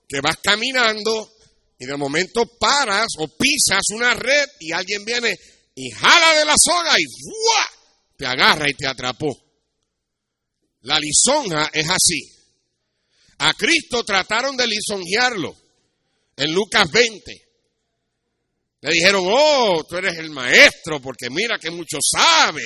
que 0.08 0.22
vas 0.22 0.38
caminando 0.42 1.32
y 1.78 1.86
de 1.86 1.98
momento 1.98 2.46
paras 2.60 3.08
o 3.18 3.28
pisas 3.28 3.84
una 3.94 4.14
red 4.14 4.48
y 4.60 4.72
alguien 4.72 5.04
viene 5.06 5.38
y 5.82 5.92
jala 5.92 6.38
de 6.38 6.44
la 6.44 6.56
soga 6.62 6.94
y 7.00 7.06
te 8.18 8.26
agarra 8.26 8.70
y 8.70 8.74
te 8.74 8.86
atrapó. 8.86 9.34
La 10.82 11.00
lisonja 11.00 11.70
es 11.72 11.90
así. 11.90 12.20
A 13.38 13.54
Cristo 13.54 14.04
trataron 14.04 14.58
de 14.58 14.68
lisonjearlo 14.68 15.56
en 16.36 16.54
Lucas 16.54 16.92
20. 16.92 17.48
Le 18.82 18.92
dijeron, 18.92 19.24
oh, 19.26 19.86
tú 19.88 19.96
eres 19.96 20.18
el 20.18 20.32
maestro 20.32 21.02
porque 21.02 21.30
mira 21.30 21.58
que 21.58 21.72
mucho 21.72 21.98
sabe. 22.02 22.66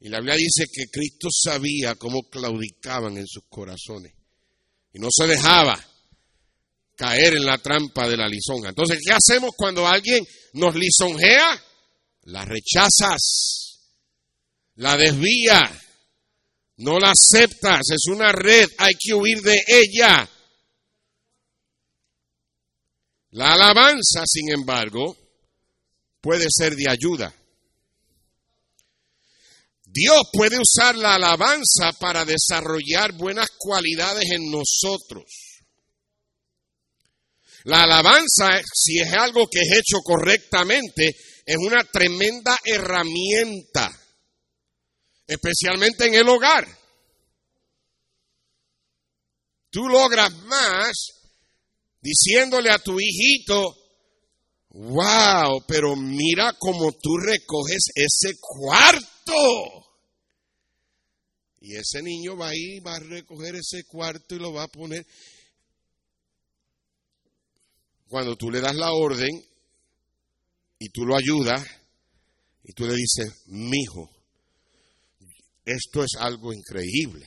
Y 0.00 0.08
la 0.08 0.18
Biblia 0.18 0.34
dice 0.34 0.66
que 0.72 0.86
Cristo 0.86 1.28
sabía 1.30 1.94
cómo 1.94 2.28
claudicaban 2.28 3.16
en 3.18 3.26
sus 3.28 3.44
corazones 3.48 4.14
y 4.92 4.98
no 4.98 5.10
se 5.12 5.28
dejaba 5.28 5.78
caer 6.96 7.34
en 7.34 7.46
la 7.46 7.58
trampa 7.58 8.08
de 8.08 8.16
la 8.16 8.26
lisonja. 8.26 8.70
Entonces, 8.70 8.98
¿qué 9.06 9.12
hacemos 9.12 9.52
cuando 9.56 9.86
alguien 9.86 10.26
nos 10.54 10.74
lisonjea? 10.74 11.62
La 12.26 12.44
rechazas, 12.44 13.78
la 14.76 14.96
desvía, 14.96 15.60
no 16.78 16.98
la 16.98 17.12
aceptas, 17.12 17.82
es 17.90 18.06
una 18.10 18.32
red, 18.32 18.68
hay 18.78 18.94
que 18.98 19.14
huir 19.14 19.40
de 19.42 19.62
ella. 19.68 20.28
La 23.30 23.52
alabanza, 23.52 24.24
sin 24.26 24.50
embargo, 24.50 25.16
puede 26.20 26.46
ser 26.50 26.74
de 26.74 26.90
ayuda. 26.90 27.32
Dios 29.84 30.22
puede 30.32 30.58
usar 30.58 30.96
la 30.96 31.14
alabanza 31.14 31.92
para 32.00 32.24
desarrollar 32.24 33.12
buenas 33.12 33.50
cualidades 33.56 34.30
en 34.32 34.50
nosotros. 34.50 35.24
La 37.64 37.84
alabanza, 37.84 38.60
si 38.74 38.98
es 38.98 39.12
algo 39.12 39.46
que 39.46 39.60
es 39.60 39.78
hecho 39.78 39.98
correctamente, 40.02 41.14
es 41.46 41.56
una 41.56 41.84
tremenda 41.84 42.58
herramienta, 42.64 43.88
especialmente 45.28 46.06
en 46.06 46.14
el 46.14 46.28
hogar. 46.28 46.66
Tú 49.70 49.86
logras 49.88 50.32
más 50.44 50.92
diciéndole 52.00 52.70
a 52.70 52.80
tu 52.80 52.98
hijito, 52.98 53.76
wow, 54.70 55.64
pero 55.68 55.94
mira 55.94 56.52
cómo 56.58 56.90
tú 56.92 57.16
recoges 57.16 57.90
ese 57.94 58.36
cuarto. 58.40 59.86
Y 61.60 61.76
ese 61.76 62.02
niño 62.02 62.36
va 62.36 62.48
a 62.48 62.56
ir, 62.56 62.84
va 62.84 62.96
a 62.96 63.00
recoger 63.00 63.54
ese 63.54 63.84
cuarto 63.84 64.34
y 64.34 64.38
lo 64.40 64.52
va 64.52 64.64
a 64.64 64.68
poner 64.68 65.06
cuando 68.08 68.36
tú 68.36 68.50
le 68.50 68.60
das 68.60 68.74
la 68.74 68.92
orden 68.92 69.30
y 70.78 70.88
tú 70.90 71.04
lo 71.04 71.16
ayudas 71.16 71.64
y 72.64 72.72
tú 72.72 72.86
le 72.86 72.94
dices, 72.94 73.42
mijo, 73.46 74.10
esto 75.64 76.02
es 76.02 76.10
algo 76.18 76.52
increíble. 76.52 77.26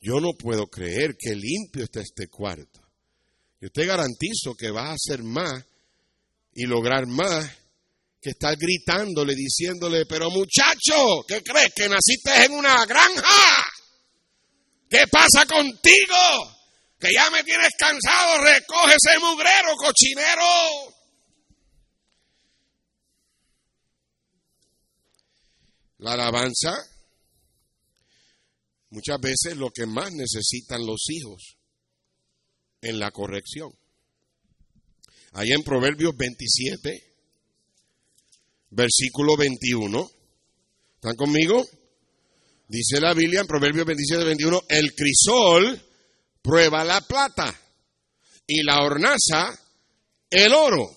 Yo 0.00 0.20
no 0.20 0.32
puedo 0.38 0.66
creer 0.66 1.16
que 1.18 1.34
limpio 1.34 1.84
está 1.84 2.00
este 2.00 2.26
cuarto. 2.26 2.80
Yo 3.60 3.70
te 3.70 3.86
garantizo 3.86 4.54
que 4.54 4.70
vas 4.70 4.90
a 4.90 4.94
hacer 4.94 5.22
más 5.22 5.64
y 6.54 6.66
lograr 6.66 7.06
más 7.06 7.48
que 8.20 8.30
estar 8.30 8.56
gritándole, 8.56 9.34
diciéndole, 9.34 10.06
pero 10.06 10.30
muchacho, 10.30 11.24
¿qué 11.26 11.42
crees? 11.42 11.72
¿Que 11.74 11.88
naciste 11.88 12.44
en 12.44 12.52
una 12.52 12.84
granja? 12.84 13.64
¿Qué 14.88 15.06
pasa 15.10 15.46
contigo? 15.46 16.52
que 17.02 17.12
ya 17.12 17.28
me 17.30 17.42
tienes 17.42 17.70
cansado, 17.76 18.38
recoge 18.44 18.94
ese 18.94 19.18
mugrero, 19.18 19.74
cochinero. 19.76 20.94
La 26.02 26.14
alabanza 26.14 26.74
muchas 28.90 29.20
veces 29.20 29.56
lo 29.56 29.70
que 29.70 29.86
más 29.86 30.10
necesitan 30.10 30.84
los 30.84 31.08
hijos 31.08 31.56
en 32.80 32.98
la 32.98 33.12
corrección. 33.12 33.70
Ahí 35.34 35.52
en 35.52 35.62
Proverbios 35.62 36.16
27, 36.16 37.14
versículo 38.70 39.36
21. 39.36 40.10
¿Están 40.96 41.14
conmigo? 41.14 41.64
Dice 42.66 43.00
la 43.00 43.14
Biblia 43.14 43.42
en 43.42 43.46
Proverbios 43.46 43.86
27, 43.86 44.24
21, 44.24 44.60
el 44.70 44.94
crisol 44.96 45.80
prueba 46.42 46.82
la 46.82 47.00
plata 47.02 47.54
y 48.44 48.64
la 48.64 48.82
hornaza 48.82 49.56
el 50.28 50.52
oro. 50.52 50.96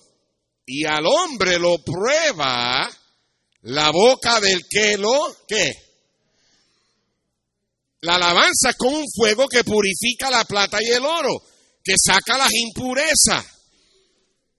Y 0.66 0.84
al 0.84 1.06
hombre 1.06 1.60
lo 1.60 1.76
prueba 1.84 2.90
la 3.66 3.90
boca 3.90 4.40
del 4.40 4.64
que 4.68 4.96
lo, 4.96 5.36
¿qué? 5.48 5.72
La 8.02 8.14
alabanza 8.14 8.70
es 8.70 8.76
como 8.76 8.98
un 8.98 9.06
fuego 9.12 9.48
que 9.48 9.64
purifica 9.64 10.30
la 10.30 10.44
plata 10.44 10.78
y 10.80 10.86
el 10.86 11.04
oro, 11.04 11.42
que 11.82 11.94
saca 11.96 12.38
las 12.38 12.52
impurezas. 12.52 13.44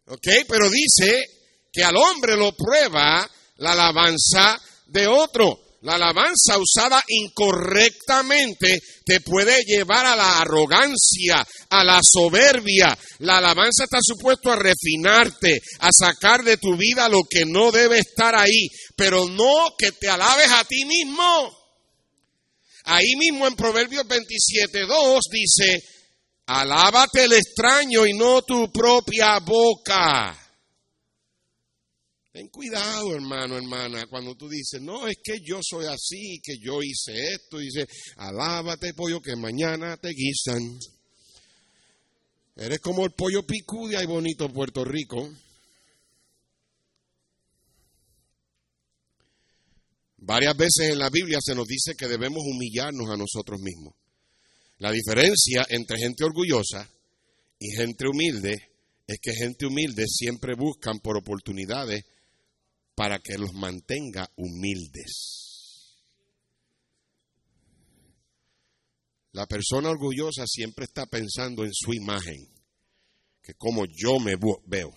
¿Ok? 0.07 0.27
Pero 0.47 0.69
dice 0.69 1.23
que 1.71 1.83
al 1.83 1.95
hombre 1.95 2.35
lo 2.35 2.53
prueba 2.53 3.29
la 3.57 3.71
alabanza 3.71 4.61
de 4.87 5.07
otro. 5.07 5.57
La 5.81 5.93
alabanza 5.93 6.57
usada 6.57 7.03
incorrectamente 7.07 8.79
te 9.05 9.21
puede 9.21 9.63
llevar 9.63 10.07
a 10.07 10.15
la 10.15 10.39
arrogancia, 10.39 11.45
a 11.69 11.83
la 11.83 11.99
soberbia. 12.03 12.97
La 13.19 13.37
alabanza 13.37 13.83
está 13.83 13.99
supuesto 14.01 14.51
a 14.51 14.55
refinarte, 14.55 15.61
a 15.79 15.89
sacar 15.91 16.43
de 16.43 16.57
tu 16.57 16.75
vida 16.75 17.07
lo 17.09 17.21
que 17.29 17.45
no 17.45 17.71
debe 17.71 17.99
estar 17.99 18.33
ahí, 18.35 18.67
pero 18.95 19.29
no 19.29 19.75
que 19.77 19.91
te 19.91 20.09
alabes 20.09 20.51
a 20.51 20.63
ti 20.63 20.83
mismo. 20.85 21.55
Ahí 22.85 23.15
mismo 23.15 23.45
en 23.45 23.55
Proverbios 23.55 24.05
27.2 24.05 25.19
dice, 25.29 25.83
alábate 26.47 27.25
el 27.25 27.33
extraño 27.33 28.07
y 28.07 28.13
no 28.13 28.41
tu 28.41 28.71
propia 28.71 29.37
boca. 29.39 30.46
Ten 32.37 32.49
cuidado, 32.49 33.15
hermano, 33.15 33.57
hermana, 33.57 34.05
cuando 34.05 34.35
tú 34.35 34.47
dices, 34.47 34.79
no, 34.79 35.07
es 35.07 35.17
que 35.23 35.39
yo 35.43 35.59
soy 35.59 35.87
así, 35.87 36.39
que 36.43 36.59
yo 36.59 36.83
hice 36.83 37.33
esto, 37.33 37.57
dice, 37.57 37.87
alábate, 38.17 38.93
pollo, 38.93 39.19
que 39.19 39.35
mañana 39.35 39.97
te 39.97 40.09
guisan. 40.09 40.77
Eres 42.55 42.79
como 42.79 43.05
el 43.05 43.13
pollo 43.13 43.41
picudia 43.41 44.03
y 44.03 44.05
bonito 44.05 44.53
Puerto 44.53 44.85
Rico. 44.85 45.27
Varias 50.17 50.55
veces 50.55 50.91
en 50.91 50.99
la 50.99 51.09
Biblia 51.09 51.39
se 51.41 51.55
nos 51.55 51.65
dice 51.65 51.95
que 51.97 52.07
debemos 52.07 52.43
humillarnos 52.45 53.09
a 53.09 53.17
nosotros 53.17 53.59
mismos. 53.61 53.95
La 54.77 54.91
diferencia 54.91 55.65
entre 55.69 55.97
gente 55.97 56.23
orgullosa 56.23 56.87
y 57.57 57.75
gente 57.75 58.07
humilde 58.07 58.53
es 59.07 59.17
que 59.19 59.33
gente 59.33 59.65
humilde 59.65 60.05
siempre 60.05 60.53
buscan 60.53 60.99
por 60.99 61.17
oportunidades 61.17 62.03
para 62.97 63.19
que 63.19 63.37
los 63.37 63.53
mantenga 63.53 64.27
humildes. 64.37 65.99
La 69.33 69.45
persona 69.45 69.91
orgullosa 69.91 70.47
siempre 70.47 70.85
está 70.85 71.05
pensando 71.05 71.63
en 71.63 71.75
su 71.75 71.93
imagen, 71.93 72.49
que 73.43 73.53
como 73.53 73.85
yo 73.85 74.17
me 74.19 74.33
veo, 74.65 74.89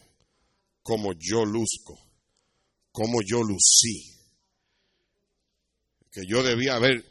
como 0.83 1.13
yo 1.13 1.45
luzco, 1.45 1.95
como 2.91 3.19
yo 3.23 3.43
lucí, 3.43 4.17
que 6.11 6.23
yo 6.27 6.43
debía 6.43 6.77
haber, 6.77 7.05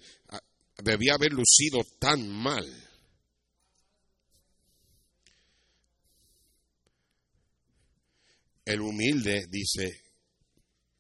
debía 0.84 1.14
haber 1.14 1.34
lucido 1.34 1.84
tan 2.00 2.28
mal. 2.28 2.66
El 8.66 8.82
humilde 8.82 9.46
dice, 9.52 10.09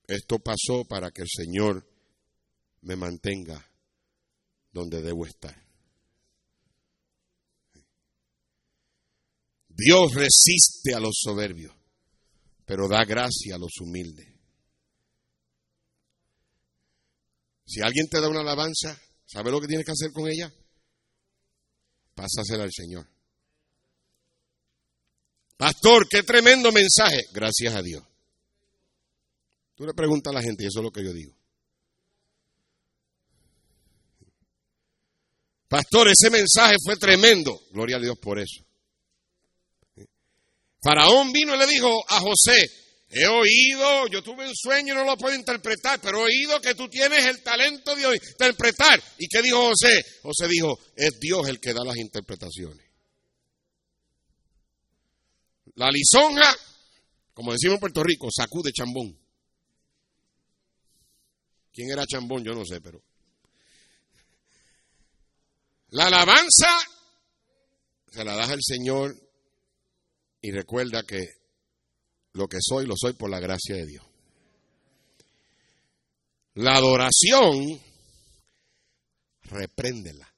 esto 0.10 0.39
pasó 0.39 0.86
para 0.86 1.12
que 1.12 1.22
el 1.22 1.28
Señor 1.30 1.88
me 2.82 2.95
mantenga 2.95 3.64
donde 4.72 5.01
debo 5.01 5.26
estar. 5.26 5.55
Dios 9.68 10.14
resiste 10.14 10.93
a 10.95 10.99
los 10.99 11.18
soberbios, 11.22 11.74
pero 12.66 12.88
da 12.88 13.05
gracia 13.05 13.55
a 13.55 13.60
los 13.60 13.72
humildes. 13.80 14.28
Si 17.66 17.82
alguien 17.82 18.10
te 18.10 18.20
da 18.20 18.30
una 18.30 18.41
alabanza, 18.41 18.99
¿sabe 19.26 19.51
lo 19.51 19.62
que 19.62 19.68
tienes 19.68 19.86
que 19.86 19.91
hacer 19.91 20.12
con 20.12 20.28
ella? 20.28 20.51
Pásasela 22.16 22.64
al 22.64 22.74
Señor. 22.74 23.07
Pastor, 25.55 26.10
qué 26.10 26.24
tremendo 26.24 26.72
mensaje. 26.72 27.28
Gracias 27.32 27.76
a 27.76 27.82
Dios. 27.84 28.09
Tú 29.80 29.86
le 29.86 29.94
preguntas 29.94 30.32
a 30.32 30.34
la 30.34 30.42
gente 30.42 30.66
y 30.66 30.68
eso 30.68 30.80
es 30.80 30.84
lo 30.84 30.92
que 30.92 31.02
yo 31.02 31.14
digo. 31.14 31.34
Pastor, 35.70 36.10
ese 36.10 36.30
mensaje 36.30 36.76
fue 36.84 36.98
tremendo. 36.98 37.58
Gloria 37.72 37.96
a 37.96 38.02
Dios 38.02 38.18
por 38.20 38.40
eso. 38.40 38.62
Faraón 40.84 41.32
vino 41.32 41.56
y 41.56 41.60
le 41.60 41.66
dijo 41.66 42.04
a 42.10 42.20
José, 42.20 42.70
he 43.08 43.26
oído, 43.28 44.08
yo 44.08 44.22
tuve 44.22 44.50
un 44.50 44.54
sueño 44.54 44.94
y 44.94 44.98
no 44.98 45.06
lo 45.06 45.16
puedo 45.16 45.34
interpretar, 45.34 46.02
pero 46.02 46.20
he 46.20 46.24
oído 46.24 46.60
que 46.60 46.76
tú 46.76 46.90
tienes 46.90 47.26
el 47.26 47.42
talento 47.42 47.96
de 47.96 48.18
interpretar. 48.18 49.02
¿Y 49.18 49.30
qué 49.30 49.42
dijo 49.42 49.70
José? 49.70 50.04
José 50.24 50.50
dijo, 50.50 50.78
es 50.94 51.18
Dios 51.22 51.48
el 51.48 51.62
que 51.62 51.74
da 51.74 51.86
las 51.86 51.96
interpretaciones. 51.96 52.86
La 55.76 55.90
lisonja, 55.90 56.54
como 57.34 57.54
decimos 57.54 57.76
en 57.76 57.80
Puerto 57.80 58.04
Rico, 58.04 58.28
sacude 58.30 58.74
chambón. 58.74 59.18
¿Quién 61.80 61.92
era 61.92 62.06
Chambón? 62.06 62.44
Yo 62.44 62.52
no 62.52 62.66
sé, 62.66 62.82
pero. 62.82 63.02
La 65.92 66.08
alabanza 66.08 66.68
se 68.12 68.26
la 68.26 68.36
das 68.36 68.50
al 68.50 68.60
Señor 68.62 69.16
y 70.42 70.52
recuerda 70.52 71.04
que 71.04 71.26
lo 72.34 72.50
que 72.50 72.58
soy, 72.60 72.86
lo 72.86 72.96
soy 72.98 73.14
por 73.14 73.30
la 73.30 73.40
gracia 73.40 73.78
de 73.78 73.86
Dios. 73.86 74.06
La 76.56 76.76
adoración, 76.76 77.80
repréndela. 79.44 80.30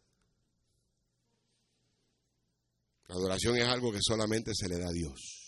La 3.07 3.15
adoración 3.15 3.57
es 3.57 3.65
algo 3.65 3.91
que 3.91 3.99
solamente 3.99 4.51
se 4.53 4.69
le 4.69 4.77
da 4.77 4.89
a 4.89 4.93
Dios. 4.93 5.40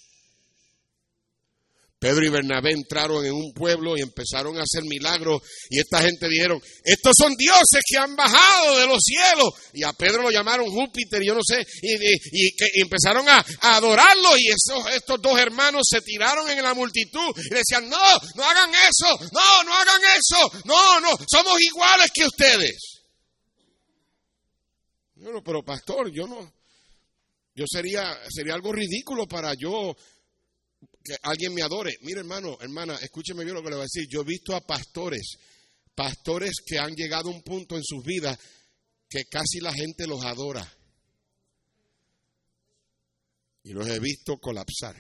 Pedro 2.03 2.25
y 2.25 2.29
Bernabé 2.29 2.73
entraron 2.73 3.25
en 3.25 3.31
un 3.31 3.53
pueblo 3.53 3.95
y 3.95 4.01
empezaron 4.01 4.59
a 4.59 4.63
hacer 4.63 4.83
milagros 4.83 5.41
y 5.69 5.79
esta 5.79 6.01
gente 6.01 6.27
dijeron, 6.27 6.61
estos 6.83 7.13
son 7.17 7.33
dioses 7.37 7.79
que 7.87 7.97
han 7.97 8.13
bajado 8.13 8.77
de 8.77 8.87
los 8.87 8.99
cielos. 9.01 9.53
Y 9.71 9.83
a 9.83 9.93
Pedro 9.93 10.21
lo 10.21 10.29
llamaron 10.29 10.69
Júpiter, 10.69 11.23
yo 11.23 11.33
no 11.33 11.39
sé, 11.41 11.65
y, 11.81 12.53
que, 12.57 12.81
empezaron 12.81 13.29
a, 13.29 13.45
adorarlo 13.61 14.37
y 14.37 14.49
estos 14.49 15.21
dos 15.21 15.39
hermanos 15.39 15.83
se 15.89 16.01
tiraron 16.01 16.49
en 16.49 16.61
la 16.61 16.73
multitud 16.73 17.33
y 17.37 17.53
decían, 17.53 17.89
no, 17.89 18.19
no 18.35 18.43
hagan 18.43 18.71
eso, 18.71 19.17
no, 19.31 19.63
no 19.63 19.73
hagan 19.73 20.01
eso, 20.17 20.51
no, 20.65 20.99
no, 20.99 21.09
somos 21.25 21.61
iguales 21.61 22.11
que 22.13 22.25
ustedes. 22.25 22.99
Bueno, 25.15 25.41
pero 25.41 25.63
pastor, 25.63 26.11
yo 26.11 26.27
no, 26.27 26.53
yo 27.55 27.63
sería, 27.65 28.19
sería 28.29 28.55
algo 28.55 28.73
ridículo 28.73 29.25
para 29.25 29.53
yo 29.53 29.95
que 31.03 31.15
alguien 31.21 31.53
me 31.53 31.61
adore. 31.61 31.97
Mire, 32.01 32.21
hermano, 32.21 32.57
hermana, 32.61 32.95
escúcheme 32.95 33.43
bien 33.43 33.55
lo 33.55 33.61
que 33.61 33.69
le 33.69 33.75
voy 33.75 33.83
a 33.83 33.89
decir. 33.91 34.07
Yo 34.09 34.21
he 34.21 34.25
visto 34.25 34.55
a 34.55 34.61
pastores, 34.61 35.37
pastores 35.93 36.53
que 36.65 36.79
han 36.79 36.95
llegado 36.95 37.29
a 37.29 37.33
un 37.33 37.41
punto 37.41 37.75
en 37.75 37.83
sus 37.83 38.03
vidas 38.03 38.37
que 39.09 39.25
casi 39.25 39.59
la 39.59 39.73
gente 39.73 40.07
los 40.07 40.23
adora. 40.23 40.65
Y 43.63 43.73
los 43.73 43.87
he 43.87 43.99
visto 43.99 44.37
colapsar. 44.37 44.95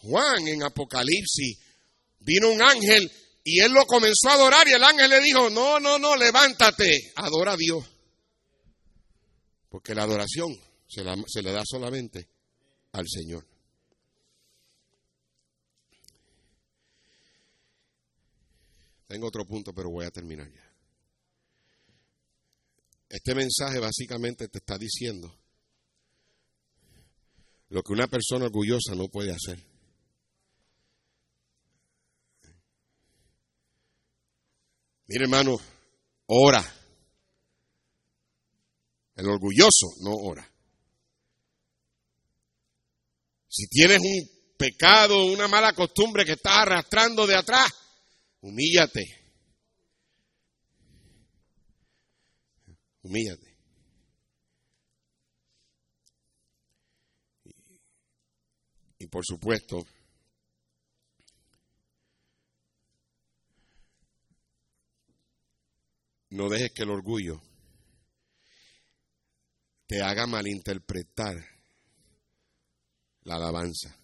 Juan 0.00 0.46
en 0.46 0.62
Apocalipsis 0.62 1.58
vino 2.20 2.50
un 2.50 2.62
ángel 2.62 3.10
y 3.42 3.60
él 3.60 3.72
lo 3.72 3.84
comenzó 3.86 4.28
a 4.28 4.34
adorar 4.34 4.68
y 4.68 4.72
el 4.72 4.84
ángel 4.84 5.10
le 5.10 5.20
dijo, 5.20 5.50
no, 5.50 5.80
no, 5.80 5.98
no, 5.98 6.16
levántate, 6.16 7.12
adora 7.16 7.52
a 7.52 7.56
Dios. 7.56 7.84
Porque 9.68 9.94
la 9.94 10.04
adoración 10.04 10.56
se, 10.86 11.04
la, 11.04 11.16
le 11.16 11.52
da 11.52 11.62
solamente 11.64 12.28
al 12.92 13.06
Señor. 13.08 13.46
Tengo 19.06 19.26
otro 19.26 19.44
punto, 19.46 19.72
pero 19.72 19.90
voy 19.90 20.04
a 20.04 20.10
terminar 20.10 20.50
ya. 20.52 20.64
Este 23.08 23.34
mensaje 23.34 23.78
básicamente 23.78 24.48
te 24.48 24.58
está 24.58 24.76
diciendo 24.76 25.34
lo 27.70 27.82
que 27.82 27.92
una 27.92 28.06
persona 28.06 28.46
orgullosa 28.46 28.94
no 28.94 29.08
puede 29.08 29.32
hacer. 29.32 29.58
Mira, 35.06 35.24
hermano, 35.24 35.56
ora. 36.26 36.77
El 39.18 39.28
orgulloso 39.28 39.88
no 40.02 40.12
ora. 40.14 40.48
Si 43.48 43.66
tienes 43.66 43.98
un 43.98 44.54
pecado, 44.56 45.26
una 45.26 45.48
mala 45.48 45.72
costumbre 45.72 46.24
que 46.24 46.32
estás 46.32 46.58
arrastrando 46.58 47.26
de 47.26 47.34
atrás, 47.34 47.68
humíllate. 48.42 49.02
Humíllate. 53.02 53.58
Y, 59.00 59.06
por 59.08 59.26
supuesto, 59.26 59.84
no 66.30 66.48
dejes 66.48 66.70
que 66.72 66.84
el 66.84 66.90
orgullo 66.90 67.47
te 69.88 70.02
haga 70.02 70.26
malinterpretar 70.26 71.42
la 73.22 73.36
alabanza. 73.36 73.98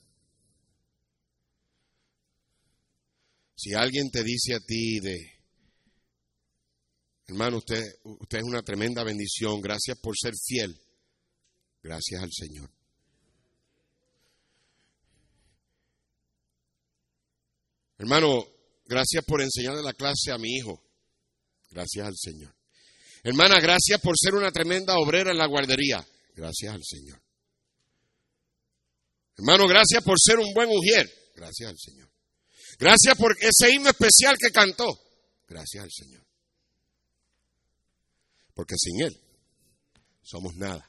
Si 3.55 3.75
alguien 3.75 4.11
te 4.11 4.25
dice 4.25 4.55
a 4.55 4.61
ti 4.61 4.99
de, 5.01 5.31
hermano, 7.27 7.59
usted, 7.59 7.83
usted 8.03 8.39
es 8.39 8.45
una 8.45 8.63
tremenda 8.63 9.05
bendición, 9.05 9.61
gracias 9.61 9.99
por 9.99 10.15
ser 10.19 10.33
fiel, 10.43 10.75
gracias 11.83 12.23
al 12.23 12.33
Señor. 12.33 12.71
Hermano, 17.99 18.43
gracias 18.87 19.23
por 19.25 19.43
enseñarle 19.43 19.83
la 19.83 19.93
clase 19.93 20.33
a 20.33 20.39
mi 20.39 20.51
hijo, 20.57 20.83
gracias 21.71 22.07
al 22.07 22.17
Señor. 22.17 22.55
Hermana, 23.25 23.59
gracias 23.59 24.01
por 24.01 24.15
ser 24.19 24.35
una 24.35 24.53
tremenda 24.53 24.99
obrera 24.99 25.31
en 25.31 25.39
la 25.39 25.47
guardería, 25.47 26.07
gracias 26.37 26.75
al 26.75 26.85
Señor. 26.85 27.21
Hermano, 29.37 29.67
gracias 29.67 30.05
por 30.05 30.17
ser 30.21 30.39
un 30.39 30.53
buen 30.55 30.69
mujer. 30.69 31.11
Gracias 31.35 31.71
al 31.71 31.79
Señor. 31.79 32.09
Gracias 32.79 33.17
por 33.17 33.37
ese 33.41 33.73
himno 33.73 33.91
especial 33.91 34.37
que 34.39 34.51
cantó. 34.53 34.97
Gracias 35.49 35.83
al 35.83 35.91
Señor. 35.91 36.25
Porque 38.55 38.77
sin 38.79 39.03
Él 39.03 39.21
somos 40.23 40.55
nada. 40.55 40.89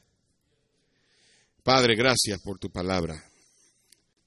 Padre, 1.63 1.95
gracias 1.95 2.39
por 2.41 2.59
tu 2.59 2.69
palabra. 2.69 3.15